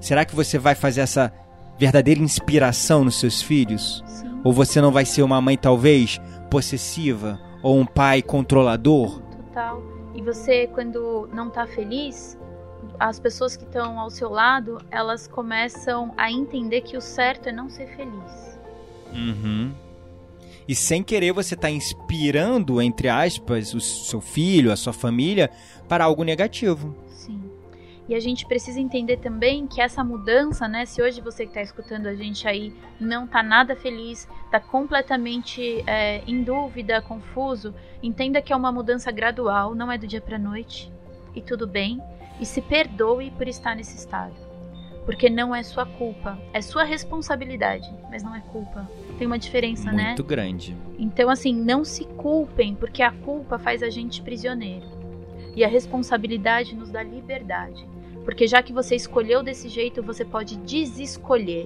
Será 0.00 0.24
que 0.24 0.34
você 0.34 0.58
vai 0.58 0.74
fazer 0.74 1.00
essa 1.00 1.32
verdadeira 1.78 2.20
inspiração 2.20 3.04
nos 3.04 3.16
seus 3.18 3.42
filhos? 3.42 4.02
Sim. 4.06 4.27
Ou 4.44 4.52
você 4.52 4.80
não 4.80 4.92
vai 4.92 5.04
ser 5.04 5.22
uma 5.22 5.40
mãe 5.40 5.56
talvez 5.56 6.20
possessiva 6.50 7.40
ou 7.62 7.78
um 7.78 7.86
pai 7.86 8.22
controlador? 8.22 9.20
Total. 9.20 9.82
E 10.14 10.22
você 10.22 10.66
quando 10.68 11.28
não 11.32 11.50
tá 11.50 11.66
feliz, 11.66 12.38
as 12.98 13.20
pessoas 13.20 13.56
que 13.56 13.64
estão 13.64 13.98
ao 13.98 14.10
seu 14.10 14.28
lado, 14.28 14.78
elas 14.90 15.26
começam 15.26 16.12
a 16.16 16.30
entender 16.30 16.80
que 16.82 16.96
o 16.96 17.00
certo 17.00 17.48
é 17.48 17.52
não 17.52 17.68
ser 17.68 17.86
feliz. 17.88 18.58
Uhum. 19.12 19.72
E 20.66 20.74
sem 20.74 21.02
querer 21.02 21.32
você 21.32 21.54
está 21.54 21.70
inspirando, 21.70 22.82
entre 22.82 23.08
aspas, 23.08 23.72
o 23.72 23.80
seu 23.80 24.20
filho, 24.20 24.70
a 24.70 24.76
sua 24.76 24.92
família, 24.92 25.50
para 25.88 26.04
algo 26.04 26.22
negativo. 26.24 26.94
Sim. 27.06 27.37
E 28.08 28.14
a 28.14 28.20
gente 28.20 28.46
precisa 28.46 28.80
entender 28.80 29.18
também 29.18 29.66
que 29.66 29.80
essa 29.80 30.02
mudança, 30.02 30.66
né? 30.66 30.86
Se 30.86 31.02
hoje 31.02 31.20
você 31.20 31.44
que 31.44 31.50
está 31.50 31.60
escutando 31.60 32.06
a 32.06 32.14
gente 32.14 32.48
aí 32.48 32.74
não 32.98 33.26
está 33.26 33.42
nada 33.42 33.76
feliz, 33.76 34.26
está 34.46 34.58
completamente 34.58 35.84
é, 35.86 36.22
em 36.26 36.42
dúvida, 36.42 37.02
confuso, 37.02 37.74
entenda 38.02 38.40
que 38.40 38.52
é 38.52 38.56
uma 38.56 38.72
mudança 38.72 39.12
gradual, 39.12 39.74
não 39.74 39.92
é 39.92 39.98
do 39.98 40.06
dia 40.06 40.22
para 40.22 40.38
noite. 40.38 40.90
E 41.34 41.42
tudo 41.42 41.66
bem 41.66 42.00
e 42.40 42.46
se 42.46 42.62
perdoe 42.62 43.30
por 43.32 43.48
estar 43.48 43.74
nesse 43.74 43.96
estado. 43.96 44.34
Porque 45.04 45.30
não 45.30 45.54
é 45.54 45.62
sua 45.62 45.86
culpa, 45.86 46.38
é 46.52 46.60
sua 46.60 46.84
responsabilidade, 46.84 47.90
mas 48.10 48.22
não 48.22 48.34
é 48.34 48.40
culpa. 48.40 48.88
Tem 49.16 49.26
uma 49.26 49.38
diferença, 49.38 49.84
Muito 49.84 49.96
né? 49.96 50.06
Muito 50.08 50.24
grande. 50.24 50.76
Então, 50.98 51.30
assim, 51.30 51.54
não 51.54 51.82
se 51.84 52.04
culpem, 52.04 52.74
porque 52.74 53.02
a 53.02 53.10
culpa 53.10 53.58
faz 53.58 53.82
a 53.82 53.88
gente 53.88 54.20
prisioneiro. 54.22 54.86
E 55.56 55.64
a 55.64 55.68
responsabilidade 55.68 56.76
nos 56.76 56.90
dá 56.90 57.02
liberdade. 57.02 57.86
Porque 58.28 58.46
já 58.46 58.62
que 58.62 58.74
você 58.74 58.94
escolheu 58.94 59.42
desse 59.42 59.70
jeito, 59.70 60.02
você 60.02 60.22
pode 60.22 60.58
desescolher. 60.58 61.64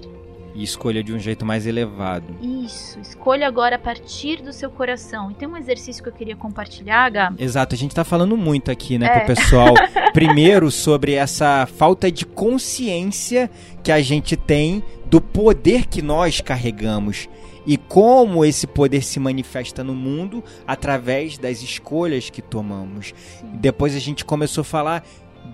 E 0.55 0.63
escolha 0.63 1.03
de 1.03 1.11
um 1.11 1.19
jeito 1.19 1.45
mais 1.45 1.67
elevado. 1.67 2.33
Isso, 2.41 3.01
escolha 3.01 3.45
agora 3.45 3.75
a 3.75 3.79
partir 3.79 4.41
do 4.41 4.53
seu 4.53 4.71
coração. 4.71 5.29
E 5.29 5.33
tem 5.33 5.45
um 5.45 5.57
exercício 5.57 6.01
que 6.01 6.07
eu 6.07 6.13
queria 6.13 6.37
compartilhar, 6.37 7.09
Gá. 7.09 7.33
Exato, 7.37 7.75
a 7.75 7.77
gente 7.77 7.93
tá 7.93 8.05
falando 8.05 8.37
muito 8.37 8.71
aqui, 8.71 8.97
né, 8.97 9.07
é. 9.07 9.19
pro 9.19 9.35
pessoal. 9.35 9.73
Primeiro, 10.13 10.71
sobre 10.71 11.15
essa 11.15 11.65
falta 11.65 12.09
de 12.09 12.25
consciência 12.25 13.51
que 13.83 13.91
a 13.91 13.99
gente 13.99 14.37
tem 14.37 14.81
do 15.05 15.19
poder 15.19 15.85
que 15.85 16.01
nós 16.01 16.39
carregamos 16.39 17.27
e 17.67 17.75
como 17.75 18.45
esse 18.45 18.67
poder 18.67 19.03
se 19.03 19.19
manifesta 19.19 19.83
no 19.83 19.93
mundo 19.93 20.41
através 20.65 21.37
das 21.37 21.61
escolhas 21.61 22.29
que 22.29 22.41
tomamos. 22.41 23.13
Depois 23.55 23.93
a 23.97 23.99
gente 23.99 24.23
começou 24.23 24.61
a 24.61 24.65
falar 24.65 25.05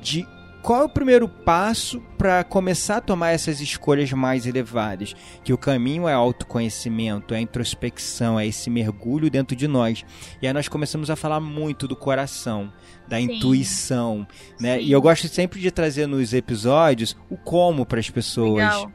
de 0.04 0.24
qual 0.62 0.82
é 0.82 0.86
o 0.86 0.90
primeiro 0.90 1.28
passo 1.28 2.02
para 2.18 2.44
começar 2.44 2.98
a 2.98 3.02
tomar 3.02 3.32
essas 3.32 3.62
escolhas 3.62 4.12
mais 4.12 4.46
elevadas? 4.46 5.16
Que 5.44 5.54
o 5.54 5.58
caminho 5.58 6.08
é 6.08 6.14
autoconhecimento, 6.14 7.34
é 7.34 7.40
introspecção, 7.40 8.40
é 8.40 8.46
esse 8.46 8.70
mergulho 8.70 9.30
dentro 9.30 9.56
de 9.56 9.68
nós. 9.68 10.06
E 10.42 10.48
aí 10.48 10.54
nós 10.54 10.68
começamos 10.68 11.10
a 11.10 11.16
falar 11.16 11.40
muito 11.40 11.88
do 11.88 11.96
coração, 11.96 12.72
da 13.08 13.18
Sim. 13.18 13.24
intuição, 13.24 14.28
né? 14.60 14.78
Sim. 14.78 14.86
E 14.86 14.92
eu 14.92 15.02
gosto 15.02 15.28
sempre 15.28 15.60
de 15.60 15.72
trazer 15.72 16.08
nos 16.08 16.34
episódios 16.34 17.16
o 17.30 17.38
como 17.38 17.86
para 17.86 18.00
as 18.00 18.10
pessoas. 18.10 18.64
Legal. 18.64 18.92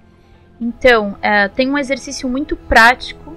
Então, 0.60 1.16
é, 1.20 1.48
tem 1.48 1.70
um 1.70 1.78
exercício 1.78 2.28
muito 2.28 2.56
prático. 2.56 3.34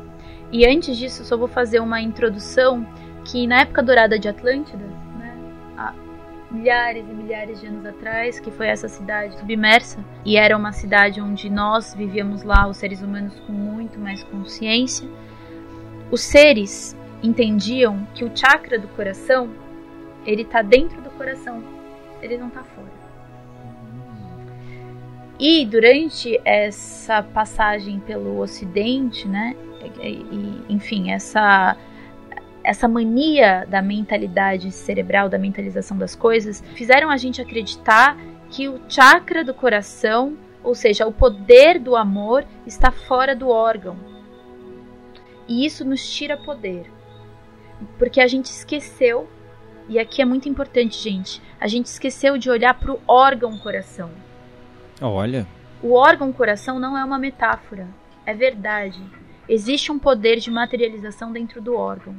E 0.51 0.65
antes 0.65 0.97
disso, 0.97 1.25
só 1.25 1.35
vou 1.35 1.47
fazer 1.47 1.79
uma 1.79 2.01
introdução 2.01 2.85
que 3.25 3.45
na 3.47 3.61
época 3.61 3.83
dourada 3.83 4.17
de 4.17 4.27
Atlântida, 4.29 4.85
milhares 6.49 7.05
e 7.07 7.13
milhares 7.13 7.59
de 7.59 7.67
anos 7.67 7.85
atrás, 7.85 8.39
que 8.39 8.49
foi 8.51 8.67
essa 8.67 8.87
cidade 8.87 9.37
submersa, 9.37 10.03
e 10.25 10.37
era 10.37 10.55
uma 10.55 10.71
cidade 10.71 11.21
onde 11.21 11.49
nós 11.49 11.93
vivíamos 11.93 12.43
lá, 12.43 12.67
os 12.67 12.77
seres 12.77 13.01
humanos 13.01 13.39
com 13.41 13.51
muito 13.51 13.99
mais 13.99 14.23
consciência. 14.23 15.07
Os 16.09 16.21
seres 16.21 16.95
entendiam 17.21 18.07
que 18.13 18.23
o 18.23 18.31
chakra 18.35 18.79
do 18.79 18.87
coração, 18.89 19.49
ele 20.25 20.43
está 20.43 20.61
dentro 20.61 21.01
do 21.01 21.09
coração, 21.11 21.63
ele 22.21 22.37
não 22.37 22.47
está 22.47 22.63
fora. 22.63 23.07
E 25.39 25.65
durante 25.65 26.39
essa 26.43 27.21
passagem 27.21 27.99
pelo 27.99 28.39
Ocidente, 28.39 29.27
né, 29.27 29.55
e, 30.01 30.63
enfim, 30.67 31.11
essa 31.11 31.77
essa 32.67 32.85
mania 32.85 33.65
da 33.69 33.81
mentalidade 33.81 34.73
cerebral, 34.73 35.29
da 35.29 35.39
mentalização 35.39 35.97
das 35.97 36.13
coisas, 36.13 36.61
fizeram 36.75 37.09
a 37.09 37.15
gente 37.15 37.41
acreditar 37.41 38.17
que 38.49 38.67
o 38.67 38.81
chakra 38.89 39.41
do 39.41 39.53
coração, 39.53 40.37
ou 40.61 40.75
seja, 40.75 41.07
o 41.07 41.11
poder 41.13 41.79
do 41.79 41.95
amor, 41.95 42.45
está 42.65 42.91
fora 42.91 43.33
do 43.33 43.47
órgão. 43.47 43.95
E 45.47 45.65
isso 45.65 45.85
nos 45.85 46.05
tira 46.09 46.35
poder. 46.35 46.91
Porque 47.97 48.19
a 48.19 48.27
gente 48.27 48.47
esqueceu, 48.47 49.29
e 49.87 49.97
aqui 49.97 50.21
é 50.21 50.25
muito 50.25 50.49
importante, 50.49 51.01
gente, 51.01 51.41
a 51.61 51.69
gente 51.69 51.85
esqueceu 51.85 52.37
de 52.37 52.49
olhar 52.49 52.73
para 52.73 52.91
o 52.91 52.99
órgão 53.07 53.57
coração. 53.59 54.11
Olha. 55.01 55.47
O 55.81 55.93
órgão 55.93 56.33
coração 56.33 56.79
não 56.79 56.97
é 56.97 57.05
uma 57.05 57.17
metáfora. 57.17 57.87
É 58.25 58.33
verdade. 58.33 59.01
Existe 59.47 59.89
um 59.89 59.97
poder 59.97 60.37
de 60.41 60.51
materialização 60.51 61.31
dentro 61.31 61.61
do 61.61 61.73
órgão. 61.73 62.13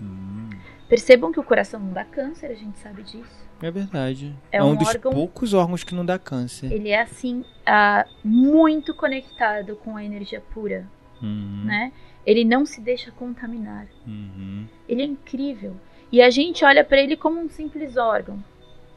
Hum. 0.00 0.50
Percebam 0.88 1.32
que 1.32 1.40
o 1.40 1.42
coração 1.42 1.80
não 1.80 1.92
dá 1.92 2.04
câncer, 2.04 2.46
a 2.46 2.54
gente 2.54 2.78
sabe 2.78 3.02
disso. 3.02 3.44
É 3.62 3.70
verdade. 3.70 4.34
É, 4.52 4.58
é 4.58 4.62
um, 4.62 4.70
um, 4.72 4.76
dos 4.76 4.88
órgão, 4.88 5.12
poucos 5.12 5.54
órgãos 5.54 5.82
que 5.82 5.94
não 5.94 6.04
dá 6.04 6.18
câncer. 6.18 6.70
Ele 6.70 6.90
é 6.90 7.00
assim 7.00 7.40
uh, 7.40 8.08
muito 8.22 8.94
conectado 8.94 9.76
com 9.76 9.96
a 9.96 10.04
energia 10.04 10.42
pura, 10.52 10.86
uhum. 11.22 11.62
né? 11.64 11.92
Ele 12.26 12.44
não 12.44 12.66
se 12.66 12.80
deixa 12.80 13.10
contaminar. 13.10 13.86
Uhum. 14.06 14.66
Ele 14.88 15.02
é 15.02 15.04
incrível. 15.04 15.74
E 16.10 16.22
a 16.22 16.30
gente 16.30 16.64
olha 16.64 16.84
para 16.84 17.00
ele 17.00 17.16
como 17.16 17.40
um 17.40 17.48
simples 17.48 17.96
órgão. 17.96 18.42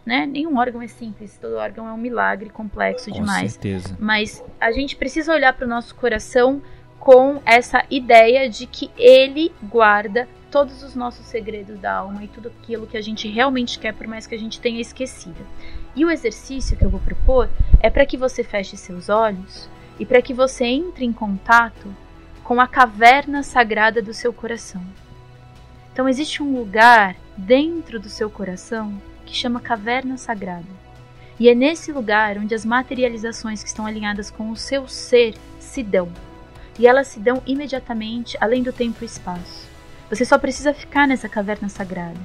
Né? 0.05 0.25
Nenhum 0.25 0.57
órgão 0.57 0.81
é 0.81 0.87
simples, 0.87 1.37
todo 1.37 1.55
órgão 1.55 1.85
é 1.85 1.91
um 1.91 1.97
milagre 1.97 2.49
complexo 2.49 3.09
com 3.09 3.19
demais. 3.19 3.53
Certeza. 3.53 3.97
Mas 3.99 4.41
a 4.57 4.71
gente 4.71 4.95
precisa 4.95 5.33
olhar 5.33 5.51
para 5.51 5.65
o 5.65 5.69
nosso 5.69 5.93
coração 5.95 6.61
com 6.97 7.41
essa 7.45 7.83
ideia 7.89 8.49
de 8.49 8.67
que 8.67 8.89
ele 8.97 9.51
guarda 9.63 10.27
todos 10.51 10.83
os 10.83 10.95
nossos 10.95 11.25
segredos 11.25 11.79
da 11.79 11.93
alma 11.93 12.23
e 12.23 12.27
tudo 12.27 12.49
aquilo 12.49 12.87
que 12.87 12.97
a 12.97 13.01
gente 13.01 13.27
realmente 13.27 13.79
quer, 13.79 13.93
por 13.93 14.07
mais 14.07 14.25
que 14.25 14.35
a 14.35 14.39
gente 14.39 14.59
tenha 14.59 14.81
esquecido. 14.81 15.45
E 15.95 16.05
o 16.05 16.11
exercício 16.11 16.77
que 16.77 16.85
eu 16.85 16.89
vou 16.89 16.99
propor 16.99 17.49
é 17.79 17.89
para 17.89 18.05
que 18.05 18.17
você 18.17 18.43
feche 18.43 18.77
seus 18.77 19.09
olhos 19.09 19.69
e 19.99 20.05
para 20.05 20.21
que 20.21 20.33
você 20.33 20.65
entre 20.65 21.05
em 21.05 21.13
contato 21.13 21.93
com 22.43 22.61
a 22.61 22.67
caverna 22.67 23.43
sagrada 23.43 24.01
do 24.01 24.13
seu 24.13 24.31
coração. 24.31 24.81
Então 25.91 26.07
existe 26.07 26.41
um 26.41 26.57
lugar 26.57 27.15
dentro 27.35 27.99
do 27.99 28.09
seu 28.09 28.29
coração 28.29 29.01
que 29.25 29.35
chama 29.35 29.59
caverna 29.59 30.17
sagrada. 30.17 30.87
E 31.39 31.49
é 31.49 31.53
nesse 31.53 31.91
lugar 31.91 32.37
onde 32.37 32.55
as 32.55 32.65
materializações 32.65 33.61
que 33.61 33.69
estão 33.69 33.85
alinhadas 33.85 34.31
com 34.31 34.49
o 34.49 34.55
seu 34.55 34.87
ser 34.87 35.35
se 35.59 35.83
dão. 35.83 36.09
E 36.79 36.87
elas 36.87 37.07
se 37.07 37.19
dão 37.19 37.41
imediatamente 37.45 38.37
além 38.39 38.63
do 38.63 38.71
tempo 38.71 39.03
e 39.03 39.05
espaço. 39.05 39.66
Você 40.09 40.23
só 40.23 40.37
precisa 40.37 40.73
ficar 40.73 41.05
nessa 41.05 41.27
caverna 41.27 41.67
sagrada. 41.67 42.17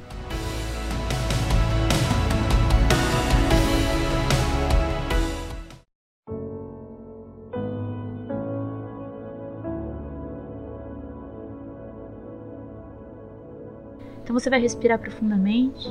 Então 14.23 14.41
você 14.41 14.49
vai 14.49 14.61
respirar 14.61 14.99
profundamente 14.99 15.89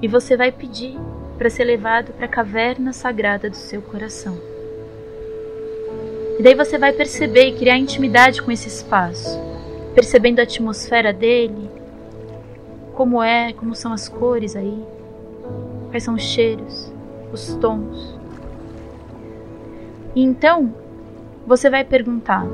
e 0.00 0.06
você 0.06 0.36
vai 0.36 0.52
pedir 0.52 0.96
para 1.36 1.50
ser 1.50 1.64
levado 1.64 2.12
para 2.12 2.26
a 2.26 2.28
caverna 2.28 2.92
sagrada 2.92 3.50
do 3.50 3.56
seu 3.56 3.82
coração. 3.82 4.38
E 6.38 6.42
daí 6.42 6.54
você 6.54 6.78
vai 6.78 6.92
perceber 6.92 7.48
e 7.48 7.58
criar 7.58 7.76
intimidade 7.76 8.40
com 8.40 8.52
esse 8.52 8.68
espaço, 8.68 9.38
percebendo 9.96 10.40
a 10.40 10.42
atmosfera 10.42 11.10
dele, 11.10 11.70
como 12.92 13.22
é, 13.22 13.54
como 13.54 13.74
são 13.74 13.94
as 13.94 14.10
cores 14.10 14.54
aí, 14.54 14.84
quais 15.88 16.02
são 16.02 16.14
os 16.14 16.22
cheiros, 16.22 16.92
os 17.32 17.54
tons. 17.54 18.20
E 20.14 20.22
então 20.22 20.74
você 21.46 21.70
vai 21.70 21.82
perguntar: 21.82 22.46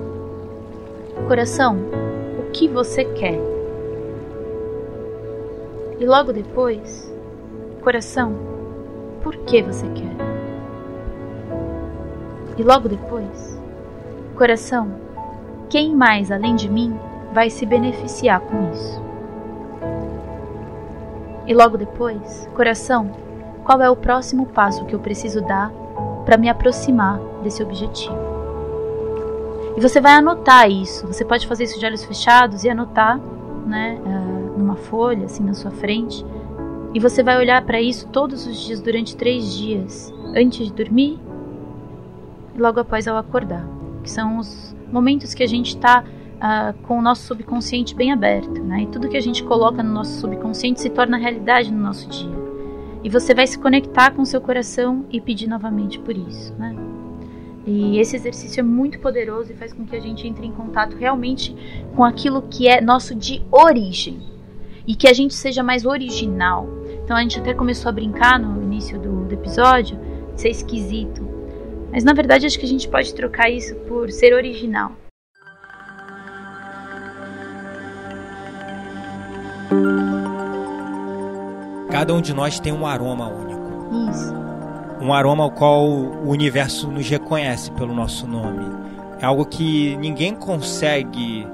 Coração, 1.27 1.79
o 2.39 2.53
que 2.53 2.69
você 2.69 3.05
quer? 3.07 3.41
E 5.99 6.07
logo 6.07 6.33
depois, 6.33 7.13
coração, 7.83 8.37
por 9.21 9.37
que 9.39 9.63
você 9.63 9.89
quer? 9.89 10.15
E 12.57 12.63
logo 12.63 12.89
depois, 12.89 13.61
coração, 14.37 14.93
quem 15.69 15.93
mais 15.93 16.31
além 16.31 16.55
de 16.55 16.69
mim 16.69 16.97
vai 17.33 17.51
se 17.51 17.65
beneficiar 17.67 18.41
com 18.41 18.71
isso? 18.73 19.03
E 21.47 21.55
logo 21.55 21.77
depois, 21.77 22.49
coração, 22.55 23.11
qual 23.65 23.81
é 23.81 23.91
o 23.91 23.97
próximo 23.97 24.47
passo 24.47 24.85
que 24.85 24.95
eu 24.95 25.01
preciso 25.01 25.41
dar 25.41 25.71
para 26.25 26.37
me 26.37 26.49
aproximar 26.49 27.19
desse 27.43 27.63
objetivo? 27.63 28.17
E 29.77 29.81
você 29.81 30.01
vai 30.01 30.13
anotar 30.13 30.71
isso. 30.71 31.07
Você 31.07 31.25
pode 31.25 31.47
fazer 31.47 31.65
isso 31.65 31.81
de 31.81 31.87
olhos 31.87 32.05
fechados 32.05 32.63
e 32.65 32.71
anotar, 32.71 33.19
né? 33.67 33.99
Uh, 34.05 34.59
numa 34.59 34.77
folha, 34.77 35.25
assim, 35.25 35.43
na 35.43 35.55
sua 35.55 35.71
frente, 35.71 36.25
e 36.95 37.01
você 37.01 37.23
vai 37.23 37.39
olhar 37.39 37.65
para 37.65 37.81
isso 37.81 38.07
todos 38.09 38.47
os 38.47 38.59
dias 38.61 38.81
durante 38.81 39.17
três 39.17 39.53
dias, 39.55 40.13
antes 40.37 40.67
de 40.67 40.73
dormir 40.73 41.19
e 42.55 42.59
logo 42.59 42.79
após 42.79 43.09
ao 43.09 43.17
acordar, 43.17 43.67
que 44.03 44.11
são 44.11 44.39
os 44.39 44.77
momentos 44.93 45.33
que 45.33 45.43
a 45.43 45.47
gente 45.47 45.69
está 45.69 46.05
uh, 46.43 46.77
com 46.83 46.99
o 46.99 47.03
nosso 47.03 47.23
subconsciente 47.23 47.95
bem 47.95 48.13
aberto, 48.13 48.63
né? 48.63 48.83
E 48.83 48.87
tudo 48.89 49.09
que 49.09 49.17
a 49.17 49.23
gente 49.23 49.45
coloca 49.45 49.83
no 49.83 49.93
nosso 49.93 50.21
subconsciente 50.21 50.81
se 50.81 50.91
torna 50.91 51.17
realidade 51.17 51.73
no 51.73 51.81
nosso 51.81 52.09
dia. 52.09 52.43
E 53.05 53.09
você 53.09 53.33
vai 53.35 53.47
se 53.47 53.59
conectar 53.59 54.11
com 54.11 54.25
seu 54.25 54.41
coração 54.41 55.07
e 55.11 55.21
pedir 55.21 55.49
novamente 55.49 55.99
por 56.01 56.17
isso, 56.17 56.53
né? 56.59 56.75
E 57.65 57.99
esse 58.01 58.17
exercício 58.17 58.59
é 58.59 58.63
muito 58.63 58.99
poderoso 58.99 59.53
e 59.53 59.55
faz 59.55 59.73
com 59.73 59.87
que 59.87 59.95
a 59.95 60.01
gente 60.01 60.27
entre 60.27 60.45
em 60.45 60.53
contato 60.53 60.97
realmente 60.97 61.55
com 61.95 62.03
aquilo 62.03 62.43
que 62.43 62.67
é 62.67 62.81
nosso 62.81 63.15
de 63.15 63.41
origem 63.53 64.21
e 64.85 64.97
que 64.97 65.07
a 65.07 65.13
gente 65.13 65.33
seja 65.33 65.63
mais 65.63 65.87
original. 65.87 66.69
Então 67.05 67.17
a 67.17 67.23
gente 67.23 67.39
até 67.39 67.55
começou 67.55 67.89
a 67.89 67.93
brincar 67.93 68.39
no 68.39 68.61
início 68.61 68.99
do, 68.99 69.27
do 69.27 69.35
episódio 69.35 69.97
ser 70.35 70.49
esquisito. 70.49 71.23
Mas 71.93 72.03
na 72.03 72.13
verdade 72.13 72.47
acho 72.47 72.59
que 72.59 72.67
a 72.67 72.69
gente 72.69 72.89
pode 72.89 73.15
trocar 73.15 73.49
isso 73.49 73.77
por 73.87 74.11
ser 74.11 74.35
original. 74.35 75.02
Cada 81.91 82.15
um 82.15 82.21
de 82.21 82.33
nós 82.33 82.59
tem 82.59 82.73
um 82.73 82.87
aroma 82.87 83.29
único. 83.29 84.11
Isso. 84.11 84.35
Um 85.01 85.13
aroma 85.13 85.45
ao 85.45 85.51
qual 85.51 85.87
o 85.87 86.29
universo 86.29 86.89
nos 86.89 87.09
reconhece 87.09 87.71
pelo 87.73 87.95
nosso 87.95 88.27
nome. 88.27 88.65
É 89.21 89.27
algo 89.27 89.45
que 89.45 89.97
ninguém 89.97 90.35
consegue 90.35 91.47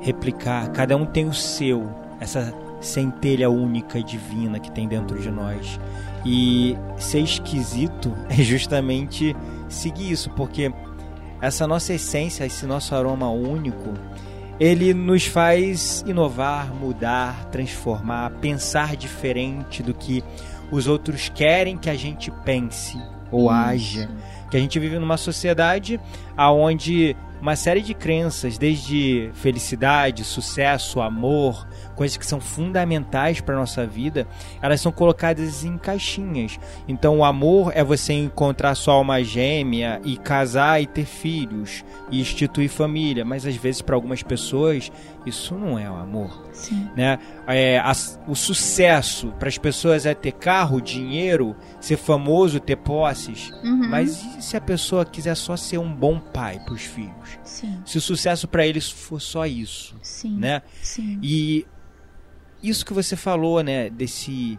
replicar, 0.00 0.70
cada 0.70 0.96
um 0.96 1.06
tem 1.06 1.26
o 1.26 1.32
seu 1.32 1.88
essa 2.20 2.54
centelha 2.80 3.50
única 3.50 3.98
e 3.98 4.02
divina 4.02 4.60
que 4.60 4.70
tem 4.70 4.86
dentro 4.86 5.18
de 5.18 5.30
nós. 5.30 5.80
E 6.24 6.76
ser 6.96 7.20
esquisito 7.20 8.12
é 8.28 8.36
justamente 8.36 9.34
seguir 9.68 10.12
isso, 10.12 10.30
porque 10.30 10.72
essa 11.40 11.66
nossa 11.66 11.92
essência, 11.92 12.46
esse 12.46 12.66
nosso 12.66 12.94
aroma 12.94 13.28
único, 13.28 13.92
ele 14.58 14.94
nos 14.94 15.26
faz 15.26 16.04
inovar, 16.06 16.72
mudar, 16.74 17.46
transformar, 17.46 18.30
pensar 18.40 18.96
diferente 18.96 19.82
do 19.82 19.92
que 19.92 20.22
os 20.70 20.86
outros 20.86 21.28
querem 21.28 21.76
que 21.76 21.90
a 21.90 21.94
gente 21.94 22.30
pense 22.44 22.96
ou 23.30 23.42
isso. 23.42 23.50
haja. 23.50 24.10
Que 24.50 24.56
a 24.56 24.60
gente 24.60 24.78
vive 24.78 24.98
numa 24.98 25.16
sociedade 25.16 26.00
aonde 26.36 27.16
uma 27.44 27.56
série 27.56 27.82
de 27.82 27.92
crenças, 27.92 28.56
desde 28.56 29.30
felicidade, 29.34 30.24
sucesso, 30.24 30.98
amor, 31.02 31.68
coisas 31.94 32.16
que 32.16 32.24
são 32.24 32.40
fundamentais 32.40 33.38
para 33.38 33.54
nossa 33.54 33.86
vida, 33.86 34.26
elas 34.62 34.80
são 34.80 34.90
colocadas 34.90 35.62
em 35.62 35.76
caixinhas. 35.76 36.58
Então, 36.88 37.18
o 37.18 37.24
amor 37.24 37.70
é 37.74 37.84
você 37.84 38.14
encontrar 38.14 38.74
sua 38.74 38.94
alma 38.94 39.22
gêmea 39.22 40.00
e 40.06 40.16
casar 40.16 40.80
e 40.80 40.86
ter 40.86 41.04
filhos 41.04 41.84
e 42.10 42.18
instituir 42.18 42.70
família, 42.70 43.26
mas 43.26 43.44
às 43.44 43.56
vezes 43.56 43.82
para 43.82 43.94
algumas 43.94 44.22
pessoas 44.22 44.90
isso 45.26 45.54
não 45.54 45.78
é 45.78 45.90
o 45.90 45.94
amor, 45.94 46.46
Sim. 46.52 46.88
né? 46.96 47.18
É, 47.46 47.78
a, 47.78 47.92
o 48.26 48.34
sucesso 48.34 49.32
para 49.38 49.48
as 49.48 49.56
pessoas 49.58 50.06
é 50.06 50.14
ter 50.14 50.32
carro, 50.32 50.80
dinheiro, 50.80 51.56
ser 51.80 51.96
famoso, 51.96 52.60
ter 52.60 52.76
posses. 52.76 53.50
Uhum. 53.62 53.88
Mas 53.88 54.22
e 54.38 54.42
se 54.42 54.56
a 54.56 54.60
pessoa 54.60 55.04
quiser 55.04 55.34
só 55.34 55.56
ser 55.56 55.78
um 55.78 55.92
bom 55.92 56.18
pai 56.18 56.60
para 56.60 56.74
os 56.74 56.82
filhos? 56.82 57.38
Sim. 57.42 57.80
Se 57.84 57.98
o 57.98 58.00
sucesso 58.00 58.46
para 58.46 58.66
eles 58.66 58.90
for 58.90 59.20
só 59.20 59.46
isso, 59.46 59.96
Sim. 60.02 60.36
né? 60.36 60.62
Sim. 60.82 61.18
E 61.22 61.66
isso 62.62 62.84
que 62.84 62.94
você 62.94 63.14
falou, 63.14 63.62
né, 63.62 63.90
desse 63.90 64.58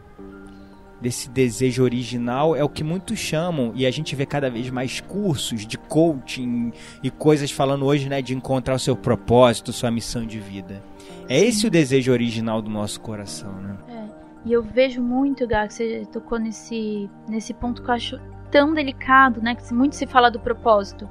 desse 1.05 1.29
desejo 1.29 1.83
original 1.83 2.55
é 2.55 2.63
o 2.63 2.69
que 2.69 2.83
muitos 2.83 3.19
chamam 3.19 3.71
e 3.75 3.85
a 3.85 3.91
gente 3.91 4.15
vê 4.15 4.25
cada 4.25 4.49
vez 4.49 4.71
mais 4.71 4.99
cursos 4.99 5.63
de 5.63 5.77
coaching 5.77 6.73
e 7.03 7.11
coisas 7.11 7.51
falando 7.51 7.85
hoje, 7.85 8.09
né, 8.09 8.23
de 8.23 8.33
encontrar 8.33 8.73
o 8.73 8.79
seu 8.79 8.95
propósito, 8.95 9.71
sua 9.71 9.91
missão 9.91 10.25
de 10.25 10.39
vida. 10.39 10.81
É 11.29 11.39
esse 11.39 11.67
o 11.67 11.69
desejo 11.69 12.11
original 12.11 12.59
do 12.59 12.71
nosso 12.71 12.99
coração, 12.99 13.53
né? 13.61 13.77
É. 13.87 14.05
E 14.45 14.53
eu 14.53 14.63
vejo 14.63 14.99
muito, 14.99 15.45
Gá, 15.47 15.67
que 15.67 15.75
você 15.75 16.07
tocou 16.11 16.39
nesse 16.39 17.07
nesse 17.29 17.53
ponto 17.53 17.83
que 17.83 17.89
eu 17.89 17.93
acho 17.93 18.19
tão 18.49 18.73
delicado, 18.73 19.43
né, 19.43 19.53
que 19.53 19.71
muito 19.75 19.95
se 19.95 20.07
fala 20.07 20.31
do 20.31 20.39
propósito. 20.39 21.07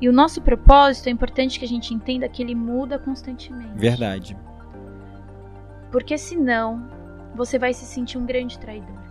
E 0.00 0.08
o 0.08 0.12
nosso 0.12 0.40
propósito 0.40 1.08
é 1.08 1.10
importante 1.10 1.58
que 1.58 1.64
a 1.64 1.68
gente 1.68 1.92
entenda 1.92 2.28
que 2.28 2.40
ele 2.40 2.54
muda 2.54 2.96
constantemente. 2.96 3.74
Verdade. 3.74 4.36
Porque 5.90 6.16
senão 6.16 6.88
você 7.34 7.58
vai 7.58 7.74
se 7.74 7.84
sentir 7.84 8.18
um 8.18 8.26
grande 8.26 8.56
traidor. 8.56 9.02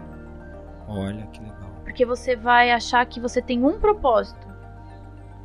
Olha 0.91 1.25
que 1.27 1.39
legal. 1.41 1.69
Porque 1.83 2.05
você 2.05 2.35
vai 2.35 2.71
achar 2.71 3.05
que 3.05 3.19
você 3.19 3.41
tem 3.41 3.63
um 3.63 3.79
propósito. 3.79 4.47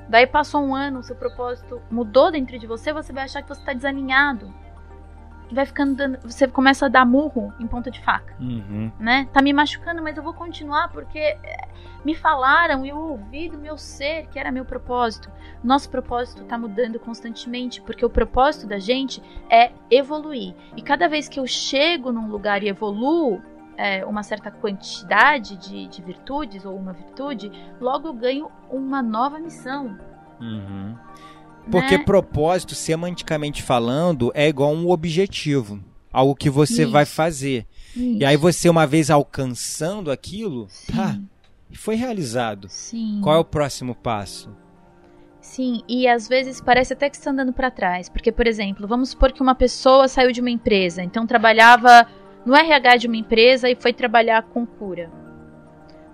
Daí 0.08 0.26
passou 0.26 0.62
um 0.62 0.74
ano, 0.74 1.02
seu 1.02 1.16
propósito 1.16 1.80
mudou 1.90 2.30
dentro 2.30 2.58
de 2.58 2.66
você, 2.66 2.92
você 2.92 3.12
vai 3.12 3.24
achar 3.24 3.42
que 3.42 3.48
você 3.48 3.60
está 3.60 3.72
desalinhado. 3.72 4.52
Vai 5.50 5.64
ficando 5.64 5.94
dando, 5.94 6.18
você 6.22 6.46
começa 6.48 6.86
a 6.86 6.88
dar 6.88 7.04
murro 7.06 7.52
em 7.60 7.66
ponta 7.68 7.88
de 7.90 8.00
faca, 8.02 8.34
Uhum. 8.40 8.90
né? 8.98 9.28
Tá 9.32 9.40
me 9.40 9.52
machucando, 9.52 10.02
mas 10.02 10.16
eu 10.16 10.22
vou 10.22 10.34
continuar 10.34 10.88
porque 10.88 11.18
é, 11.18 11.68
me 12.04 12.16
falaram 12.16 12.84
e 12.84 12.88
eu 12.88 12.96
ouvi 12.98 13.48
do 13.48 13.56
meu 13.56 13.78
ser 13.78 14.26
que 14.26 14.40
era 14.40 14.50
meu 14.50 14.64
propósito. 14.64 15.30
Nosso 15.62 15.88
propósito 15.88 16.42
tá 16.44 16.58
mudando 16.58 16.98
constantemente, 16.98 17.80
porque 17.80 18.04
o 18.04 18.10
propósito 18.10 18.66
da 18.66 18.78
gente 18.80 19.22
é 19.48 19.70
evoluir. 19.88 20.52
E 20.76 20.82
cada 20.82 21.08
vez 21.08 21.28
que 21.28 21.38
eu 21.38 21.46
chego 21.46 22.10
num 22.10 22.28
lugar 22.28 22.64
e 22.64 22.68
evoluo, 22.68 23.40
é, 23.76 24.04
uma 24.04 24.22
certa 24.22 24.50
quantidade 24.50 25.56
de, 25.56 25.86
de 25.88 26.02
virtudes 26.02 26.64
ou 26.64 26.76
uma 26.76 26.92
virtude, 26.92 27.50
logo 27.80 28.08
eu 28.08 28.14
ganho 28.14 28.50
uma 28.70 29.02
nova 29.02 29.38
missão. 29.38 29.98
Uhum. 30.40 30.96
Porque 31.70 31.98
né? 31.98 32.04
propósito, 32.04 32.74
semanticamente 32.74 33.62
falando, 33.62 34.30
é 34.34 34.48
igual 34.48 34.72
um 34.72 34.88
objetivo. 34.88 35.80
Algo 36.12 36.34
que 36.34 36.48
você 36.48 36.82
Isso. 36.82 36.92
vai 36.92 37.04
fazer. 37.04 37.66
E 37.94 38.24
aí 38.24 38.36
você, 38.36 38.68
uma 38.68 38.86
vez 38.86 39.10
alcançando 39.10 40.10
aquilo, 40.10 40.68
tá, 40.94 41.18
foi 41.72 41.94
realizado. 41.94 42.68
Sim. 42.68 43.20
Qual 43.22 43.34
é 43.34 43.38
o 43.38 43.44
próximo 43.44 43.94
passo? 43.94 44.50
Sim, 45.40 45.82
e 45.88 46.08
às 46.08 46.28
vezes 46.28 46.60
parece 46.60 46.92
até 46.92 47.08
que 47.08 47.16
está 47.16 47.30
andando 47.30 47.52
para 47.52 47.70
trás. 47.70 48.08
Porque, 48.08 48.32
por 48.32 48.46
exemplo, 48.46 48.86
vamos 48.86 49.10
supor 49.10 49.32
que 49.32 49.40
uma 49.40 49.54
pessoa 49.54 50.08
saiu 50.08 50.32
de 50.32 50.40
uma 50.40 50.50
empresa, 50.50 51.02
então 51.02 51.26
trabalhava 51.26 52.06
no 52.46 52.54
RH 52.54 52.96
de 52.98 53.06
uma 53.08 53.16
empresa 53.16 53.68
e 53.68 53.74
foi 53.74 53.92
trabalhar 53.92 54.42
com 54.44 54.64
cura. 54.64 55.10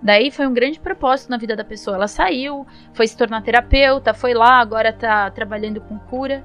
Daí 0.01 0.31
foi 0.31 0.47
um 0.47 0.53
grande 0.53 0.79
propósito 0.79 1.29
na 1.29 1.37
vida 1.37 1.55
da 1.55 1.63
pessoa. 1.63 1.95
Ela 1.95 2.09
saiu, 2.09 2.67
foi 2.93 3.07
se 3.07 3.15
tornar 3.15 3.41
terapeuta, 3.43 4.13
foi 4.13 4.33
lá, 4.33 4.59
agora 4.59 4.91
tá 4.91 5.29
trabalhando 5.31 5.79
com 5.79 5.97
cura. 5.97 6.43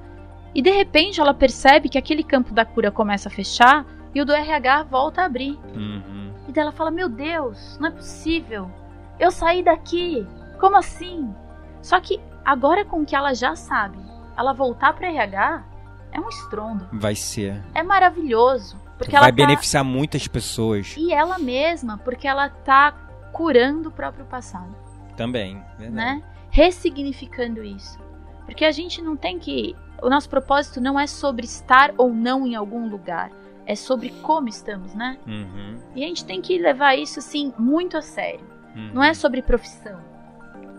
E 0.55 0.63
de 0.63 0.71
repente 0.71 1.21
ela 1.21 1.35
percebe 1.35 1.89
que 1.89 1.99
aquele 1.99 2.23
campo 2.23 2.53
da 2.53 2.65
cura 2.65 2.93
começa 2.93 3.29
a 3.29 3.33
fechar 3.33 3.85
e 4.15 4.21
o 4.21 4.25
do 4.25 4.33
RH 4.33 4.85
volta 4.85 5.23
a 5.23 5.25
abrir. 5.25 5.59
Uhum. 5.75 6.33
E 6.47 6.53
daí 6.53 6.63
ela 6.63 6.73
fala: 6.73 6.91
Meu 6.91 7.09
Deus, 7.09 7.77
não 7.81 7.89
é 7.89 7.91
possível. 7.91 8.71
Eu 9.19 9.31
saí 9.31 9.63
daqui. 9.63 10.25
Como 10.61 10.77
assim? 10.77 11.35
Só 11.83 11.99
que 12.01 12.21
agora 12.45 12.85
com 12.85 13.01
o 13.01 13.07
que 13.07 13.17
ela 13.17 13.35
já 13.35 13.57
sabe, 13.57 13.99
ela 14.37 14.53
voltar 14.53 14.93
para 14.93 15.09
RH 15.09 15.65
é 16.13 16.21
um 16.21 16.29
estrondo. 16.29 16.87
Vai 16.93 17.15
ser. 17.15 17.61
É 17.75 17.83
maravilhoso. 17.83 18.88
Porque 18.99 19.13
vai 19.13 19.21
ela 19.21 19.29
tá... 19.29 19.33
beneficiar 19.33 19.85
muitas 19.85 20.27
pessoas 20.27 20.95
E 20.99 21.13
ela 21.13 21.39
mesma, 21.39 21.99
porque 21.99 22.27
ela 22.27 22.49
tá 22.49 22.93
curando 23.33 23.89
o 23.89 23.93
próprio 23.93 24.27
passado, 24.27 24.75
também. 25.17 25.63
Verdade. 25.79 25.91
né? 25.91 26.23
Ressignificando 26.51 27.63
isso. 27.63 27.99
Porque 28.45 28.65
a 28.65 28.73
gente 28.73 29.01
não 29.01 29.17
tem 29.17 29.39
que. 29.39 29.77
O 30.03 30.09
nosso 30.09 30.29
propósito 30.29 30.81
não 30.81 30.99
é 30.99 31.07
sobre 31.07 31.45
estar 31.45 31.93
ou 31.97 32.13
não 32.13 32.47
em 32.47 32.55
algum 32.55 32.89
lugar. 32.89 33.31
É 33.67 33.75
sobre 33.75 34.09
como 34.23 34.49
estamos, 34.49 34.95
né? 34.95 35.19
Uhum. 35.27 35.77
E 35.95 36.03
a 36.03 36.07
gente 36.09 36.25
tem 36.25 36.41
que 36.41 36.57
levar 36.57 36.97
isso, 36.97 37.19
assim, 37.19 37.53
muito 37.59 37.97
a 37.97 38.03
sério. 38.03 38.47
Uhum. 38.75 38.93
Não 38.95 39.03
é 39.03 39.13
sobre 39.13 39.43
profissão. 39.43 40.01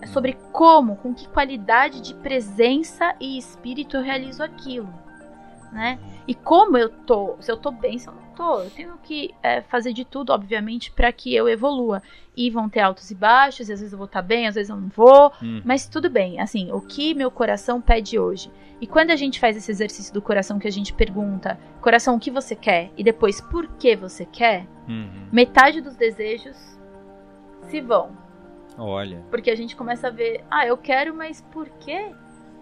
É 0.01 0.07
sobre 0.07 0.37
como, 0.51 0.95
com 0.95 1.13
que 1.13 1.27
qualidade 1.27 2.01
de 2.01 2.15
presença 2.15 3.13
e 3.19 3.37
espírito 3.37 3.97
eu 3.97 4.01
realizo 4.01 4.41
aquilo, 4.41 4.91
né? 5.71 5.99
E 6.27 6.33
como 6.35 6.77
eu 6.77 6.89
tô, 6.89 7.35
se 7.39 7.51
eu 7.51 7.57
tô 7.57 7.71
bem, 7.71 7.97
se 7.97 8.07
eu 8.07 8.13
não 8.13 8.21
tô, 8.35 8.61
eu 8.61 8.69
tenho 8.71 8.97
que 9.03 9.33
é, 9.43 9.61
fazer 9.61 9.93
de 9.93 10.05
tudo, 10.05 10.31
obviamente, 10.31 10.91
para 10.91 11.11
que 11.11 11.33
eu 11.35 11.47
evolua. 11.49 12.01
E 12.37 12.49
vão 12.49 12.69
ter 12.69 12.79
altos 12.79 13.11
e 13.11 13.15
baixos, 13.15 13.67
e 13.69 13.73
às 13.73 13.79
vezes 13.79 13.91
eu 13.91 13.97
vou 13.97 14.05
estar 14.05 14.21
bem, 14.21 14.47
às 14.47 14.55
vezes 14.55 14.69
eu 14.69 14.75
não 14.77 14.87
vou, 14.87 15.31
Uhum. 15.41 15.61
mas 15.65 15.87
tudo 15.87 16.09
bem. 16.09 16.39
Assim, 16.39 16.71
o 16.71 16.79
que 16.81 17.13
meu 17.13 17.29
coração 17.29 17.81
pede 17.81 18.17
hoje. 18.17 18.49
E 18.79 18.87
quando 18.87 19.11
a 19.11 19.15
gente 19.17 19.39
faz 19.41 19.57
esse 19.57 19.69
exercício 19.69 20.13
do 20.13 20.21
coração 20.21 20.57
que 20.57 20.67
a 20.67 20.71
gente 20.71 20.93
pergunta, 20.93 21.59
coração, 21.81 22.15
o 22.15 22.19
que 22.19 22.31
você 22.31 22.55
quer? 22.55 22.91
E 22.95 23.03
depois, 23.03 23.41
por 23.41 23.67
que 23.73 23.93
você 23.95 24.25
quer? 24.25 24.65
Uhum. 24.87 25.27
Metade 25.31 25.81
dos 25.81 25.95
desejos 25.97 26.55
se 27.67 27.81
vão. 27.81 28.11
Olha. 28.77 29.21
Porque 29.29 29.51
a 29.51 29.55
gente 29.55 29.75
começa 29.75 30.07
a 30.07 30.11
ver, 30.11 30.45
ah, 30.49 30.65
eu 30.65 30.77
quero, 30.77 31.13
mas 31.13 31.41
por 31.51 31.67
quê? 31.81 32.11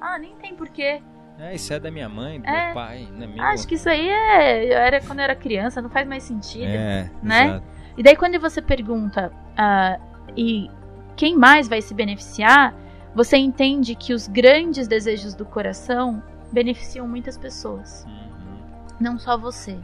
Ah, 0.01 0.17
nem 0.17 0.35
tem 0.37 0.55
porquê. 0.55 1.01
É, 1.39 1.53
isso 1.55 1.71
é 1.73 1.79
da 1.79 1.91
minha 1.91 2.09
mãe, 2.09 2.39
do 2.41 2.47
É. 2.47 2.65
meu 2.65 2.73
pai, 2.73 3.07
não 3.11 3.23
é 3.23 3.27
meu? 3.27 3.43
Acho 3.43 3.67
que 3.67 3.75
isso 3.75 3.87
aí 3.89 4.09
é. 4.09 4.65
Eu 4.65 4.77
era 4.77 5.01
quando 5.01 5.19
eu 5.19 5.23
era 5.23 5.35
criança, 5.35 5.81
não 5.81 5.89
faz 5.89 6.07
mais 6.07 6.23
sentido. 6.23 6.65
É, 6.65 7.09
né? 7.21 7.45
exato. 7.45 7.63
E 7.97 8.03
daí 8.03 8.15
quando 8.15 8.39
você 8.39 8.61
pergunta, 8.61 9.31
ah, 9.55 9.99
e 10.35 10.69
quem 11.15 11.35
mais 11.37 11.67
vai 11.67 11.81
se 11.81 11.93
beneficiar, 11.93 12.73
você 13.15 13.37
entende 13.37 13.95
que 13.95 14.13
os 14.13 14.27
grandes 14.27 14.87
desejos 14.87 15.33
do 15.35 15.45
coração 15.45 16.21
beneficiam 16.51 17.07
muitas 17.07 17.37
pessoas, 17.37 18.05
Uhum. 18.07 18.57
não 18.99 19.17
só 19.19 19.37
você. 19.37 19.77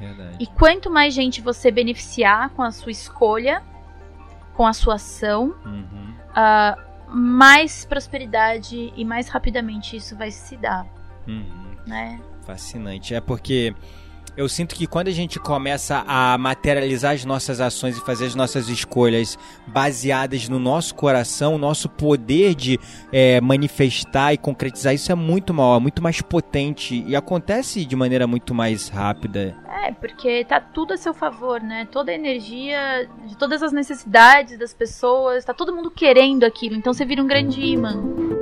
Verdade. 0.00 0.36
E 0.40 0.46
quanto 0.46 0.90
mais 0.90 1.14
gente 1.14 1.40
você 1.40 1.70
beneficiar 1.70 2.50
com 2.50 2.62
a 2.62 2.70
sua 2.70 2.90
escolha, 2.92 3.62
com 4.54 4.66
a 4.66 4.72
sua 4.72 4.94
ação, 4.94 5.54
Uhum. 5.64 6.14
ah, 6.34 6.76
mais 7.12 7.84
prosperidade 7.84 8.92
e 8.96 9.04
mais 9.04 9.28
rapidamente 9.28 9.96
isso 9.96 10.16
vai 10.16 10.30
se 10.30 10.56
dar, 10.56 10.86
Uhum. 11.26 11.76
né? 11.86 12.20
Fascinante. 12.44 13.14
É 13.14 13.20
porque 13.20 13.74
eu 14.36 14.48
sinto 14.48 14.74
que 14.74 14.86
quando 14.86 15.08
a 15.08 15.12
gente 15.12 15.38
começa 15.38 16.04
a 16.06 16.36
materializar 16.38 17.12
as 17.12 17.24
nossas 17.24 17.60
ações 17.60 17.96
e 17.96 18.00
fazer 18.00 18.26
as 18.26 18.34
nossas 18.34 18.68
escolhas 18.68 19.38
baseadas 19.66 20.48
no 20.48 20.58
nosso 20.58 20.94
coração, 20.94 21.54
o 21.54 21.58
nosso 21.58 21.88
poder 21.88 22.54
de 22.54 22.78
é, 23.12 23.40
manifestar 23.40 24.32
e 24.32 24.38
concretizar 24.38 24.94
isso 24.94 25.12
é 25.12 25.14
muito 25.14 25.52
maior, 25.52 25.80
muito 25.80 26.02
mais 26.02 26.20
potente 26.22 27.04
e 27.06 27.14
acontece 27.14 27.84
de 27.84 27.94
maneira 27.96 28.26
muito 28.26 28.54
mais 28.54 28.88
rápida. 28.88 29.54
É, 29.84 29.92
porque 29.92 30.44
tá 30.44 30.60
tudo 30.60 30.94
a 30.94 30.96
seu 30.96 31.12
favor, 31.12 31.60
né? 31.60 31.86
Toda 31.90 32.12
a 32.12 32.14
energia 32.14 33.08
de 33.26 33.36
todas 33.36 33.62
as 33.62 33.72
necessidades 33.72 34.58
das 34.58 34.72
pessoas, 34.72 35.44
tá 35.44 35.52
todo 35.52 35.74
mundo 35.74 35.90
querendo 35.90 36.44
aquilo, 36.44 36.76
então 36.76 36.92
você 36.92 37.04
vira 37.04 37.22
um 37.22 37.26
grande 37.26 37.60
imã. 37.60 38.41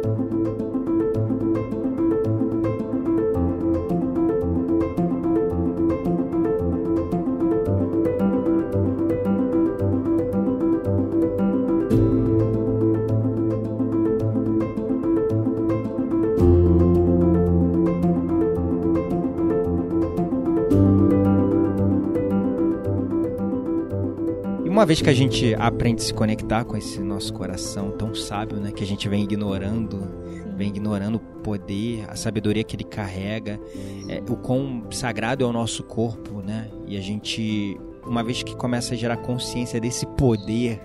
Uma 24.80 24.86
vez 24.86 25.02
que 25.02 25.10
a 25.10 25.14
gente 25.14 25.54
aprende 25.56 26.00
a 26.00 26.06
se 26.06 26.14
conectar 26.14 26.64
com 26.64 26.74
esse 26.74 27.00
nosso 27.00 27.34
coração 27.34 27.90
tão 27.90 28.14
sábio, 28.14 28.56
né, 28.56 28.72
que 28.72 28.82
a 28.82 28.86
gente 28.86 29.10
vem 29.10 29.22
ignorando 29.22 30.08
vem 30.56 30.68
ignorando 30.68 31.16
o 31.16 31.20
poder, 31.42 32.06
a 32.08 32.16
sabedoria 32.16 32.64
que 32.64 32.76
ele 32.76 32.84
carrega, 32.84 33.60
é, 34.08 34.22
o 34.26 34.36
quão 34.36 34.86
sagrado 34.90 35.44
é 35.44 35.46
o 35.46 35.52
nosso 35.52 35.82
corpo, 35.82 36.40
né? 36.40 36.70
E 36.86 36.98
a 36.98 37.00
gente, 37.00 37.78
uma 38.06 38.22
vez 38.22 38.42
que 38.42 38.54
começa 38.54 38.92
a 38.92 38.96
gerar 38.96 39.18
consciência 39.18 39.80
desse 39.80 40.06
poder, 40.06 40.80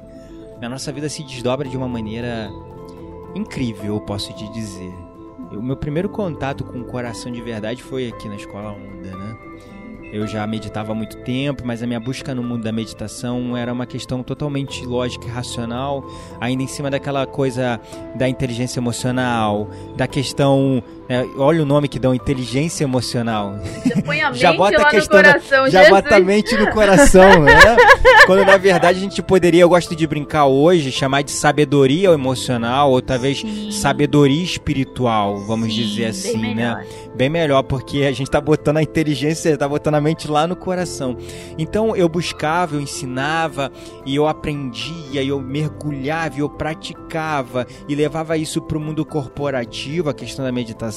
a 0.61 0.69
nossa 0.69 0.93
vida 0.93 1.09
se 1.09 1.23
desdobra 1.23 1.67
de 1.67 1.75
uma 1.75 1.89
maneira 1.89 2.49
incrível, 3.33 3.95
eu 3.95 4.01
posso 4.01 4.33
te 4.33 4.49
dizer. 4.53 4.93
O 5.51 5.61
meu 5.61 5.75
primeiro 5.75 6.07
contato 6.07 6.63
com 6.63 6.79
o 6.79 6.85
coração 6.85 7.29
de 7.29 7.41
verdade 7.41 7.83
foi 7.83 8.07
aqui 8.07 8.29
na 8.29 8.35
Escola 8.35 8.71
Onda, 8.71 9.15
né? 9.15 9.44
Eu 10.15 10.25
já 10.25 10.47
meditava 10.47 10.93
há 10.93 10.95
muito 10.95 11.17
tempo, 11.17 11.63
mas 11.65 11.83
a 11.83 11.85
minha 11.85 11.99
busca 11.99 12.33
no 12.33 12.41
mundo 12.41 12.63
da 12.63 12.71
meditação 12.71 13.57
era 13.57 13.73
uma 13.73 13.85
questão 13.85 14.23
totalmente 14.23 14.85
lógica 14.85 15.27
e 15.27 15.29
racional, 15.29 16.09
ainda 16.39 16.63
em 16.63 16.67
cima 16.67 16.89
daquela 16.89 17.25
coisa 17.25 17.81
da 18.15 18.29
inteligência 18.29 18.79
emocional, 18.79 19.69
da 19.97 20.07
questão. 20.07 20.81
Né, 21.07 21.27
olha 21.37 21.61
o 21.61 21.65
nome 21.65 21.87
que 21.87 21.99
dão, 21.99 22.13
inteligência 22.13 22.83
emocional. 22.83 23.59
Já 24.33 24.53
bota 24.53 24.81
a 24.81 24.89
questão 24.89 25.21
coração, 25.21 25.69
Já 25.69 25.83
Jesus. 25.83 25.89
bota 25.89 26.15
a 26.15 26.19
mente 26.19 26.57
no 26.57 26.71
coração, 26.71 27.41
né? 27.43 27.77
Quando 28.25 28.45
na 28.45 28.57
verdade 28.57 28.97
a 28.97 29.01
gente 29.01 29.21
poderia, 29.21 29.61
eu 29.61 29.69
gosto 29.69 29.95
de 29.95 30.07
brincar 30.07 30.45
hoje, 30.45 30.91
chamar 30.91 31.21
de 31.21 31.31
sabedoria 31.31 32.09
emocional, 32.09 32.91
ou 32.91 33.01
talvez 33.01 33.41
Sim. 33.41 33.71
sabedoria 33.71 34.43
espiritual, 34.43 35.39
vamos 35.39 35.73
Sim, 35.73 35.81
dizer 35.81 36.01
bem 36.01 36.09
assim, 36.09 36.37
né? 36.37 36.53
melhor. 36.55 36.85
bem 37.15 37.29
melhor, 37.29 37.63
porque 37.63 38.03
a 38.03 38.11
gente 38.11 38.29
tá 38.29 38.41
botando 38.41 38.77
a 38.77 38.83
inteligência, 38.83 39.55
tá 39.57 39.67
botando 39.67 39.95
a 39.95 40.01
mente 40.01 40.27
lá 40.27 40.47
no 40.47 40.55
coração. 40.55 41.17
Então 41.57 41.95
eu 41.95 42.09
buscava, 42.09 42.75
eu 42.75 42.81
ensinava, 42.81 43.71
e 44.05 44.15
eu 44.15 44.27
aprendia, 44.27 45.21
e 45.21 45.27
eu 45.27 45.39
mergulhava, 45.39 46.35
e 46.37 46.39
eu 46.39 46.49
praticava, 46.49 47.67
e 47.87 47.95
levava 47.95 48.37
isso 48.37 48.61
pro 48.61 48.79
mundo 48.79 49.05
corporativo, 49.05 50.09
a 50.09 50.13
questão 50.13 50.43
da 50.43 50.51
meditação, 50.51 50.94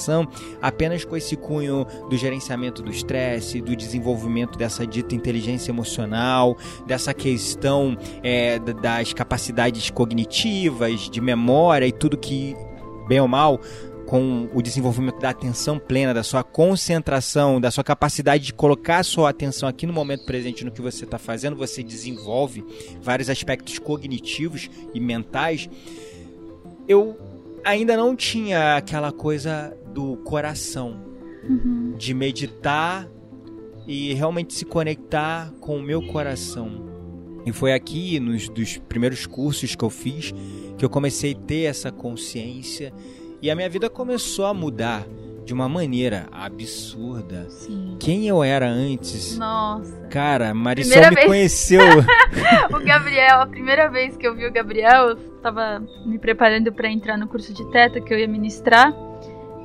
apenas 0.61 1.05
com 1.05 1.17
esse 1.17 1.37
cunho 1.37 1.87
do 2.09 2.17
gerenciamento 2.17 2.83
do 2.83 2.91
estresse, 2.91 3.61
do 3.61 3.75
desenvolvimento 3.75 4.57
dessa 4.59 4.87
dita 4.87 5.15
inteligência 5.15 5.71
emocional, 5.71 6.57
dessa 6.87 7.13
questão 7.15 7.97
é, 8.23 8.59
da- 8.59 8.73
das 8.73 9.13
capacidades 9.13 9.91
cognitivas, 9.91 11.09
de 11.11 11.21
memória 11.21 11.87
e 11.87 11.93
tudo 11.93 12.17
que 12.17 12.57
bem 13.09 13.21
ou 13.21 13.29
mal, 13.29 13.61
com 14.07 14.49
o 14.55 14.63
desenvolvimento 14.63 15.19
da 15.19 15.29
atenção 15.29 15.79
plena, 15.79 16.15
da 16.15 16.23
sua 16.23 16.43
concentração, 16.43 17.61
da 17.61 17.71
sua 17.71 17.85
capacidade 17.85 18.45
de 18.45 18.55
colocar 18.55 18.99
a 18.99 19.03
sua 19.03 19.29
atenção 19.29 19.69
aqui 19.69 19.87
no 19.87 19.93
momento 19.93 20.25
presente 20.25 20.65
no 20.65 20.71
que 20.71 20.81
você 20.81 21.05
está 21.05 21.19
fazendo, 21.19 21.55
você 21.57 21.83
desenvolve 21.83 22.65
vários 23.03 23.29
aspectos 23.29 23.79
cognitivos 23.79 24.71
e 24.95 25.01
mentais. 25.01 25.69
Eu 26.87 27.19
ainda 27.69 27.99
não 27.99 28.17
tinha 28.17 28.77
aquela 28.77 29.13
coisa 29.13 29.77
do 29.93 30.17
coração, 30.19 31.05
uhum. 31.47 31.95
de 31.99 32.15
meditar 32.15 33.07
e 33.87 34.15
realmente 34.15 34.55
se 34.55 34.65
conectar 34.65 35.53
com 35.61 35.77
o 35.77 35.83
meu 35.83 36.01
coração. 36.07 36.89
E 37.45 37.53
foi 37.53 37.75
aqui, 37.75 38.19
nos 38.19 38.49
dos 38.49 38.79
primeiros 38.79 39.27
cursos 39.27 39.77
que 39.77 39.85
eu 39.85 39.91
fiz, 39.91 40.33
que 40.79 40.85
eu 40.85 40.89
comecei 40.89 41.33
a 41.33 41.47
ter 41.47 41.65
essa 41.65 41.93
consciência 41.93 42.93
e 43.43 43.51
a 43.51 43.55
minha 43.55 43.69
vida 43.69 43.91
começou 43.91 44.47
a 44.47 44.55
mudar 44.55 45.07
de 45.49 45.55
uma 45.55 45.67
maneira 45.67 46.27
absurda. 46.31 47.49
Sim. 47.49 47.97
Quem 47.99 48.29
eu 48.29 48.45
era 48.45 48.69
antes? 48.69 49.39
Nossa. 49.39 50.07
Cara, 50.09 50.53
Marisol 50.53 51.09
me 51.09 51.15
vez... 51.15 51.27
conheceu. 51.27 51.81
o 52.71 52.85
Gabriel, 52.85 53.41
a 53.41 53.47
primeira 53.47 53.89
vez 53.89 54.15
que 54.15 54.29
eu 54.29 54.35
vi 54.35 54.47
o 54.47 54.53
Gabriel, 54.53 55.09
eu 55.09 55.17
tava 55.41 55.83
me 56.05 56.19
preparando 56.19 56.71
para 56.71 56.91
entrar 56.91 57.17
no 57.17 57.27
curso 57.27 57.55
de 57.55 57.65
teto 57.71 58.05
que 58.05 58.13
eu 58.13 58.19
ia 58.19 58.29
ministrar. 58.29 58.93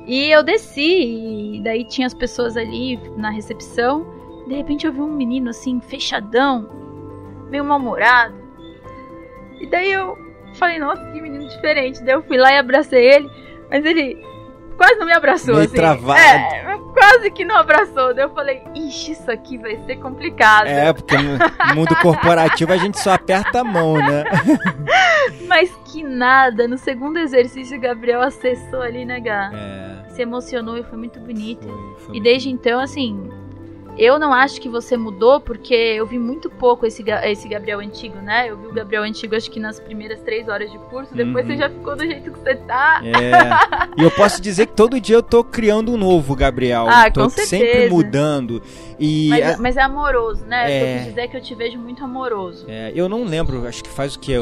E 0.06 0.30
eu 0.30 0.42
desci, 0.42 1.56
e 1.56 1.60
daí 1.62 1.84
tinha 1.84 2.06
as 2.06 2.14
pessoas 2.14 2.56
ali 2.56 2.98
na 3.18 3.28
recepção. 3.28 4.06
De 4.48 4.54
repente 4.54 4.86
eu 4.86 4.92
vi 4.92 5.02
um 5.02 5.12
menino 5.12 5.50
assim, 5.50 5.82
fechadão, 5.82 6.66
meio 7.50 7.62
mal-humorado. 7.62 8.34
E 9.60 9.66
daí 9.66 9.92
eu 9.92 10.16
falei, 10.54 10.78
nossa, 10.78 11.04
que 11.12 11.20
menino 11.20 11.46
diferente. 11.46 12.02
Daí 12.02 12.14
eu 12.14 12.22
fui 12.22 12.38
lá 12.38 12.50
e 12.54 12.56
abracei 12.56 13.06
ele. 13.06 13.30
Mas 13.68 13.84
ele 13.84 14.33
quase 14.76 14.96
não 14.96 15.06
me 15.06 15.12
abraçou, 15.12 15.54
Meio 15.54 15.66
assim. 15.66 15.76
Travado. 15.76 16.20
É, 16.20 16.78
quase 16.92 17.30
que 17.30 17.44
não 17.44 17.56
abraçou. 17.56 18.14
Daí 18.14 18.24
eu 18.24 18.30
falei, 18.30 18.62
ixi, 18.74 19.12
isso 19.12 19.30
aqui 19.30 19.58
vai 19.58 19.76
ser 19.84 19.96
complicado. 19.96 20.66
É, 20.66 20.92
porque 20.92 21.16
no 21.16 21.74
mundo 21.74 21.94
corporativo 21.96 22.72
a 22.72 22.76
gente 22.76 22.98
só 22.98 23.12
aperta 23.12 23.60
a 23.60 23.64
mão, 23.64 23.94
né? 23.94 24.24
Mas 25.46 25.70
que 25.86 26.02
nada. 26.02 26.66
No 26.68 26.78
segundo 26.78 27.18
exercício, 27.18 27.76
o 27.76 27.80
Gabriel 27.80 28.22
acessou 28.22 28.80
ali, 28.80 29.04
né, 29.04 29.20
Gá? 29.20 29.50
É. 29.52 30.10
Se 30.10 30.22
emocionou 30.22 30.76
e 30.76 30.82
foi 30.84 30.98
muito 30.98 31.18
bonito. 31.20 31.66
Foi, 31.66 32.06
foi 32.06 32.16
e 32.16 32.20
desde 32.20 32.50
então, 32.50 32.80
assim, 32.80 33.28
eu 33.96 34.18
não 34.18 34.32
acho 34.32 34.60
que 34.60 34.68
você 34.68 34.96
mudou, 34.96 35.40
porque 35.40 35.74
eu 35.74 36.06
vi 36.06 36.18
muito 36.18 36.50
pouco 36.50 36.84
esse, 36.84 37.04
esse 37.24 37.48
Gabriel 37.48 37.78
antigo, 37.78 38.16
né? 38.18 38.50
Eu 38.50 38.56
vi 38.58 38.66
o 38.66 38.72
Gabriel 38.72 39.02
antigo 39.02 39.36
acho 39.36 39.50
que 39.50 39.60
nas 39.60 39.78
primeiras 39.78 40.20
três 40.20 40.48
horas 40.48 40.70
de 40.70 40.78
curso, 40.78 41.14
depois 41.14 41.44
uhum. 41.46 41.52
você 41.52 41.56
já 41.56 41.70
ficou 41.70 41.96
do 41.96 42.04
jeito 42.04 42.32
que 42.32 42.38
você 42.38 42.54
tá. 42.56 43.00
É. 43.04 44.00
e 44.00 44.02
eu 44.02 44.10
posso 44.10 44.40
dizer 44.42 44.66
que 44.66 44.72
todo 44.74 45.00
dia 45.00 45.16
eu 45.16 45.22
tô 45.22 45.44
criando 45.44 45.92
um 45.92 45.96
novo 45.96 46.34
Gabriel. 46.34 46.86
Ah, 46.88 47.10
tô 47.10 47.22
com 47.22 47.28
certeza. 47.28 47.64
sempre 47.64 47.90
mudando. 47.90 48.62
E 48.98 49.28
mas, 49.28 49.40
é, 49.40 49.56
mas 49.56 49.76
é 49.76 49.82
amoroso, 49.82 50.44
né? 50.46 50.70
É... 50.70 50.82
Eu 50.82 50.96
quis 50.96 51.06
dizer 51.06 51.28
que 51.28 51.36
eu 51.36 51.40
te 51.40 51.54
vejo 51.54 51.78
muito 51.78 52.04
amoroso. 52.04 52.64
É, 52.68 52.92
eu 52.94 53.08
não 53.08 53.24
lembro, 53.24 53.66
acho 53.66 53.82
que 53.82 53.90
faz 53.90 54.16
o 54.16 54.18
que? 54.18 54.34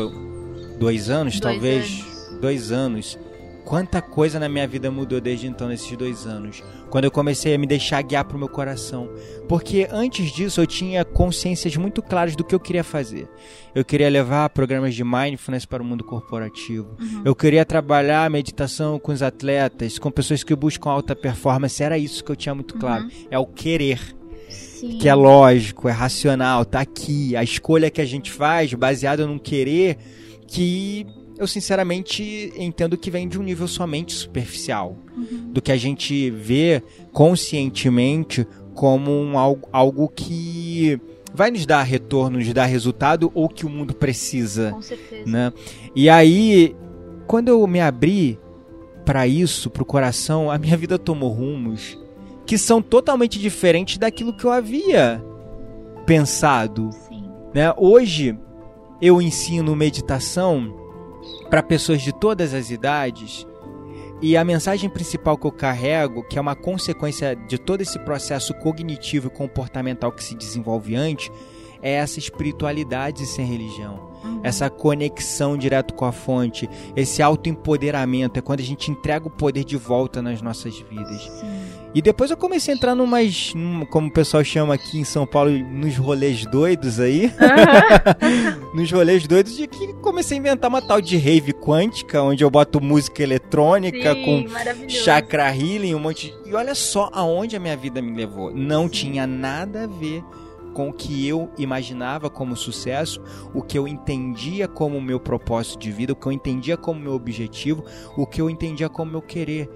Dois 0.78 1.10
anos, 1.10 1.38
dois 1.38 1.54
talvez? 1.54 1.84
Anos. 1.84 2.40
Dois 2.40 2.72
anos 2.72 3.18
Quanta 3.64 4.02
coisa 4.02 4.38
na 4.40 4.48
minha 4.48 4.66
vida 4.66 4.90
mudou 4.90 5.20
desde 5.20 5.46
então, 5.46 5.68
nesses 5.68 5.96
dois 5.96 6.26
anos. 6.26 6.62
Quando 6.90 7.04
eu 7.04 7.10
comecei 7.10 7.54
a 7.54 7.58
me 7.58 7.66
deixar 7.66 8.02
guiar 8.02 8.24
pro 8.24 8.38
meu 8.38 8.48
coração. 8.48 9.08
Porque 9.48 9.88
antes 9.90 10.32
disso 10.32 10.60
eu 10.60 10.66
tinha 10.66 11.04
consciências 11.04 11.76
muito 11.76 12.02
claras 12.02 12.34
do 12.34 12.44
que 12.44 12.54
eu 12.54 12.60
queria 12.60 12.84
fazer. 12.84 13.28
Eu 13.74 13.84
queria 13.84 14.10
levar 14.10 14.48
programas 14.50 14.94
de 14.94 15.04
mindfulness 15.04 15.64
para 15.64 15.82
o 15.82 15.86
mundo 15.86 16.04
corporativo. 16.04 16.96
Uhum. 17.00 17.22
Eu 17.24 17.34
queria 17.34 17.64
trabalhar 17.64 18.28
meditação 18.30 18.98
com 18.98 19.12
os 19.12 19.22
atletas, 19.22 19.98
com 19.98 20.10
pessoas 20.10 20.42
que 20.42 20.54
buscam 20.54 20.90
alta 20.90 21.14
performance. 21.14 21.82
Era 21.82 21.96
isso 21.96 22.24
que 22.24 22.32
eu 22.32 22.36
tinha 22.36 22.54
muito 22.54 22.76
claro. 22.78 23.04
Uhum. 23.04 23.10
É 23.30 23.38
o 23.38 23.46
querer. 23.46 24.00
Sim. 24.48 24.98
Que 24.98 25.08
é 25.08 25.14
lógico, 25.14 25.88
é 25.88 25.92
racional, 25.92 26.64
tá 26.64 26.80
aqui. 26.80 27.36
A 27.36 27.44
escolha 27.44 27.90
que 27.90 28.00
a 28.00 28.04
gente 28.04 28.30
faz 28.30 28.74
baseada 28.74 29.26
num 29.26 29.38
querer 29.38 29.96
que 30.48 31.06
eu 31.42 31.46
sinceramente 31.46 32.52
entendo 32.56 32.96
que 32.96 33.10
vem 33.10 33.28
de 33.28 33.38
um 33.38 33.42
nível 33.42 33.66
somente 33.66 34.12
superficial. 34.12 34.96
Uhum. 35.16 35.52
Do 35.52 35.60
que 35.60 35.72
a 35.72 35.76
gente 35.76 36.30
vê 36.30 36.82
conscientemente 37.12 38.46
como 38.74 39.10
um, 39.10 39.38
algo, 39.38 39.68
algo 39.72 40.08
que 40.08 41.00
vai 41.34 41.50
nos 41.50 41.66
dar 41.66 41.82
retorno, 41.82 42.38
nos 42.38 42.52
dar 42.52 42.66
resultado 42.66 43.30
ou 43.34 43.48
que 43.48 43.66
o 43.66 43.68
mundo 43.68 43.94
precisa. 43.94 44.70
Com 44.72 44.82
certeza. 44.82 45.28
Né? 45.28 45.52
E 45.94 46.08
aí, 46.08 46.76
quando 47.26 47.48
eu 47.48 47.66
me 47.66 47.80
abri 47.80 48.38
para 49.04 49.26
isso, 49.26 49.68
para 49.68 49.82
o 49.82 49.86
coração, 49.86 50.50
a 50.50 50.58
minha 50.58 50.76
vida 50.76 50.98
tomou 50.98 51.30
rumos 51.30 51.98
que 52.46 52.56
são 52.56 52.80
totalmente 52.80 53.38
diferentes 53.38 53.98
daquilo 53.98 54.32
que 54.32 54.44
eu 54.44 54.50
havia 54.50 55.22
pensado. 56.06 56.90
Sim. 57.08 57.24
Né? 57.54 57.72
Hoje 57.76 58.38
eu 59.00 59.20
ensino 59.20 59.74
meditação 59.74 60.81
para 61.52 61.62
pessoas 61.62 62.00
de 62.00 62.14
todas 62.14 62.54
as 62.54 62.70
idades. 62.70 63.46
E 64.22 64.38
a 64.38 64.42
mensagem 64.42 64.88
principal 64.88 65.36
que 65.36 65.46
eu 65.46 65.52
carrego, 65.52 66.22
que 66.22 66.38
é 66.38 66.40
uma 66.40 66.56
consequência 66.56 67.36
de 67.36 67.58
todo 67.58 67.82
esse 67.82 67.98
processo 67.98 68.54
cognitivo 68.54 69.26
e 69.26 69.30
comportamental 69.30 70.10
que 70.10 70.24
se 70.24 70.34
desenvolve 70.34 70.96
antes, 70.96 71.30
é 71.82 71.92
essa 71.92 72.18
espiritualidade 72.18 73.26
sem 73.26 73.44
religião. 73.44 74.11
Uhum. 74.24 74.40
Essa 74.42 74.70
conexão 74.70 75.56
direto 75.56 75.94
com 75.94 76.04
a 76.04 76.12
fonte, 76.12 76.68
esse 76.94 77.22
autoempoderamento, 77.22 78.38
é 78.38 78.42
quando 78.42 78.60
a 78.60 78.64
gente 78.64 78.90
entrega 78.90 79.26
o 79.26 79.30
poder 79.30 79.64
de 79.64 79.76
volta 79.76 80.22
nas 80.22 80.40
nossas 80.40 80.78
vidas. 80.78 81.22
Sim. 81.22 81.82
E 81.94 82.00
depois 82.00 82.30
eu 82.30 82.36
comecei 82.38 82.72
a 82.72 82.76
entrar 82.76 82.94
numas, 82.94 83.52
num, 83.54 83.84
como 83.84 84.08
o 84.08 84.12
pessoal 84.12 84.42
chama 84.42 84.74
aqui 84.74 84.98
em 84.98 85.04
São 85.04 85.26
Paulo, 85.26 85.50
nos 85.50 85.96
rolês 85.96 86.46
doidos 86.46 86.98
aí. 86.98 87.26
Uhum. 87.26 88.72
nos 88.80 88.90
rolês 88.90 89.26
doidos 89.26 89.56
de 89.56 89.66
que 89.66 89.92
comecei 89.94 90.38
a 90.38 90.40
inventar 90.40 90.70
uma 90.70 90.80
tal 90.80 91.00
de 91.02 91.18
rave 91.18 91.52
quântica, 91.52 92.22
onde 92.22 92.42
eu 92.42 92.50
boto 92.50 92.80
música 92.80 93.22
eletrônica 93.22 94.14
Sim, 94.14 94.24
com 94.24 94.88
chakra 94.88 95.54
healing, 95.54 95.94
um 95.94 95.98
monte 95.98 96.28
de... 96.28 96.50
E 96.50 96.54
olha 96.54 96.74
só 96.74 97.10
aonde 97.12 97.56
a 97.56 97.60
minha 97.60 97.76
vida 97.76 98.00
me 98.00 98.16
levou. 98.16 98.50
Não 98.54 98.84
Sim. 98.84 98.90
tinha 98.90 99.26
nada 99.26 99.84
a 99.84 99.86
ver 99.86 100.24
com 100.72 100.88
o 100.88 100.92
que 100.92 101.26
eu 101.26 101.50
imaginava 101.58 102.28
como 102.28 102.56
sucesso, 102.56 103.22
o 103.54 103.62
que 103.62 103.78
eu 103.78 103.86
entendia 103.86 104.66
como 104.66 105.00
meu 105.00 105.20
propósito 105.20 105.78
de 105.78 105.92
vida, 105.92 106.12
o 106.12 106.16
que 106.16 106.26
eu 106.26 106.32
entendia 106.32 106.76
como 106.76 107.00
meu 107.00 107.12
objetivo, 107.12 107.84
o 108.16 108.26
que 108.26 108.40
eu 108.40 108.50
entendia 108.50 108.88
como 108.88 109.12
meu 109.12 109.22
querer. 109.22 109.68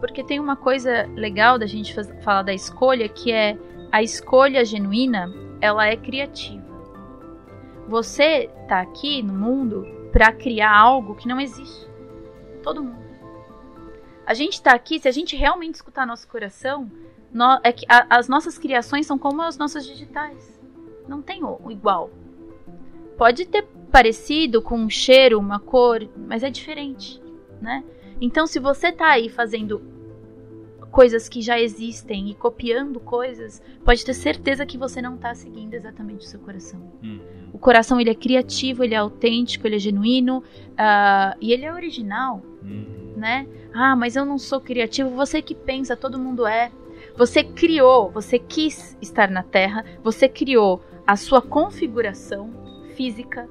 Porque 0.00 0.22
tem 0.22 0.38
uma 0.38 0.56
coisa 0.56 1.06
legal 1.14 1.58
da 1.58 1.66
gente 1.66 1.94
falar 2.22 2.42
da 2.42 2.52
escolha, 2.52 3.08
que 3.08 3.32
é 3.32 3.56
a 3.90 4.02
escolha 4.02 4.64
genuína, 4.64 5.32
ela 5.60 5.86
é 5.86 5.96
criativa. 5.96 6.66
Você 7.88 8.50
tá 8.68 8.80
aqui 8.80 9.22
no 9.22 9.32
mundo 9.32 9.86
para 10.12 10.32
criar 10.32 10.76
algo 10.76 11.14
que 11.14 11.28
não 11.28 11.40
existe. 11.40 11.88
Todo 12.62 12.82
mundo. 12.82 13.06
A 14.26 14.34
gente 14.34 14.60
tá 14.60 14.72
aqui, 14.72 14.98
se 14.98 15.06
a 15.06 15.12
gente 15.12 15.36
realmente 15.36 15.76
escutar 15.76 16.04
nosso 16.04 16.26
coração, 16.26 16.90
no, 17.32 17.60
é 17.62 17.72
que 17.72 17.84
a, 17.88 18.06
as 18.16 18.28
nossas 18.28 18.58
criações 18.58 19.06
são 19.06 19.18
como 19.18 19.42
as 19.42 19.58
nossas 19.58 19.86
digitais. 19.86 20.60
Não 21.08 21.22
tem 21.22 21.44
o, 21.44 21.58
o 21.62 21.70
igual. 21.70 22.10
Pode 23.16 23.46
ter 23.46 23.66
parecido 23.90 24.60
com 24.60 24.76
um 24.78 24.90
cheiro, 24.90 25.38
uma 25.38 25.58
cor, 25.58 26.06
mas 26.16 26.42
é 26.42 26.50
diferente, 26.50 27.22
né? 27.60 27.82
Então, 28.20 28.46
se 28.46 28.58
você 28.58 28.92
tá 28.92 29.10
aí 29.10 29.28
fazendo 29.28 29.80
coisas 30.90 31.28
que 31.28 31.42
já 31.42 31.60
existem 31.60 32.30
e 32.30 32.34
copiando 32.34 32.98
coisas, 32.98 33.60
pode 33.84 34.02
ter 34.02 34.14
certeza 34.14 34.64
que 34.64 34.78
você 34.78 35.02
não 35.02 35.18
tá 35.18 35.34
seguindo 35.34 35.74
exatamente 35.74 36.24
o 36.24 36.28
seu 36.28 36.40
coração. 36.40 36.80
Uhum. 37.02 37.20
O 37.52 37.58
coração 37.58 38.00
ele 38.00 38.08
é 38.08 38.14
criativo, 38.14 38.82
ele 38.82 38.94
é 38.94 38.96
autêntico, 38.96 39.66
ele 39.66 39.76
é 39.76 39.78
genuíno 39.78 40.38
uh, 40.38 41.36
e 41.38 41.52
ele 41.52 41.66
é 41.66 41.72
original, 41.72 42.42
uhum. 42.62 43.12
né? 43.14 43.46
Ah, 43.74 43.94
mas 43.94 44.16
eu 44.16 44.24
não 44.24 44.38
sou 44.38 44.58
criativo. 44.58 45.10
Você 45.10 45.42
que 45.42 45.54
pensa, 45.54 45.94
todo 45.94 46.18
mundo 46.18 46.46
é. 46.46 46.72
Você 47.16 47.42
criou, 47.42 48.10
você 48.10 48.38
quis 48.38 48.96
estar 49.00 49.30
na 49.30 49.42
Terra, 49.42 49.84
você 50.02 50.28
criou 50.28 50.82
a 51.06 51.16
sua 51.16 51.40
configuração 51.40 52.50
física, 52.94 53.48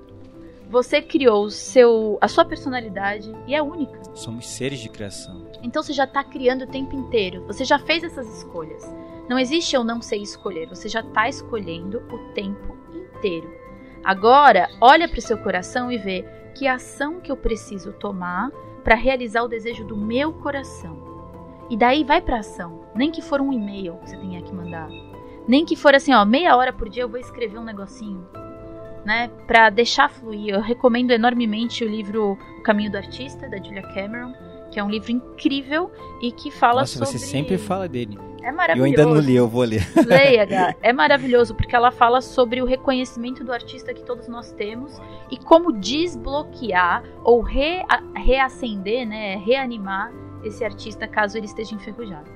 você 0.70 1.02
criou 1.02 1.46
o 1.46 1.50
seu, 1.50 2.18
a 2.22 2.28
sua 2.28 2.46
personalidade 2.46 3.34
e 3.48 3.56
é 3.56 3.62
única. 3.64 4.00
Somos 4.14 4.48
seres 4.48 4.80
de 4.80 4.90
criação. 4.90 5.48
Então 5.64 5.82
você 5.82 5.94
já 5.94 6.04
está 6.04 6.24
criando 6.24 6.66
o 6.66 6.68
tempo 6.68 6.96
inteiro. 6.96 7.44
Você 7.48 7.66
já 7.66 7.80
fez 7.80 8.04
essas 8.04 8.28
escolhas. 8.38 8.84
Não 9.28 9.40
existe 9.40 9.76
eu 9.76 9.84
não 9.84 10.00
sei 10.02 10.22
escolher. 10.22 10.68
Você 10.68 10.88
já 10.88 11.00
está 11.00 11.28
escolhendo 11.28 12.04
o 12.12 12.34
tempo 12.34 12.78
inteiro. 12.94 13.52
Agora, 14.04 14.70
olha 14.80 15.08
para 15.08 15.18
o 15.18 15.22
seu 15.22 15.38
coração 15.40 15.92
e 15.92 15.98
vê 15.98 16.24
que 16.54 16.68
ação 16.68 17.20
que 17.20 17.32
eu 17.32 17.38
preciso 17.38 17.94
tomar 17.94 18.52
para 18.84 18.96
realizar 18.96 19.42
o 19.42 19.48
desejo 19.48 19.84
do 19.84 19.98
meu 19.98 20.32
coração. 20.34 21.05
E 21.70 21.78
daí 21.78 22.04
vai 22.04 22.22
para 22.22 22.40
ação. 22.40 22.82
Nem 22.96 23.12
que 23.12 23.22
for 23.22 23.42
um 23.42 23.52
e-mail 23.52 23.98
que 23.98 24.10
você 24.10 24.18
tenha 24.18 24.42
que 24.42 24.54
mandar. 24.54 24.88
Nem 25.48 25.66
que 25.66 25.76
for 25.76 25.94
assim, 25.94 26.14
ó, 26.14 26.24
meia 26.26 26.56
hora 26.56 26.74
por 26.74 26.90
dia 26.90 27.04
eu 27.04 27.10
vou 27.10 27.20
escrever 27.20 27.58
um 27.58 27.64
negocinho 27.64 28.28
né, 29.06 29.30
para 29.46 29.70
deixar 29.70 30.10
fluir. 30.10 30.56
Eu 30.56 30.62
recomendo 30.62 31.12
enormemente 31.12 31.84
o 31.84 31.88
livro 31.88 32.38
O 32.58 32.64
Caminho 32.64 32.92
do 32.92 32.98
Artista 32.98 33.48
da 33.48 33.58
Julia 33.58 33.84
Cameron, 33.94 34.34
que 34.72 34.80
é 34.80 34.84
um 34.84 34.90
livro 34.90 35.12
incrível 35.12 35.92
e 36.22 36.32
que 36.32 36.50
fala 36.50 36.82
Nossa, 36.82 36.98
sobre... 36.98 37.12
você 37.12 37.20
sempre 37.20 37.58
fala 37.58 37.88
dele. 37.88 38.18
É 38.42 38.52
maravilhoso. 38.52 38.94
Eu 38.94 39.02
ainda 39.02 39.06
não 39.06 39.20
li, 39.20 39.36
eu 39.36 39.48
vou 39.48 39.64
ler. 39.64 39.88
Leia, 40.06 40.46
Gá. 40.46 40.76
É 40.82 40.92
maravilhoso 40.92 41.56
porque 41.56 41.76
ela 41.76 41.92
fala 41.92 42.22
sobre 42.22 42.62
o 42.62 42.66
reconhecimento 42.66 43.44
do 43.44 43.54
artista 43.54 43.94
que 43.94 44.04
todos 44.04 44.28
nós 44.28 44.52
temos 44.52 45.00
e 45.32 45.38
como 45.38 45.72
desbloquear 45.72 47.04
ou 47.24 47.42
re 47.42 47.84
reacender, 48.16 49.08
né, 49.08 49.38
reanimar 49.38 50.12
esse 50.46 50.64
artista 50.64 51.08
caso 51.08 51.38
ele 51.38 51.46
esteja 51.46 51.76
enferrujado. 51.76 52.32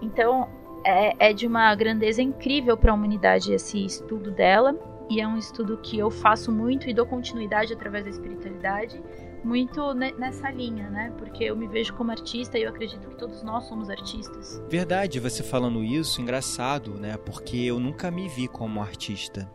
Então, 0.00 0.48
é, 0.84 1.30
é 1.30 1.32
de 1.32 1.46
uma 1.46 1.74
grandeza 1.74 2.20
incrível 2.20 2.76
para 2.76 2.90
a 2.90 2.94
humanidade 2.94 3.52
esse 3.52 3.84
estudo 3.84 4.30
dela 4.30 4.76
e 5.08 5.20
é 5.20 5.26
um 5.26 5.36
estudo 5.36 5.78
que 5.78 5.98
eu 5.98 6.10
faço 6.10 6.50
muito 6.50 6.88
e 6.88 6.94
dou 6.94 7.06
continuidade 7.06 7.72
através 7.72 8.04
da 8.04 8.10
espiritualidade 8.10 9.00
muito 9.44 9.92
nessa 9.92 10.50
linha, 10.50 10.88
né? 10.88 11.12
Porque 11.18 11.44
eu 11.44 11.56
me 11.56 11.66
vejo 11.66 11.92
como 11.94 12.10
artista 12.10 12.58
e 12.58 12.62
eu 12.62 12.70
acredito 12.70 13.08
que 13.08 13.16
todos 13.16 13.42
nós 13.42 13.64
somos 13.64 13.90
artistas. 13.90 14.62
Verdade, 14.68 15.18
você 15.18 15.42
falando 15.42 15.82
isso, 15.82 16.20
engraçado, 16.20 16.94
né? 16.94 17.16
Porque 17.16 17.56
eu 17.56 17.78
nunca 17.80 18.10
me 18.10 18.28
vi 18.28 18.46
como 18.46 18.80
artista. 18.80 19.50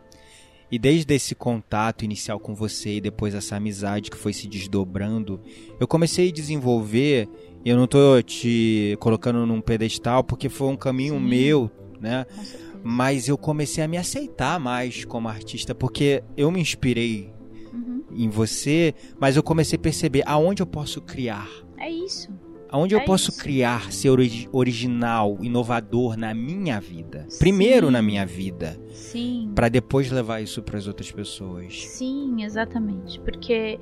E 0.70 0.78
desde 0.78 1.14
esse 1.14 1.34
contato 1.34 2.04
inicial 2.04 2.40
com 2.40 2.54
você 2.54 2.98
e 2.98 3.02
depois 3.02 3.34
essa 3.34 3.56
amizade 3.56 4.12
que 4.12 4.18
foi 4.18 4.34
se 4.34 4.48
desdobrando, 4.48 5.40
eu 5.80 5.88
comecei 5.88 6.28
a 6.30 6.34
desenvolver. 6.34 7.30
Eu 7.68 7.76
não 7.76 7.84
estou 7.84 8.24
te 8.24 8.96
colocando 8.98 9.46
num 9.46 9.60
pedestal 9.60 10.24
porque 10.24 10.48
foi 10.48 10.70
um 10.70 10.78
caminho 10.78 11.16
Sim. 11.16 11.26
meu, 11.26 11.72
né? 12.00 12.26
Mas 12.82 13.28
eu 13.28 13.38
comecei 13.38 13.84
a 13.84 13.88
me 13.90 13.98
aceitar 13.98 14.58
mais 14.58 15.04
como 15.04 15.28
artista 15.28 15.76
porque 15.76 16.24
eu 16.38 16.50
me 16.50 16.62
inspirei 16.62 17.30
em 18.10 18.30
você, 18.30 18.96
mas 19.20 19.36
eu 19.36 19.44
comecei 19.44 19.76
a 19.76 19.82
perceber 19.82 20.24
aonde 20.26 20.62
eu 20.62 20.66
posso 20.66 21.02
criar. 21.02 21.50
É 21.78 21.90
isso. 21.90 22.30
Aonde 22.70 22.96
é 22.96 22.98
eu 22.98 23.04
posso 23.04 23.32
isso. 23.32 23.40
criar, 23.42 23.92
ser 23.92 24.12
ori 24.12 24.48
original, 24.54 25.38
inovador 25.42 26.16
na 26.16 26.34
minha 26.34 26.80
vida. 26.80 27.26
Sim. 27.28 27.40
Primeiro 27.40 27.92
na 27.92 28.02
minha 28.02 28.26
vida. 28.26 28.80
Sim. 28.94 29.52
Para 29.54 29.68
depois 29.68 30.10
levar 30.10 30.42
isso 30.42 30.64
para 30.64 30.78
as 30.78 30.88
outras 30.88 31.12
pessoas. 31.12 31.86
Sim, 31.86 32.44
exatamente. 32.44 33.20
Porque 33.20 33.78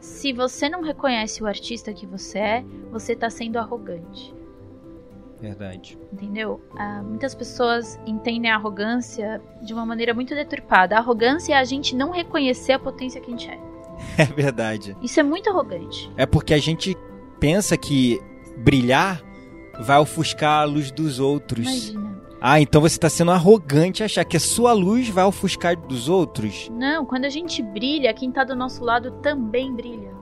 se 0.00 0.32
você 0.32 0.68
não 0.68 0.82
reconhece 0.82 1.42
o 1.42 1.46
artista 1.46 1.92
que 1.92 2.06
você 2.06 2.38
é, 2.38 2.64
você 2.90 3.12
está 3.12 3.28
sendo 3.30 3.58
arrogante. 3.58 4.34
Verdade. 5.40 5.98
Entendeu? 6.12 6.60
Ah, 6.76 7.02
muitas 7.02 7.34
pessoas 7.34 7.98
entendem 8.06 8.50
a 8.50 8.56
arrogância 8.56 9.40
de 9.62 9.72
uma 9.72 9.86
maneira 9.86 10.12
muito 10.12 10.34
deturpada. 10.34 10.96
A 10.96 10.98
arrogância 10.98 11.54
é 11.54 11.56
a 11.56 11.64
gente 11.64 11.96
não 11.96 12.10
reconhecer 12.10 12.72
a 12.72 12.78
potência 12.78 13.20
que 13.20 13.28
a 13.28 13.30
gente 13.30 13.50
é. 13.50 13.58
É 14.18 14.24
verdade. 14.24 14.96
Isso 15.02 15.20
é 15.20 15.22
muito 15.22 15.48
arrogante. 15.48 16.10
É 16.16 16.26
porque 16.26 16.54
a 16.54 16.58
gente 16.58 16.96
pensa 17.38 17.76
que 17.76 18.20
brilhar 18.58 19.22
vai 19.80 19.98
ofuscar 19.98 20.60
a 20.60 20.64
luz 20.64 20.90
dos 20.90 21.18
outros. 21.18 21.66
Imagina. 21.66 22.09
Ah, 22.40 22.58
então 22.58 22.80
você 22.80 22.96
está 22.96 23.10
sendo 23.10 23.32
arrogante 23.32 24.02
achar 24.02 24.24
que 24.24 24.36
a 24.36 24.40
sua 24.40 24.72
luz 24.72 25.10
vai 25.10 25.24
ofuscar 25.24 25.76
dos 25.76 26.08
outros? 26.08 26.70
Não, 26.72 27.04
quando 27.04 27.26
a 27.26 27.28
gente 27.28 27.62
brilha, 27.62 28.14
quem 28.14 28.30
está 28.30 28.44
do 28.44 28.56
nosso 28.56 28.82
lado 28.82 29.10
também 29.22 29.74
brilha. 29.74 30.14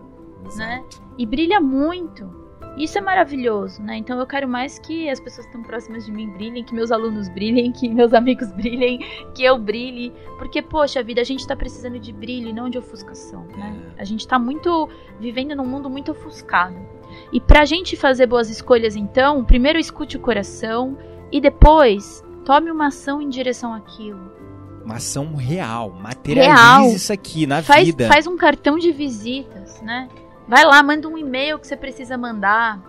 Exato. 0.45 0.59
Né? 0.59 0.85
E 1.17 1.25
brilha 1.25 1.61
muito. 1.61 2.29
Isso 2.77 2.99
é 2.99 3.01
maravilhoso, 3.01 3.83
né? 3.83 3.97
Então 3.97 4.19
eu 4.19 4.27
quero 4.27 4.49
mais 4.49 4.79
que 4.79 5.09
as 5.09 5.19
pessoas 5.19 5.47
que 5.47 5.53
estão 5.53 5.63
próximas 5.63 6.07
de 6.07 6.13
mim 6.13 6.31
brilhem, 6.31 6.65
que 6.65 6.75
meus 6.75 6.93
alunos 6.93 7.29
brilhem, 7.29 7.73
que 7.73 7.89
meus 7.89 8.13
amigos 8.13 8.51
brilhem, 8.55 8.99
que 9.35 9.45
eu 9.45 9.59
brilhe. 9.59 10.13
Porque, 10.39 10.61
poxa 10.61 11.03
vida, 11.03 11.21
a 11.21 11.25
gente 11.25 11.47
tá 11.47 11.55
precisando 11.57 11.99
de 11.99 12.13
brilho 12.13 12.49
e 12.49 12.53
não 12.53 12.69
de 12.69 12.79
ofuscação, 12.79 13.45
né? 13.57 13.93
É. 13.97 14.03
A 14.03 14.05
gente 14.05 14.27
tá 14.27 14.39
muito. 14.39 14.89
vivendo 15.21 15.55
num 15.55 15.67
mundo 15.67 15.89
muito 15.89 16.13
ofuscado. 16.13 16.77
E 17.33 17.41
pra 17.41 17.65
gente 17.65 17.97
fazer 17.97 18.27
boas 18.27 18.51
escolhas, 18.51 18.95
então, 18.95 19.45
primeiro 19.45 19.79
escute 19.79 20.17
o 20.17 20.21
coração 20.21 20.97
e 21.31 21.41
depois 21.41 22.25
tome 22.45 22.71
uma 22.71 22.89
ação 22.89 23.21
em 23.21 23.29
direção 23.29 23.75
àquilo. 23.75 24.33
Uma 24.85 24.97
ação 24.97 25.35
real, 25.35 25.91
materialize 25.91 26.55
real. 26.55 26.91
isso 26.91 27.13
aqui 27.13 27.47
na 27.47 27.63
faz, 27.63 27.85
vida. 27.87 28.09
Faz 28.09 28.27
um 28.27 28.37
cartão 28.37 28.79
de 28.79 28.91
visitas, 28.91 29.83
né? 29.83 30.09
Vai 30.47 30.65
lá, 30.65 30.83
manda 30.83 31.07
um 31.07 31.19
e-mail 31.19 31.59
que 31.59 31.67
você 31.67 31.77
precisa 31.77 32.17
mandar. 32.17 32.83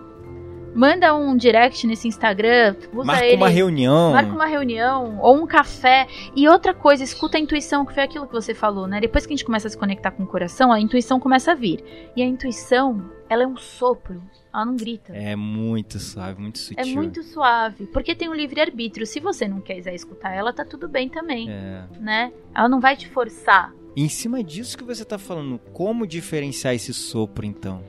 Manda 0.74 1.14
um 1.14 1.36
direct 1.36 1.86
nesse 1.86 2.08
Instagram. 2.08 2.76
Usa 2.92 3.04
marca 3.04 3.26
ele, 3.26 3.36
uma 3.36 3.48
reunião. 3.48 4.12
Marca 4.12 4.32
uma 4.32 4.46
reunião. 4.46 5.18
Ou 5.20 5.36
um 5.36 5.46
café. 5.46 6.06
E 6.34 6.48
outra 6.48 6.72
coisa, 6.72 7.02
escuta 7.02 7.36
a 7.36 7.40
intuição, 7.40 7.84
que 7.84 7.94
foi 7.94 8.02
aquilo 8.02 8.26
que 8.26 8.32
você 8.32 8.54
falou, 8.54 8.86
né? 8.86 9.00
Depois 9.00 9.26
que 9.26 9.32
a 9.32 9.36
gente 9.36 9.44
começa 9.44 9.66
a 9.68 9.70
se 9.70 9.76
conectar 9.78 10.10
com 10.10 10.22
o 10.22 10.26
coração, 10.26 10.72
a 10.72 10.80
intuição 10.80 11.18
começa 11.18 11.52
a 11.52 11.54
vir. 11.54 11.82
E 12.16 12.22
a 12.22 12.26
intuição, 12.26 13.10
ela 13.28 13.42
é 13.42 13.46
um 13.46 13.56
sopro. 13.56 14.22
Ela 14.52 14.64
não 14.64 14.76
grita. 14.76 15.12
É 15.12 15.36
muito 15.36 15.98
suave, 15.98 16.40
muito 16.40 16.58
sutil. 16.58 16.84
É 16.84 16.84
muito 16.86 17.22
suave. 17.22 17.86
Porque 17.86 18.14
tem 18.14 18.28
um 18.28 18.34
livre-arbítrio. 18.34 19.06
Se 19.06 19.20
você 19.20 19.46
não 19.46 19.60
quiser 19.60 19.94
escutar 19.94 20.34
ela, 20.34 20.52
tá 20.52 20.64
tudo 20.64 20.88
bem 20.88 21.08
também. 21.08 21.48
É. 21.50 21.84
Né? 22.00 22.32
Ela 22.54 22.68
não 22.68 22.80
vai 22.80 22.96
te 22.96 23.08
forçar 23.08 23.72
em 23.96 24.08
cima 24.08 24.42
disso 24.42 24.78
que 24.78 24.84
você 24.84 25.02
está 25.02 25.18
falando, 25.18 25.58
como 25.72 26.06
diferenciar 26.06 26.74
esse 26.74 26.94
sopro 26.94 27.44
então? 27.44 27.82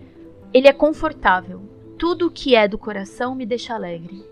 Ele 0.54 0.68
é 0.68 0.74
confortável. 0.74 1.62
Tudo 2.02 2.32
que 2.32 2.56
é 2.56 2.68
do 2.68 2.80
coração 2.80 3.36
me 3.36 3.46
deixa 3.46 3.76
alegre. 3.76 4.26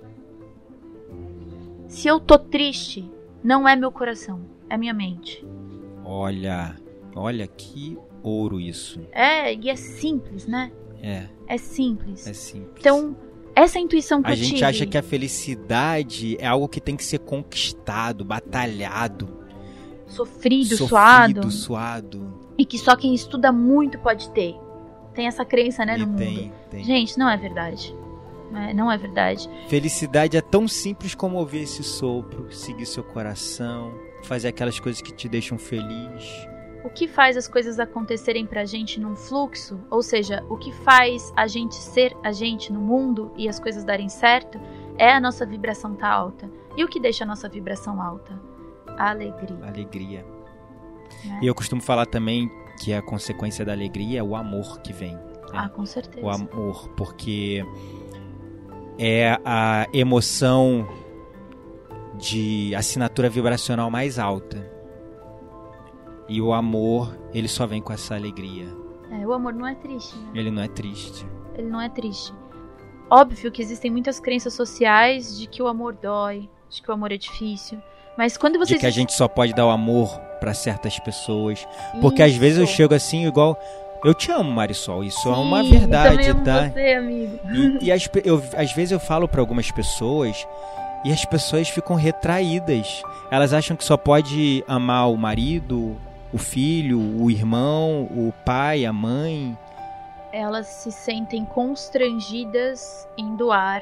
Se 1.88 2.08
eu 2.08 2.20
tô 2.20 2.40
triste, 2.40 3.08
não 3.44 3.70
é 3.70 3.76
meu 3.76 3.92
coração, 3.92 4.42
é 4.68 4.76
minha 4.76 4.92
mente. 4.92 5.46
Olha, 6.04 6.76
olha 7.16 7.46
que 7.46 7.96
ouro 8.24 8.60
isso. 8.60 9.00
É, 9.12 9.54
e 9.54 9.70
é 9.70 9.76
simples, 9.76 10.48
né? 10.48 10.72
É. 11.00 11.28
É 11.48 11.60
simples. 11.60 12.26
É 12.26 12.34
simples. 12.34 12.80
Então, 12.80 13.16
essa 13.56 13.78
intuição 13.78 14.24
que 14.24 14.30
a 14.30 14.32
eu 14.32 14.38
gente 14.38 14.56
tive... 14.56 14.64
acha 14.64 14.86
que 14.88 14.98
a 14.98 15.04
felicidade 15.04 16.38
é 16.40 16.48
algo 16.48 16.68
que 16.68 16.82
tem 16.82 16.96
que 16.96 17.06
ser 17.06 17.20
conquistado, 17.20 18.26
batalhado 18.26 19.30
sofrido, 20.08 20.76
sofrido 20.76 20.88
suado. 20.88 21.52
suado. 21.52 22.40
E 22.58 22.66
que 22.66 22.80
só 22.80 22.96
quem 22.96 23.14
estuda 23.14 23.52
muito 23.52 24.00
pode 24.00 24.28
ter. 24.32 24.56
Tem 25.20 25.28
essa 25.28 25.44
crença, 25.44 25.86
né, 25.86 25.98
e 25.98 26.06
no 26.06 26.16
tem, 26.16 26.34
mundo. 26.34 26.54
Tem. 26.72 26.82
Gente, 26.82 27.20
não 27.20 27.30
é 27.30 27.36
verdade. 27.36 27.94
Não 28.50 28.62
é, 28.62 28.74
não 28.74 28.90
é 28.90 28.98
verdade. 28.98 29.50
Felicidade 29.68 30.38
é 30.38 30.42
tão 30.42 30.66
simples 30.66 31.14
como 31.14 31.36
ouvir 31.36 31.64
esse 31.64 31.84
sopro, 31.84 32.50
seguir 32.54 32.86
seu 32.86 33.04
coração, 33.04 33.94
fazer 34.24 34.48
aquelas 34.48 34.80
coisas 34.80 35.02
que 35.02 35.12
te 35.14 35.28
deixam 35.28 35.58
feliz. 35.58 36.48
O 36.86 36.90
que 36.90 37.06
faz 37.06 37.36
as 37.36 37.50
coisas 37.50 37.82
acontecerem 37.82 38.46
pra 38.46 38.64
gente 38.64 38.98
num 38.98 39.14
fluxo, 39.14 39.78
ou 39.92 40.02
seja, 40.02 40.42
o 40.50 40.56
que 40.56 40.72
faz 40.72 41.34
a 41.36 41.48
gente 41.48 41.76
ser 41.76 42.16
a 42.24 42.32
gente 42.32 42.72
no 42.72 42.80
mundo 42.80 43.34
e 43.36 43.50
as 43.50 43.60
coisas 43.60 43.84
darem 43.84 44.08
certo, 44.08 44.58
é 44.98 45.12
a 45.12 45.20
nossa 45.20 45.46
vibração 45.46 45.96
tá 45.96 46.10
alta. 46.10 46.50
E 46.78 46.84
o 46.86 46.88
que 46.88 46.98
deixa 46.98 47.26
a 47.26 47.28
nossa 47.28 47.50
vibração 47.50 48.02
alta? 48.02 48.40
alegria. 48.98 49.68
Alegria. 49.68 50.26
É. 51.26 51.44
E 51.44 51.48
eu 51.48 51.54
costumo 51.54 51.82
falar 51.82 52.06
também 52.06 52.50
que 52.80 52.94
a 52.94 53.02
consequência 53.02 53.66
da 53.66 53.74
alegria 53.74 54.20
é 54.20 54.24
o 54.24 54.36
amor 54.36 54.80
que 54.82 54.94
vem. 54.94 55.16
Né? 55.16 55.22
Ah, 55.54 55.70
com 55.70 55.86
certeza. 55.86 56.26
O 56.26 56.30
amor, 56.30 56.90
porque 56.96 57.64
é 58.98 59.38
a 59.46 59.88
emoção 59.94 60.88
de 62.16 62.74
assinatura 62.76 63.30
vibracional 63.30 63.90
mais 63.92 64.18
alta. 64.18 64.70
E 66.28 66.42
o 66.42 66.54
amor, 66.54 67.18
ele 67.34 67.48
só 67.48 67.66
vem 67.66 67.82
com 67.82 67.92
essa 67.92 68.16
alegria. 68.16 68.68
É, 69.12 69.26
o 69.26 69.34
amor 69.34 69.54
não 69.54 69.66
é 69.66 69.74
triste, 69.74 70.16
né? 70.18 70.32
Ele 70.36 70.52
não 70.52 70.62
é 70.62 70.68
triste. 70.68 71.26
Ele 71.56 71.68
não 71.68 71.82
é 71.82 71.90
triste. 71.90 72.34
Óbvio 73.10 73.52
que 73.52 73.62
existem 73.62 73.90
muitas 73.90 74.20
crenças 74.20 74.54
sociais 74.54 75.38
de 75.38 75.48
que 75.48 75.64
o 75.64 75.68
amor 75.68 75.94
dói, 75.96 76.48
de 76.70 76.82
que 76.82 76.92
o 76.92 76.94
amor 76.94 77.12
é 77.12 77.18
difícil. 77.18 77.82
Mas 78.20 78.36
quando 78.36 78.60
você. 78.60 78.74
De 78.74 78.80
que 78.82 78.86
a 78.86 78.90
gente 78.90 79.14
só 79.14 79.30
pode 79.30 79.54
dar 79.54 79.66
o 79.66 79.70
amor 79.70 80.20
para 80.42 80.54
certas 80.54 81.00
pessoas. 81.00 81.66
Porque 82.02 82.22
Isso. 82.22 82.34
às 82.34 82.38
vezes 82.38 82.60
eu 82.60 82.68
chego 82.68 82.94
assim, 82.94 83.26
igual. 83.26 83.58
Eu 84.04 84.14
te 84.14 84.30
amo, 84.30 84.52
Marisol. 84.52 85.06
Isso 85.06 85.22
Sim, 85.22 85.30
é 85.30 85.36
uma 85.38 85.64
verdade, 85.64 86.28
eu 86.28 86.44
tá? 86.44 86.68
Você, 86.68 86.94
amigo. 86.96 87.40
E, 87.50 87.86
e 87.86 87.92
as, 87.94 88.10
eu, 88.26 88.44
às 88.58 88.74
vezes 88.74 88.92
eu 88.92 89.00
falo 89.00 89.26
para 89.26 89.40
algumas 89.40 89.72
pessoas 89.72 90.46
e 91.06 91.14
as 91.14 91.24
pessoas 91.24 91.70
ficam 91.70 91.96
retraídas. 91.96 93.02
Elas 93.32 93.54
acham 93.54 93.78
que 93.78 93.86
só 93.86 93.96
pode 93.96 94.66
amar 94.68 95.10
o 95.10 95.16
marido, 95.16 95.96
o 96.34 96.38
filho, 96.38 97.00
o 97.00 97.32
irmão, 97.32 98.04
o 98.12 98.34
pai, 98.44 98.86
a 98.86 98.92
mãe. 98.92 99.58
Elas 100.34 100.68
se 100.68 100.92
sentem 100.92 101.46
constrangidas 101.46 103.08
em 103.18 103.38
doar 103.38 103.82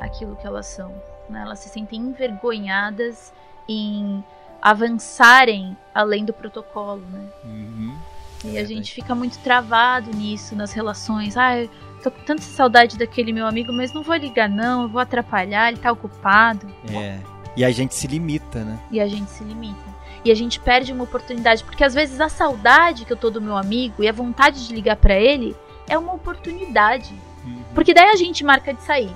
aquilo 0.00 0.36
que 0.36 0.46
elas 0.46 0.66
são. 0.66 0.92
Né? 1.28 1.42
Elas 1.42 1.58
se 1.60 1.68
sentem 1.68 2.00
envergonhadas 2.00 3.32
em 3.68 4.24
avançarem 4.60 5.76
além 5.94 6.24
do 6.24 6.32
protocolo, 6.32 7.02
né? 7.10 7.28
Uhum. 7.44 7.96
E 8.44 8.58
a 8.58 8.64
gente 8.64 8.92
fica 8.92 9.14
muito 9.14 9.38
travado 9.38 10.10
nisso, 10.10 10.54
nas 10.54 10.72
relações. 10.72 11.36
Ah, 11.36 11.58
eu 11.58 11.70
tô 12.02 12.10
com 12.10 12.20
tanta 12.22 12.42
saudade 12.42 12.96
daquele 12.96 13.32
meu 13.32 13.46
amigo, 13.46 13.72
mas 13.72 13.92
não 13.92 14.02
vou 14.02 14.14
ligar 14.14 14.48
não, 14.48 14.82
eu 14.82 14.88
vou 14.88 15.00
atrapalhar, 15.00 15.68
ele 15.68 15.78
tá 15.78 15.90
ocupado. 15.90 16.66
É. 16.92 17.18
E 17.56 17.64
a 17.64 17.70
gente 17.70 17.94
se 17.94 18.06
limita, 18.06 18.64
né? 18.64 18.78
E 18.90 19.00
a 19.00 19.08
gente 19.08 19.30
se 19.30 19.42
limita. 19.42 19.88
E 20.24 20.30
a 20.30 20.34
gente 20.34 20.60
perde 20.60 20.92
uma 20.92 21.04
oportunidade, 21.04 21.64
porque 21.64 21.82
às 21.82 21.94
vezes 21.94 22.20
a 22.20 22.28
saudade 22.28 23.04
que 23.04 23.12
eu 23.12 23.16
tô 23.16 23.30
do 23.30 23.40
meu 23.40 23.56
amigo 23.56 24.02
e 24.02 24.08
a 24.08 24.12
vontade 24.12 24.66
de 24.66 24.74
ligar 24.74 24.96
para 24.96 25.14
ele 25.14 25.56
é 25.88 25.96
uma 25.96 26.12
oportunidade. 26.12 27.14
Uhum. 27.44 27.62
Porque 27.74 27.94
daí 27.94 28.10
a 28.10 28.16
gente 28.16 28.44
marca 28.44 28.72
de 28.72 28.82
sair. 28.82 29.10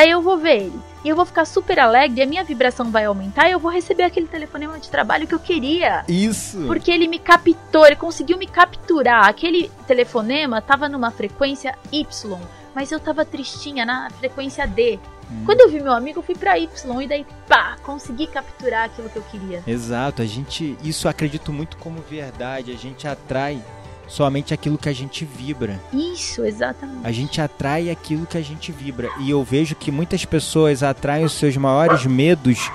Daí 0.00 0.12
eu 0.12 0.22
vou 0.22 0.38
ver 0.38 0.62
ele. 0.62 0.80
E 1.04 1.10
eu 1.10 1.16
vou 1.16 1.26
ficar 1.26 1.44
super 1.44 1.78
alegre, 1.78 2.22
a 2.22 2.26
minha 2.26 2.42
vibração 2.42 2.90
vai 2.90 3.04
aumentar 3.04 3.50
e 3.50 3.52
eu 3.52 3.58
vou 3.58 3.70
receber 3.70 4.02
aquele 4.02 4.26
telefonema 4.26 4.80
de 4.80 4.88
trabalho 4.88 5.26
que 5.26 5.34
eu 5.34 5.38
queria. 5.38 6.06
Isso. 6.08 6.64
Porque 6.66 6.90
ele 6.90 7.06
me 7.06 7.18
captou, 7.18 7.84
ele 7.86 7.96
conseguiu 7.96 8.38
me 8.38 8.46
capturar. 8.46 9.28
Aquele 9.28 9.70
telefonema 9.86 10.62
tava 10.62 10.88
numa 10.88 11.10
frequência 11.10 11.76
Y, 11.92 12.38
mas 12.74 12.90
eu 12.90 12.98
tava 12.98 13.26
tristinha 13.26 13.84
na 13.84 14.08
frequência 14.08 14.66
D. 14.66 14.98
Hum. 15.30 15.42
Quando 15.44 15.60
eu 15.60 15.68
vi 15.68 15.82
meu 15.82 15.92
amigo, 15.92 16.20
eu 16.20 16.22
fui 16.22 16.34
pra 16.34 16.58
Y 16.58 17.02
e 17.02 17.06
daí, 17.06 17.26
pá, 17.46 17.76
consegui 17.82 18.26
capturar 18.26 18.86
aquilo 18.86 19.10
que 19.10 19.16
eu 19.16 19.22
queria. 19.24 19.62
Exato, 19.66 20.22
a 20.22 20.26
gente, 20.26 20.78
isso 20.82 21.08
acredito 21.08 21.52
muito 21.52 21.76
como 21.76 22.00
verdade, 22.00 22.72
a 22.72 22.76
gente 22.76 23.06
atrai 23.06 23.62
somente 24.10 24.52
aquilo 24.52 24.76
que 24.76 24.88
a 24.88 24.92
gente 24.92 25.24
vibra. 25.24 25.80
Isso, 25.92 26.44
exatamente. 26.44 27.06
A 27.06 27.12
gente 27.12 27.40
atrai 27.40 27.88
aquilo 27.90 28.26
que 28.26 28.36
a 28.36 28.42
gente 28.42 28.72
vibra. 28.72 29.08
E 29.20 29.30
eu 29.30 29.44
vejo 29.44 29.76
que 29.76 29.92
muitas 29.92 30.24
pessoas 30.24 30.82
atraem 30.82 31.24
os 31.24 31.32
seus 31.32 31.56
maiores 31.56 32.04
medos 32.04 32.70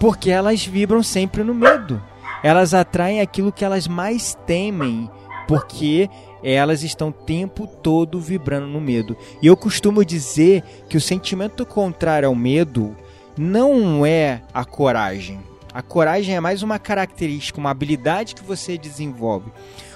porque 0.00 0.30
elas 0.30 0.66
vibram 0.66 1.00
sempre 1.00 1.44
no 1.44 1.54
medo. 1.54 2.02
Elas 2.42 2.74
atraem 2.74 3.20
aquilo 3.20 3.52
que 3.52 3.64
elas 3.64 3.86
mais 3.86 4.36
temem 4.46 5.08
porque 5.46 6.10
elas 6.42 6.82
estão 6.82 7.08
o 7.08 7.12
tempo 7.12 7.68
todo 7.68 8.18
vibrando 8.20 8.66
no 8.66 8.80
medo. 8.80 9.16
E 9.40 9.46
eu 9.46 9.56
costumo 9.56 10.04
dizer 10.04 10.64
que 10.88 10.96
o 10.96 11.00
sentimento 11.00 11.64
contrário 11.64 12.28
ao 12.28 12.34
medo 12.34 12.96
não 13.38 14.04
é 14.04 14.42
a 14.52 14.64
coragem. 14.64 15.40
A 15.72 15.82
coragem 15.82 16.34
é 16.34 16.40
mais 16.40 16.62
uma 16.62 16.78
característica, 16.78 17.58
uma 17.58 17.70
habilidade 17.70 18.34
que 18.34 18.44
você 18.44 18.76
desenvolve. 18.76 19.50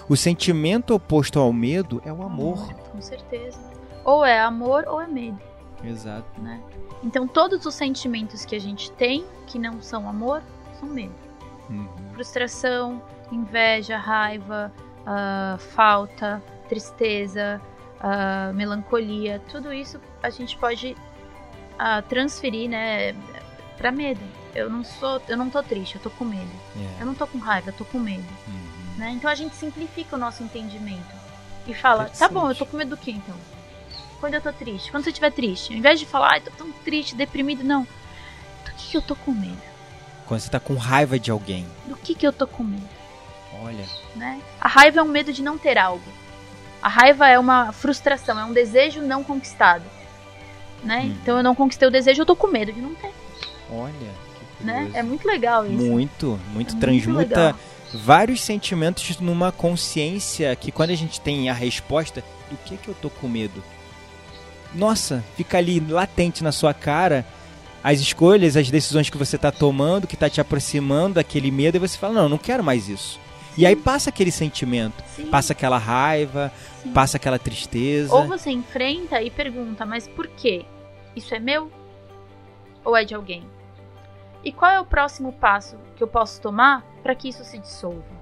O 0.08 0.16
sentimento 0.16 0.94
oposto 0.94 1.38
ao 1.38 1.52
medo 1.52 2.00
é 2.04 2.12
o 2.12 2.22
amor. 2.22 2.72
Com 2.90 3.00
certeza. 3.00 3.60
Ou 4.04 4.24
é 4.24 4.40
amor 4.40 4.84
ou 4.86 5.00
é 5.00 5.06
medo. 5.06 5.38
Exato. 5.84 6.40
Né? 6.40 6.60
Então 7.04 7.26
todos 7.28 7.66
os 7.66 7.74
sentimentos 7.74 8.44
que 8.44 8.56
a 8.56 8.60
gente 8.60 8.90
tem 8.92 9.24
que 9.46 9.58
não 9.58 9.82
são 9.82 10.08
amor 10.08 10.42
são 10.80 10.88
medo. 10.88 11.14
Uhum. 11.68 11.86
Frustração, 12.14 13.02
inveja, 13.30 13.98
raiva, 13.98 14.72
uh, 15.02 15.58
falta, 15.58 16.42
tristeza, 16.68 17.60
uh, 17.98 18.54
melancolia, 18.54 19.40
tudo 19.50 19.72
isso 19.72 20.00
a 20.22 20.30
gente 20.30 20.56
pode 20.56 20.96
uh, 21.74 22.02
transferir, 22.08 22.70
né, 22.70 23.14
para 23.76 23.92
medo. 23.92 24.20
Eu 24.54 24.70
não 24.70 24.82
sou, 24.82 25.20
eu 25.28 25.36
não 25.36 25.50
tô 25.50 25.62
triste, 25.62 25.96
eu 25.96 26.00
tô 26.00 26.10
com 26.10 26.24
medo. 26.24 26.50
Yeah. 26.74 26.98
É. 26.98 27.02
Eu 27.02 27.06
não 27.06 27.14
tô 27.14 27.26
com 27.26 27.38
raiva, 27.38 27.68
eu 27.68 27.74
tô 27.74 27.84
com 27.84 27.98
medo. 27.98 28.24
Uhum. 28.46 28.67
Né? 28.98 29.12
Então 29.12 29.30
a 29.30 29.34
gente 29.34 29.54
simplifica 29.54 30.16
o 30.16 30.18
nosso 30.18 30.42
entendimento 30.42 31.16
e 31.66 31.72
fala, 31.72 32.10
tá 32.10 32.28
bom, 32.28 32.50
eu 32.50 32.54
tô 32.54 32.66
com 32.66 32.76
medo 32.76 32.90
do 32.90 32.96
que 32.96 33.12
então? 33.12 33.36
Quando 34.18 34.34
eu 34.34 34.40
tô 34.40 34.52
triste, 34.52 34.90
quando 34.90 35.04
você 35.04 35.10
estiver 35.10 35.30
triste, 35.30 35.72
ao 35.72 35.78
invés 35.78 36.00
de 36.00 36.04
falar, 36.04 36.32
ai, 36.32 36.40
tô 36.40 36.50
tão 36.50 36.72
triste, 36.84 37.14
deprimido, 37.14 37.62
não. 37.62 37.86
Do 38.64 38.72
que, 38.72 38.90
que 38.90 38.96
eu 38.96 39.02
tô 39.02 39.14
com 39.14 39.30
medo? 39.30 39.62
Quando 40.26 40.40
você 40.40 40.50
tá 40.50 40.58
com 40.58 40.74
raiva 40.74 41.18
de 41.18 41.30
alguém. 41.30 41.64
Do 41.86 41.96
que 41.96 42.14
que 42.14 42.26
eu 42.26 42.32
tô 42.32 42.46
com 42.46 42.64
medo? 42.64 42.88
Olha. 43.62 43.84
Né? 44.16 44.40
A 44.60 44.66
raiva 44.66 44.98
é 44.98 45.02
um 45.02 45.08
medo 45.08 45.32
de 45.32 45.42
não 45.42 45.56
ter 45.56 45.78
algo. 45.78 46.02
A 46.82 46.88
raiva 46.88 47.28
é 47.28 47.38
uma 47.38 47.70
frustração, 47.70 48.38
é 48.38 48.44
um 48.44 48.52
desejo 48.52 49.00
não 49.00 49.22
conquistado. 49.22 49.84
Né? 50.82 51.02
Hum. 51.04 51.16
Então 51.22 51.36
eu 51.36 51.42
não 51.42 51.54
conquistei 51.54 51.86
o 51.86 51.90
desejo, 51.90 52.22
eu 52.22 52.26
tô 52.26 52.34
com 52.34 52.48
medo 52.48 52.72
de 52.72 52.80
não 52.80 52.94
ter. 52.96 53.12
Olha, 53.70 53.92
que 54.58 54.64
né? 54.64 54.90
É 54.94 55.02
muito 55.04 55.26
legal 55.26 55.64
isso. 55.64 55.76
Muito, 55.76 56.40
muito 56.52 56.74
é 56.74 56.78
transmuta 56.80 57.52
muito 57.52 57.77
vários 57.92 58.40
sentimentos 58.42 59.18
numa 59.18 59.50
consciência 59.50 60.54
que 60.56 60.70
quando 60.70 60.90
a 60.90 60.96
gente 60.96 61.20
tem 61.20 61.48
a 61.48 61.54
resposta 61.54 62.22
do 62.50 62.56
que 62.58 62.76
que 62.76 62.88
eu 62.88 62.94
tô 62.94 63.10
com 63.10 63.28
medo, 63.28 63.62
nossa, 64.74 65.24
fica 65.36 65.58
ali 65.58 65.80
latente 65.80 66.44
na 66.44 66.52
sua 66.52 66.74
cara 66.74 67.24
as 67.82 68.00
escolhas, 68.00 68.56
as 68.56 68.70
decisões 68.70 69.08
que 69.08 69.16
você 69.16 69.36
está 69.36 69.50
tomando, 69.50 70.06
que 70.06 70.14
está 70.14 70.28
te 70.28 70.40
aproximando 70.40 71.14
daquele 71.14 71.50
medo 71.50 71.76
e 71.76 71.80
você 71.80 71.96
fala 71.96 72.14
não, 72.14 72.28
não 72.28 72.38
quero 72.38 72.62
mais 72.62 72.88
isso. 72.88 73.18
Sim. 73.54 73.62
E 73.62 73.66
aí 73.66 73.76
passa 73.76 74.10
aquele 74.10 74.30
sentimento, 74.30 75.02
Sim. 75.16 75.26
passa 75.26 75.52
aquela 75.52 75.78
raiva, 75.78 76.52
Sim. 76.82 76.92
passa 76.92 77.16
aquela 77.16 77.38
tristeza. 77.38 78.14
Ou 78.14 78.26
você 78.26 78.50
enfrenta 78.50 79.22
e 79.22 79.30
pergunta, 79.30 79.86
mas 79.86 80.06
por 80.08 80.26
quê? 80.28 80.64
Isso 81.16 81.34
é 81.34 81.40
meu 81.40 81.70
ou 82.84 82.96
é 82.96 83.04
de 83.04 83.14
alguém? 83.14 83.42
E 84.44 84.52
qual 84.52 84.70
é 84.70 84.80
o 84.80 84.86
próximo 84.86 85.32
passo 85.32 85.76
que 85.96 86.02
eu 86.02 86.08
posso 86.08 86.40
tomar 86.40 86.82
para 87.02 87.14
que 87.14 87.28
isso 87.28 87.44
se 87.44 87.58
dissolva? 87.58 88.18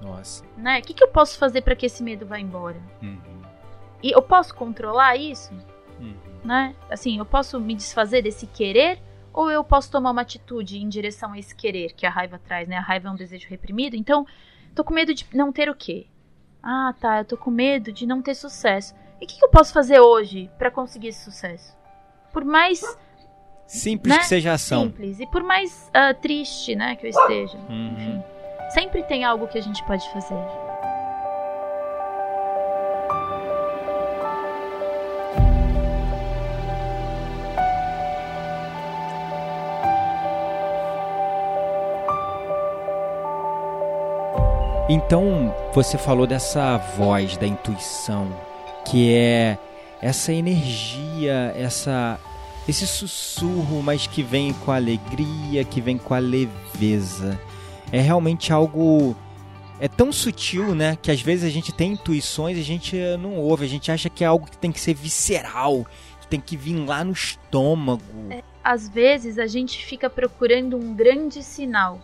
Nossa. 0.00 0.44
Né? 0.56 0.78
O 0.78 0.82
que, 0.82 0.94
que 0.94 1.04
eu 1.04 1.08
posso 1.08 1.38
fazer 1.38 1.60
para 1.62 1.76
que 1.76 1.86
esse 1.86 2.02
medo 2.02 2.26
vá 2.26 2.38
embora? 2.38 2.80
Uhum. 3.02 3.42
E 4.02 4.10
eu 4.10 4.22
posso 4.22 4.54
controlar 4.54 5.16
isso? 5.16 5.52
Uhum. 5.98 6.16
Né? 6.42 6.74
Assim, 6.90 7.18
eu 7.18 7.26
posso 7.26 7.60
me 7.60 7.74
desfazer 7.74 8.22
desse 8.22 8.46
querer 8.46 9.00
ou 9.32 9.50
eu 9.50 9.62
posso 9.62 9.90
tomar 9.90 10.10
uma 10.10 10.22
atitude 10.22 10.78
em 10.78 10.88
direção 10.88 11.32
a 11.32 11.38
esse 11.38 11.54
querer 11.54 11.92
que 11.92 12.06
a 12.06 12.10
raiva 12.10 12.38
traz, 12.38 12.66
né? 12.66 12.76
A 12.76 12.80
raiva 12.80 13.08
é 13.08 13.10
um 13.12 13.16
desejo 13.16 13.48
reprimido. 13.48 13.94
Então, 13.94 14.26
tô 14.74 14.82
com 14.82 14.94
medo 14.94 15.14
de 15.14 15.26
não 15.34 15.52
ter 15.52 15.68
o 15.68 15.74
quê? 15.74 16.06
Ah, 16.62 16.94
tá, 16.98 17.18
eu 17.18 17.24
tô 17.24 17.36
com 17.36 17.50
medo 17.50 17.92
de 17.92 18.06
não 18.06 18.20
ter 18.22 18.34
sucesso. 18.34 18.94
E 19.20 19.24
o 19.24 19.28
que, 19.28 19.38
que 19.38 19.44
eu 19.44 19.50
posso 19.50 19.72
fazer 19.72 20.00
hoje 20.00 20.50
para 20.58 20.70
conseguir 20.70 21.08
esse 21.08 21.24
sucesso? 21.24 21.76
Por 22.32 22.44
mais 22.44 22.98
Simples 23.70 24.12
né? 24.12 24.18
que 24.18 24.26
seja 24.26 24.50
a 24.50 24.54
ação. 24.54 24.86
Simples. 24.86 25.20
E 25.20 25.26
por 25.26 25.44
mais 25.44 25.88
uh, 25.90 26.12
triste 26.20 26.74
né, 26.74 26.96
que 26.96 27.06
eu 27.06 27.10
esteja, 27.10 27.56
uhum. 27.68 27.94
enfim, 27.96 28.22
sempre 28.70 29.04
tem 29.04 29.24
algo 29.24 29.46
que 29.46 29.56
a 29.56 29.60
gente 29.60 29.80
pode 29.84 30.04
fazer. 30.12 30.34
Então, 44.88 45.54
você 45.72 45.96
falou 45.96 46.26
dessa 46.26 46.76
voz 46.76 47.36
da 47.36 47.46
intuição, 47.46 48.36
que 48.84 49.14
é 49.14 49.56
essa 50.02 50.32
energia, 50.32 51.54
essa 51.56 52.18
esse 52.68 52.86
sussurro, 52.86 53.82
mas 53.82 54.06
que 54.06 54.22
vem 54.22 54.52
com 54.52 54.70
alegria, 54.70 55.64
que 55.64 55.80
vem 55.80 55.98
com 55.98 56.14
a 56.14 56.18
leveza. 56.18 57.40
É 57.92 58.00
realmente 58.00 58.52
algo 58.52 59.16
é 59.80 59.88
tão 59.88 60.12
sutil, 60.12 60.74
né, 60.74 60.96
que 61.00 61.10
às 61.10 61.22
vezes 61.22 61.42
a 61.44 61.48
gente 61.48 61.72
tem 61.72 61.92
intuições 61.92 62.58
e 62.58 62.60
a 62.60 62.64
gente 62.64 62.96
não 63.18 63.36
ouve, 63.36 63.64
a 63.64 63.68
gente 63.68 63.90
acha 63.90 64.10
que 64.10 64.22
é 64.22 64.26
algo 64.26 64.46
que 64.46 64.58
tem 64.58 64.70
que 64.70 64.78
ser 64.78 64.92
visceral, 64.92 65.86
que 66.20 66.26
tem 66.26 66.38
que 66.38 66.54
vir 66.54 66.76
lá 66.76 67.02
no 67.02 67.12
estômago. 67.12 68.02
É, 68.28 68.42
às 68.62 68.86
vezes 68.88 69.38
a 69.38 69.46
gente 69.46 69.82
fica 69.84 70.10
procurando 70.10 70.76
um 70.76 70.94
grande 70.94 71.42
sinal, 71.42 71.98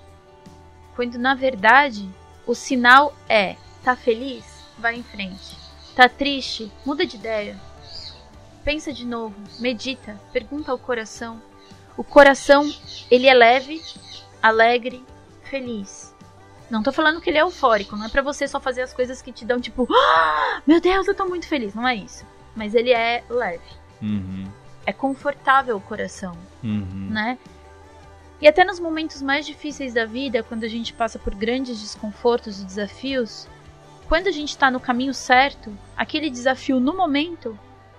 quando 0.95 1.19
na 1.19 1.35
verdade 1.35 2.09
o 2.47 2.55
sinal 2.55 3.15
é: 3.29 3.57
tá 3.85 3.95
feliz? 3.95 4.45
Vai 4.79 4.97
em 4.97 5.03
frente. 5.03 5.57
Tá 5.95 6.09
triste? 6.09 6.71
Muda 6.85 7.07
de 7.07 7.17
ideia. 7.17 7.61
Pensa 8.67 8.93
de 8.93 9.07
novo, 9.07 9.37
medita, 9.61 10.21
pergunta 10.33 10.73
ao 10.73 10.79
coração. 10.79 11.41
O 11.97 12.03
coração, 12.03 12.69
ele 13.09 13.29
é 13.29 13.33
leve, 13.33 13.81
alegre, 14.43 15.05
feliz. 15.45 16.13
Não 16.69 16.83
tô 16.83 16.91
falando 16.93 17.21
que 17.21 17.31
ele 17.31 17.39
é 17.39 17.43
eufórico, 17.43 17.95
não 17.95 18.07
é 18.07 18.09
para 18.09 18.23
você 18.23 18.49
só 18.49 18.59
fazer 18.59 18.83
as 18.83 18.93
coisas 18.93 19.23
que 19.23 19.31
te 19.31 19.45
dão 19.45 19.61
tipo, 19.61 19.87
ah, 19.89 20.61
meu 20.67 20.81
Deus, 20.81 21.07
eu 21.07 21.15
tô 21.15 21.27
muito 21.27 21.47
feliz, 21.47 21.77
não 21.77 21.87
é 21.87 21.95
isso. 21.95 22.27
Mas 22.57 22.75
ele 22.75 22.91
é 22.91 23.23
leve. 23.31 23.63
Uhum. 24.03 24.51
É 24.85 24.93
confortável 24.93 25.77
o 25.77 25.81
coração, 25.81 26.37
uhum. 26.65 27.07
né? 27.09 27.39
E 28.41 28.49
até 28.49 28.65
nos 28.65 28.81
momentos 28.81 29.23
mais 29.23 29.47
difíceis 29.47 29.95
da 29.95 30.05
vida, 30.05 30.43
quando 30.43 30.65
a 30.65 30.69
gente 30.69 30.93
passa 30.93 31.21
por 31.21 31.37
grandes 31.37 31.81
desconfortos 31.81 32.61
e 32.61 32.65
desafios, 32.65 33.47
quando 34.09 34.27
a 34.27 34.33
gente 34.33 34.49
está 34.49 34.73
no 34.73 34.81
caminho 34.81 35.15
certo, 35.15 35.73
aquele 35.97 36.29
desafio 36.29 36.81
no 36.81 36.97
momento 36.97 37.57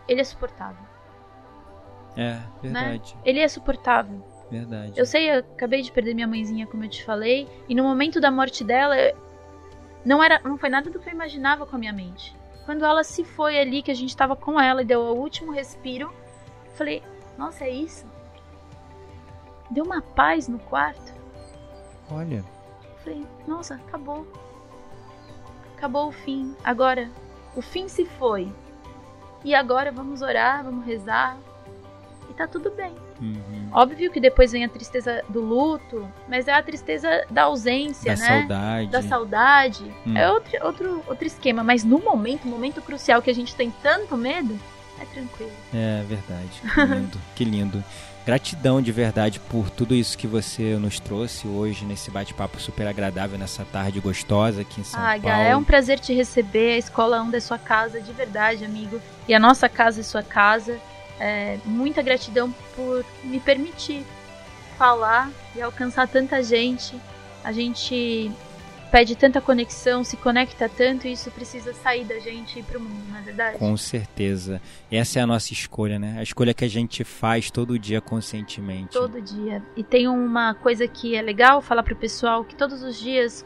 ele 0.07 0.21
é 0.21 0.23
suportável. 0.23 0.85
É, 2.15 2.39
verdade. 2.61 3.15
Né? 3.15 3.21
Ele 3.25 3.39
é 3.39 3.47
suportável. 3.47 4.25
Verdade. 4.49 4.93
Eu 4.95 5.05
sei, 5.05 5.29
eu 5.29 5.39
acabei 5.39 5.81
de 5.81 5.91
perder 5.91 6.13
minha 6.13 6.27
mãezinha, 6.27 6.65
como 6.65 6.83
eu 6.83 6.89
te 6.89 7.03
falei, 7.03 7.47
e 7.67 7.75
no 7.75 7.83
momento 7.83 8.19
da 8.19 8.31
morte 8.31 8.63
dela, 8.63 8.95
não 10.05 10.23
era, 10.23 10.39
não 10.43 10.57
foi 10.57 10.69
nada 10.69 10.89
do 10.89 10.99
que 10.99 11.09
eu 11.09 11.13
imaginava 11.13 11.65
com 11.65 11.75
a 11.75 11.79
minha 11.79 11.93
mente. 11.93 12.35
Quando 12.65 12.83
ela 12.83 13.03
se 13.03 13.23
foi 13.23 13.59
ali, 13.59 13.81
que 13.81 13.91
a 13.91 13.95
gente 13.95 14.15
tava 14.15 14.35
com 14.35 14.59
ela 14.59 14.81
e 14.81 14.85
deu 14.85 15.01
o 15.01 15.17
último 15.17 15.51
respiro, 15.51 16.11
eu 16.65 16.71
falei: 16.73 17.03
"Nossa, 17.37 17.65
é 17.65 17.69
isso?" 17.69 18.05
Deu 19.69 19.83
uma 19.83 20.01
paz 20.01 20.47
no 20.47 20.59
quarto. 20.59 21.13
Olha. 22.09 22.43
Eu 22.83 22.97
falei: 23.03 23.27
"Nossa, 23.45 23.75
acabou. 23.75 24.25
Acabou 25.75 26.07
o 26.07 26.11
fim. 26.11 26.55
Agora, 26.63 27.09
o 27.55 27.61
fim 27.61 27.87
se 27.87 28.05
foi. 28.05 28.51
E 29.47 29.55
agora 29.55 29.93
vamos 29.93 30.21
orar, 30.21 30.61
vamos 30.61 30.85
rezar. 30.85 31.37
E 32.29 32.33
tá 32.33 32.45
tudo 32.45 32.69
bem. 32.69 32.93
Uhum. 33.21 33.69
Óbvio 33.71 34.11
que 34.11 34.19
depois 34.19 34.51
vem 34.51 34.65
a 34.65 34.67
tristeza 34.67 35.23
do 35.29 35.39
luto, 35.39 36.05
mas 36.27 36.49
é 36.49 36.53
a 36.53 36.61
tristeza 36.61 37.23
da 37.29 37.43
ausência, 37.43 38.13
da 38.13 38.21
né? 38.21 38.39
Saudade. 38.41 38.91
Da 38.91 39.01
saudade. 39.01 39.95
Hum. 40.05 40.17
É 40.17 40.29
outro, 40.29 40.51
outro, 40.65 41.03
outro 41.07 41.25
esquema. 41.25 41.63
Mas 41.63 41.85
no 41.85 41.97
momento, 41.97 42.45
momento 42.45 42.81
crucial 42.81 43.21
que 43.21 43.29
a 43.29 43.33
gente 43.33 43.55
tem 43.55 43.71
tanto 43.81 44.17
medo, 44.17 44.59
é 44.99 45.05
tranquilo. 45.05 45.53
É 45.73 46.03
verdade. 46.03 46.61
Que 46.61 46.83
lindo, 46.83 47.21
que 47.37 47.45
lindo. 47.45 47.83
Gratidão 48.27 48.81
de 48.81 48.91
verdade 48.91 49.39
por 49.39 49.69
tudo 49.69 49.95
isso 49.95 50.17
que 50.17 50.27
você 50.27 50.75
nos 50.75 50.99
trouxe 50.99 51.47
hoje 51.47 51.85
nesse 51.85 52.11
bate-papo 52.11 52.59
super 52.59 52.85
agradável, 52.85 53.37
nessa 53.37 53.63
tarde 53.63 54.01
gostosa 54.01 54.63
aqui 54.63 54.81
em 54.81 54.83
São 54.83 54.99
ah, 54.99 55.17
Paulo. 55.17 55.41
É 55.43 55.55
um 55.55 55.63
prazer 55.63 55.97
te 55.97 56.13
receber. 56.13 56.73
A 56.73 56.77
Escola 56.77 57.21
1 57.21 57.33
é 57.33 57.39
sua 57.39 57.57
casa, 57.57 58.01
de 58.01 58.11
verdade, 58.11 58.65
amigo. 58.65 58.99
E 59.29 59.33
a 59.33 59.39
nossa 59.39 59.69
casa 59.69 60.01
é 60.01 60.03
sua 60.03 60.21
casa. 60.21 60.77
É, 61.17 61.57
muita 61.63 62.01
gratidão 62.01 62.53
por 62.75 63.05
me 63.23 63.39
permitir 63.39 64.05
falar 64.77 65.31
e 65.55 65.61
alcançar 65.61 66.05
tanta 66.05 66.43
gente. 66.43 66.99
A 67.45 67.53
gente 67.53 68.29
pede 68.91 69.15
tanta 69.15 69.39
conexão, 69.41 70.03
se 70.03 70.17
conecta 70.17 70.69
tanto 70.69 71.07
e 71.07 71.11
isso 71.11 71.29
precisa 71.31 71.73
sair 71.73 72.05
da 72.05 72.19
gente 72.19 72.55
e 72.55 72.59
ir 72.59 72.63
pro 72.63 72.79
mundo, 72.79 73.03
não 73.09 73.17
é 73.17 73.21
verdade? 73.21 73.57
Com 73.57 73.75
certeza. 73.77 74.61
Essa 74.91 75.19
é 75.19 75.21
a 75.21 75.27
nossa 75.27 75.53
escolha, 75.53 75.99
né? 75.99 76.15
A 76.17 76.23
escolha 76.23 76.53
que 76.53 76.65
a 76.65 76.69
gente 76.69 77.03
faz 77.03 77.51
todo 77.51 77.77
dia 77.77 78.01
conscientemente. 78.01 78.93
Todo 78.93 79.21
dia. 79.21 79.61
E 79.75 79.83
tem 79.83 80.07
uma 80.07 80.53
coisa 80.53 80.87
que 80.87 81.15
é 81.15 81.21
legal 81.21 81.61
falar 81.61 81.83
pro 81.83 81.95
pessoal 81.95 82.43
que 82.43 82.55
todos 82.55 82.81
os 82.81 82.99
dias, 82.99 83.45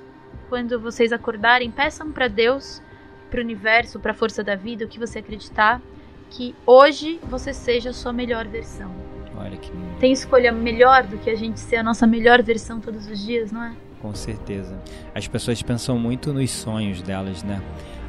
quando 0.49 0.79
vocês 0.79 1.11
acordarem, 1.11 1.71
peçam 1.71 2.11
para 2.11 2.27
Deus, 2.27 2.81
pro 3.29 3.41
universo, 3.41 3.99
pra 3.99 4.13
força 4.13 4.43
da 4.43 4.55
vida, 4.55 4.85
o 4.85 4.87
que 4.87 4.99
você 4.99 5.19
acreditar, 5.19 5.81
que 6.29 6.55
hoje 6.65 7.19
você 7.23 7.53
seja 7.53 7.89
a 7.89 7.93
sua 7.93 8.13
melhor 8.13 8.47
versão. 8.47 8.91
Olha 9.37 9.57
que 9.57 9.71
lindo. 9.71 9.99
Tem 9.99 10.11
escolha 10.11 10.51
melhor 10.51 11.03
do 11.03 11.17
que 11.17 11.29
a 11.29 11.35
gente 11.35 11.59
ser 11.59 11.77
a 11.77 11.83
nossa 11.83 12.05
melhor 12.05 12.41
versão 12.43 12.79
todos 12.79 13.07
os 13.07 13.25
dias, 13.25 13.51
não 13.51 13.63
é? 13.63 13.73
Com 14.01 14.15
certeza. 14.15 14.81
As 15.13 15.27
pessoas 15.27 15.61
pensam 15.61 15.97
muito 15.97 16.33
nos 16.33 16.49
sonhos 16.49 17.01
delas, 17.01 17.43
né? 17.43 17.61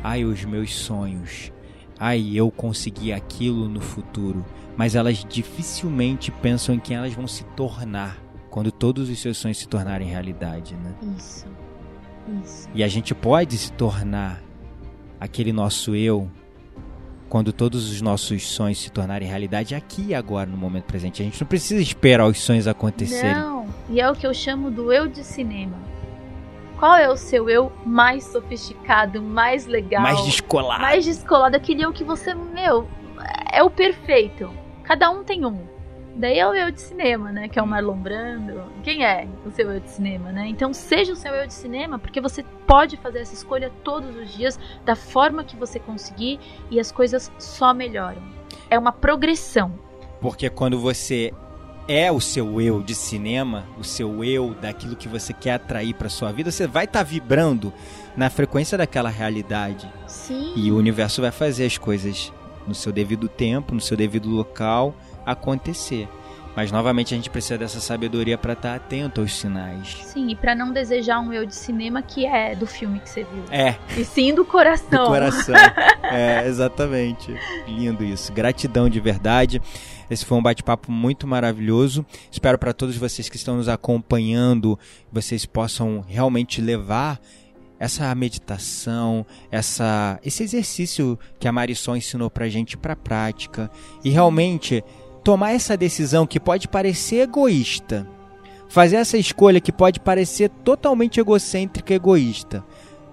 Ai, 0.03 0.25
os 0.25 0.45
meus 0.45 0.75
sonhos. 0.75 1.53
Ai, 1.99 2.33
eu 2.35 2.51
consegui 2.51 3.13
aquilo 3.13 3.69
no 3.69 3.81
futuro. 3.81 4.45
Mas 4.77 4.95
elas 4.95 5.25
dificilmente 5.29 6.31
pensam 6.31 6.75
em 6.75 6.81
quem 6.81 6.97
elas 6.97 7.13
vão 7.13 7.27
se 7.27 7.45
tornar 7.57 8.19
quando 8.51 8.71
todos 8.71 9.09
os 9.09 9.19
seus 9.19 9.39
sonhos 9.39 9.59
se 9.59 9.69
tornarem 9.69 10.09
realidade, 10.09 10.75
né? 10.75 10.95
Isso. 11.17 11.47
Isso. 12.43 12.69
E 12.75 12.83
a 12.83 12.89
gente 12.89 13.15
pode 13.15 13.57
se 13.59 13.73
tornar 13.73 14.43
aquele 15.21 15.53
nosso 15.53 15.95
eu 15.95 16.31
quando 17.33 17.51
todos 17.51 17.91
os 17.91 18.03
nossos 18.03 18.47
sonhos 18.47 18.79
se 18.79 18.91
tornarem 18.91 19.27
realidade 19.27 19.75
aqui 19.75 20.09
e 20.09 20.15
agora, 20.15 20.45
no 20.45 20.55
momento 20.55 20.85
presente. 20.85 21.23
A 21.23 21.25
gente 21.25 21.41
não 21.41 21.49
precisa 21.49 21.81
esperar 21.81 22.27
os 22.27 22.39
sonhos 22.39 22.69
acontecerem. 22.69 23.35
Não, 23.35 23.67
e 23.89 24.03
é 24.03 24.11
o 24.11 24.15
que 24.15 24.27
eu 24.27 24.35
chamo 24.35 24.71
do 24.71 24.93
eu 24.93 25.09
de 25.09 25.25
cinema. 25.25 25.79
Qual 26.79 26.95
é 26.95 27.09
o 27.09 27.17
seu 27.17 27.49
eu 27.49 27.73
mais 27.87 28.25
sofisticado, 28.25 29.23
mais 29.23 29.65
legal? 29.65 30.03
Mais 30.03 30.23
descolado. 30.27 30.83
Mais 30.83 31.07
descolado, 31.07 31.57
aquele 31.57 31.83
eu 31.83 31.91
que 31.91 32.05
você, 32.05 32.35
meu, 32.35 32.87
é 33.51 33.63
o 33.63 33.71
perfeito. 33.71 34.51
Cada 34.83 35.09
um 35.11 35.25
tem 35.25 35.47
um. 35.47 35.72
Daí 36.15 36.39
é 36.39 36.47
o 36.47 36.55
eu 36.55 36.71
de 36.71 36.81
cinema, 36.81 37.33
né? 37.33 37.49
Que 37.49 37.59
é 37.59 37.63
o 37.63 37.67
Marlon 37.67 37.97
Brando. 37.97 38.63
Quem 38.83 39.05
é 39.05 39.27
o 39.47 39.51
seu 39.51 39.73
eu 39.73 39.81
de 39.81 39.89
cinema, 39.89 40.31
né? 40.31 40.47
Então 40.47 40.73
seja 40.73 41.13
o 41.13 41.17
seu 41.17 41.33
eu 41.35 41.47
de 41.47 41.55
cinema, 41.55 41.99
porque 41.99 42.21
você 42.21 42.45
pode 42.67 42.97
fazer 42.99 43.21
essa 43.21 43.35
escolha 43.35 43.73
todos 43.83 44.15
os 44.17 44.35
dias, 44.35 44.59
da 44.85 44.95
forma 44.95 45.43
que 45.43 45.57
você 45.57 45.79
conseguir, 45.79 46.39
e 46.71 46.79
as 46.79 46.93
coisas 46.93 47.33
só 47.39 47.73
melhoram. 47.73 48.23
É 48.69 48.79
uma 48.79 48.93
progressão. 48.93 49.73
Porque 50.21 50.49
quando 50.51 50.79
você 50.79 51.33
é 51.89 52.13
o 52.13 52.21
seu 52.21 52.61
eu 52.61 52.83
de 52.83 52.95
cinema, 52.95 53.67
o 53.79 53.83
seu 53.83 54.23
eu 54.23 54.55
daquilo 54.55 54.95
que 54.95 55.09
você 55.09 55.33
quer 55.33 55.55
atrair 55.55 55.95
para 55.95 56.09
sua 56.09 56.31
vida, 56.31 56.51
você 56.51 56.67
vai 56.67 56.85
estar 56.85 57.01
tá 57.01 57.05
vibrando 57.05 57.73
na 58.17 58.31
frequência 58.31 58.79
daquela 58.79 59.09
realidade. 59.09 59.91
Sim. 60.07 60.53
E 60.55 60.71
o 60.71 60.77
universo 60.77 61.23
vai 61.23 61.31
fazer 61.31 61.65
as 61.65 61.79
coisas 61.79 62.33
no 62.67 62.75
seu 62.75 62.93
devido 62.93 63.29
tempo, 63.29 63.75
no 63.75 63.81
seu 63.81 63.97
devido 63.97 64.29
local 64.29 64.95
acontecer. 65.25 66.09
Mas 66.55 66.71
novamente 66.71 67.15
a 67.15 67.17
gente 67.17 67.31
precisa 67.31 67.57
dessa 67.57 67.81
sabedoria 67.81 68.37
para 68.37 68.53
estar 68.53 68.75
atento 68.75 69.23
aos 69.23 69.35
sinais. 69.35 69.99
Sim, 70.05 70.29
e 70.29 70.37
para 70.37 70.55
não 70.55 70.71
desejar 70.71 71.19
um 71.19 71.33
eu 71.33 71.47
de 71.47 71.55
cinema 71.55 72.03
que 72.03 72.27
é 72.27 72.55
do 72.55 72.67
filme 72.67 73.01
que 73.01 73.09
você 73.09 73.25
viu. 73.25 73.45
É. 73.51 73.77
E 73.97 74.05
sim 74.05 74.35
do 74.35 74.45
coração. 74.45 75.05
Do 75.05 75.11
coração. 75.11 75.55
é, 76.05 76.47
exatamente. 76.47 77.35
Lindo 77.67 78.05
isso. 78.05 78.31
Gratidão 78.33 78.89
de 78.91 79.01
verdade. 79.01 79.63
Esse 80.11 80.27
foi 80.27 80.37
um 80.37 80.43
bate-papo 80.43 80.93
muito 80.93 81.27
maravilhoso. 81.27 82.05
Espero 82.31 82.59
para 82.59 82.75
todos 82.75 82.99
vocês 82.99 83.31
que 83.31 83.37
estão 83.37 83.57
nos 83.57 83.69
acompanhando, 83.69 84.79
vocês 85.11 85.47
possam 85.47 86.05
realmente 86.07 86.61
levar 86.61 87.19
essa 87.79 88.15
meditação, 88.15 89.27
essa 89.51 90.21
esse 90.23 90.45
exercício 90.45 91.19
que 91.41 91.49
a 91.49 91.53
Marisol 91.53 91.97
ensinou 91.97 92.31
pra 92.31 92.49
gente 92.49 92.77
para 92.77 92.95
prática 92.95 93.69
e 94.05 94.11
realmente 94.11 94.85
tomar 95.23 95.53
essa 95.53 95.77
decisão 95.77 96.27
que 96.27 96.41
pode 96.41 96.69
parecer 96.69 97.23
egoísta, 97.23 98.07
fazer 98.69 98.97
essa 98.97 99.17
escolha 99.17 99.61
que 99.61 99.73
pode 99.73 100.01
parecer 100.01 100.49
totalmente 100.49 101.21
egocêntrica 101.21 101.93
e 101.93 101.97
egoísta, 101.97 102.65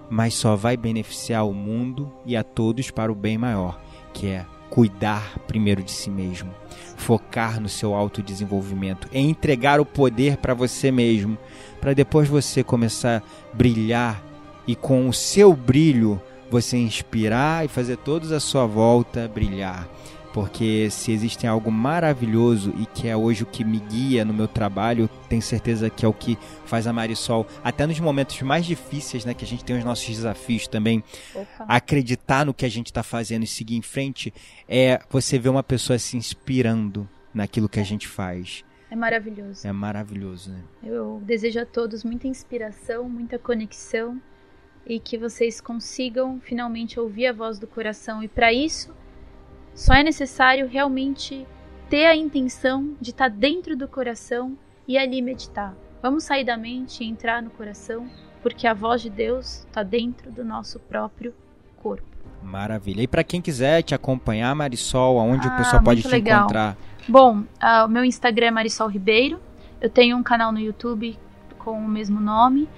mas 0.08 0.34
só 0.34 0.56
vai 0.56 0.76
beneficiar 0.76 1.46
o 1.46 1.54
mundo 1.54 2.12
e 2.26 2.36
a 2.36 2.42
todos 2.42 2.90
para 2.90 3.12
o 3.12 3.14
bem 3.14 3.38
maior, 3.38 3.80
que 4.12 4.26
é 4.26 4.44
cuidar 4.68 5.38
primeiro 5.46 5.82
de 5.82 5.90
si 5.90 6.10
mesmo, 6.10 6.52
focar 6.96 7.60
no 7.60 7.68
seu 7.68 7.94
autodesenvolvimento, 7.94 9.08
é 9.12 9.20
entregar 9.20 9.80
o 9.80 9.86
poder 9.86 10.36
para 10.36 10.54
você 10.54 10.90
mesmo, 10.90 11.36
para 11.80 11.92
depois 11.92 12.28
você 12.28 12.62
começar 12.62 13.18
a 13.18 13.56
brilhar 13.56 14.22
e 14.66 14.74
com 14.76 15.08
o 15.08 15.12
seu 15.12 15.54
brilho 15.54 16.20
você 16.50 16.76
inspirar 16.76 17.64
e 17.64 17.68
fazer 17.68 17.96
todos 17.96 18.32
à 18.32 18.40
sua 18.40 18.66
volta 18.66 19.30
brilhar 19.32 19.88
porque 20.32 20.88
se 20.90 21.12
existe 21.12 21.46
algo 21.46 21.70
maravilhoso 21.70 22.72
e 22.78 22.86
que 22.86 23.08
é 23.08 23.16
hoje 23.16 23.42
o 23.42 23.46
que 23.46 23.64
me 23.64 23.80
guia 23.80 24.24
no 24.24 24.32
meu 24.32 24.46
trabalho, 24.46 25.08
tenho 25.28 25.42
certeza 25.42 25.90
que 25.90 26.04
é 26.04 26.08
o 26.08 26.12
que 26.12 26.38
faz 26.64 26.86
a 26.86 26.92
Marisol, 26.92 27.46
até 27.62 27.86
nos 27.86 27.98
momentos 27.98 28.40
mais 28.42 28.64
difíceis, 28.64 29.24
né, 29.24 29.34
que 29.34 29.44
a 29.44 29.48
gente 29.48 29.64
tem 29.64 29.76
os 29.76 29.84
nossos 29.84 30.06
desafios 30.06 30.66
também, 30.66 31.02
Opa. 31.34 31.64
acreditar 31.68 32.46
no 32.46 32.54
que 32.54 32.64
a 32.64 32.68
gente 32.68 32.86
está 32.86 33.02
fazendo 33.02 33.44
e 33.44 33.46
seguir 33.46 33.76
em 33.76 33.82
frente, 33.82 34.32
é 34.68 35.00
você 35.10 35.38
ver 35.38 35.48
uma 35.48 35.62
pessoa 35.62 35.98
se 35.98 36.16
inspirando 36.16 37.08
naquilo 37.34 37.68
que 37.68 37.80
a 37.80 37.84
gente 37.84 38.06
faz. 38.06 38.64
É 38.90 38.96
maravilhoso. 38.96 39.66
É 39.66 39.72
maravilhoso, 39.72 40.50
né? 40.50 40.62
Eu 40.82 41.22
desejo 41.24 41.60
a 41.60 41.66
todos 41.66 42.02
muita 42.02 42.26
inspiração, 42.26 43.08
muita 43.08 43.38
conexão 43.38 44.20
e 44.84 44.98
que 44.98 45.16
vocês 45.16 45.60
consigam 45.60 46.40
finalmente 46.40 46.98
ouvir 46.98 47.28
a 47.28 47.32
voz 47.32 47.58
do 47.58 47.68
coração. 47.68 48.22
E 48.22 48.26
para 48.26 48.52
isso, 48.52 48.92
só 49.80 49.94
é 49.94 50.02
necessário 50.02 50.68
realmente 50.68 51.46
ter 51.88 52.04
a 52.04 52.14
intenção 52.14 52.94
de 53.00 53.12
estar 53.12 53.30
tá 53.30 53.34
dentro 53.34 53.74
do 53.74 53.88
coração 53.88 54.54
e 54.86 54.98
ali 54.98 55.22
meditar. 55.22 55.74
Vamos 56.02 56.24
sair 56.24 56.44
da 56.44 56.54
mente 56.54 57.02
e 57.02 57.08
entrar 57.08 57.42
no 57.42 57.48
coração, 57.48 58.06
porque 58.42 58.66
a 58.66 58.74
voz 58.74 59.00
de 59.00 59.08
Deus 59.08 59.64
está 59.64 59.82
dentro 59.82 60.30
do 60.30 60.44
nosso 60.44 60.78
próprio 60.80 61.32
corpo. 61.82 62.04
Maravilha. 62.42 63.00
E 63.00 63.08
para 63.08 63.24
quem 63.24 63.40
quiser 63.40 63.82
te 63.82 63.94
acompanhar, 63.94 64.54
Marisol, 64.54 65.18
aonde 65.18 65.48
ah, 65.48 65.54
o 65.54 65.56
pessoal 65.56 65.82
pode 65.82 66.02
te 66.02 66.08
legal. 66.08 66.40
encontrar? 66.40 66.76
Bom, 67.08 67.38
uh, 67.38 67.86
o 67.86 67.88
meu 67.88 68.04
Instagram 68.04 68.48
é 68.48 68.50
Marisol 68.50 68.86
Ribeiro. 68.86 69.40
Eu 69.80 69.88
tenho 69.88 70.14
um 70.14 70.22
canal 70.22 70.52
no 70.52 70.60
YouTube 70.60 71.18
com 71.56 71.72
o 71.72 71.88
mesmo 71.88 72.20
nome. 72.20 72.68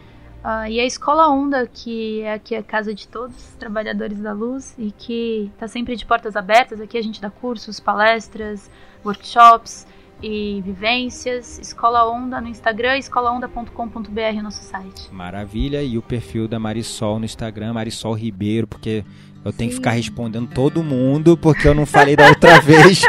Uh, 0.43 0.67
e 0.69 0.81
a 0.81 0.85
Escola 0.85 1.29
Onda, 1.29 1.69
que 1.73 2.21
é 2.23 2.35
aqui 2.35 2.57
a 2.57 2.63
casa 2.65 2.93
de 2.93 3.07
todos 3.07 3.37
os 3.37 3.55
trabalhadores 3.55 4.19
da 4.19 4.33
luz 4.33 4.75
e 4.77 4.91
que 4.91 5.49
está 5.55 5.69
sempre 5.69 5.95
de 5.95 6.05
portas 6.05 6.35
abertas. 6.35 6.81
Aqui 6.81 6.99
a 6.99 7.03
gente 7.03 7.21
dá 7.21 7.31
cursos, 7.31 7.79
palestras, 7.79 8.69
workshops 9.05 9.87
e 10.21 10.61
vivências. 10.65 11.61
Escola 11.61 12.11
Onda 12.11 12.41
no 12.41 12.49
Instagram, 12.49 12.99
escolaonda.com.br 12.99 14.43
nosso 14.43 14.65
site. 14.65 15.13
Maravilha. 15.13 15.81
E 15.81 15.97
o 15.97 16.03
perfil 16.03 16.49
da 16.49 16.59
Marisol 16.59 17.21
no 17.21 17.25
Instagram, 17.25 17.75
Marisol 17.75 18.15
Ribeiro, 18.15 18.67
porque 18.67 19.05
eu 19.45 19.53
tenho 19.53 19.71
Sim. 19.71 19.77
que 19.77 19.83
ficar 19.83 19.91
respondendo 19.93 20.49
todo 20.53 20.83
mundo, 20.83 21.37
porque 21.37 21.69
eu 21.69 21.75
não 21.75 21.87
falei 21.87 22.17
da 22.17 22.29
outra 22.29 22.61
vez 22.63 23.03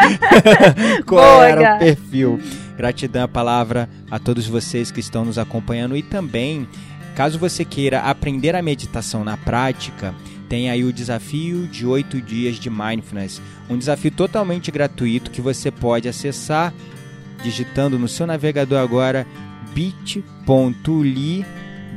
qual 1.06 1.38
Boa, 1.38 1.48
era 1.48 1.76
o 1.76 1.80
perfil. 1.80 2.40
Gratidão 2.76 3.24
a 3.24 3.28
palavra 3.28 3.88
a 4.10 4.18
todos 4.18 4.48
vocês 4.48 4.92
que 4.92 5.00
estão 5.00 5.24
nos 5.24 5.38
acompanhando 5.38 5.96
e 5.96 6.02
também 6.02 6.68
Caso 7.16 7.38
você 7.38 7.64
queira 7.64 8.02
aprender 8.02 8.56
a 8.56 8.62
meditação 8.62 9.24
na 9.24 9.38
prática, 9.38 10.16
tem 10.50 10.70
aí 10.70 10.84
o 10.84 10.94
desafio 10.94 11.68
de 11.68 11.86
8 11.86 12.22
dias 12.22 12.56
de 12.58 12.70
mindfulness, 12.70 13.42
um 13.70 13.78
desafio 13.78 14.12
totalmente 14.12 14.72
gratuito 14.72 15.32
que 15.32 15.42
você 15.42 15.72
pode 15.72 16.08
acessar 16.08 16.74
digitando 17.44 18.00
no 18.00 18.08
seu 18.08 18.26
navegador 18.26 18.80
agora 18.80 19.28
bit.ly 19.74 21.46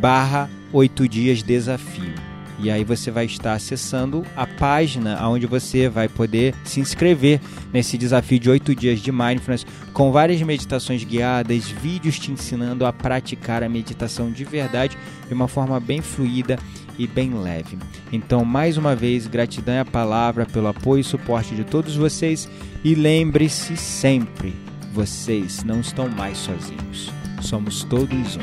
barra 0.00 0.50
8 0.72 1.08
dias 1.08 1.42
desafio. 1.42 2.25
E 2.58 2.70
aí 2.70 2.84
você 2.84 3.10
vai 3.10 3.26
estar 3.26 3.52
acessando 3.52 4.24
a 4.34 4.46
página 4.46 5.28
onde 5.28 5.46
você 5.46 5.88
vai 5.88 6.08
poder 6.08 6.54
se 6.64 6.80
inscrever 6.80 7.40
nesse 7.72 7.98
desafio 7.98 8.38
de 8.38 8.48
8 8.48 8.74
dias 8.74 9.00
de 9.00 9.12
mindfulness 9.12 9.66
com 9.92 10.10
várias 10.10 10.40
meditações 10.40 11.04
guiadas, 11.04 11.68
vídeos 11.68 12.18
te 12.18 12.32
ensinando 12.32 12.86
a 12.86 12.92
praticar 12.92 13.62
a 13.62 13.68
meditação 13.68 14.30
de 14.30 14.44
verdade 14.44 14.96
de 15.26 15.34
uma 15.34 15.48
forma 15.48 15.78
bem 15.78 16.00
fluida 16.00 16.58
e 16.98 17.06
bem 17.06 17.34
leve. 17.34 17.78
Então, 18.10 18.44
mais 18.44 18.78
uma 18.78 18.96
vez, 18.96 19.26
gratidão 19.26 19.74
é 19.74 19.80
a 19.80 19.84
palavra 19.84 20.46
pelo 20.46 20.68
apoio 20.68 21.00
e 21.00 21.04
suporte 21.04 21.54
de 21.54 21.64
todos 21.64 21.94
vocês 21.94 22.48
e 22.82 22.94
lembre-se 22.94 23.76
sempre, 23.76 24.54
vocês 24.92 25.62
não 25.62 25.80
estão 25.80 26.08
mais 26.08 26.38
sozinhos. 26.38 27.12
Somos 27.42 27.84
todos 27.84 28.36
um. 28.36 28.40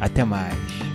Até 0.00 0.24
mais. 0.24 0.87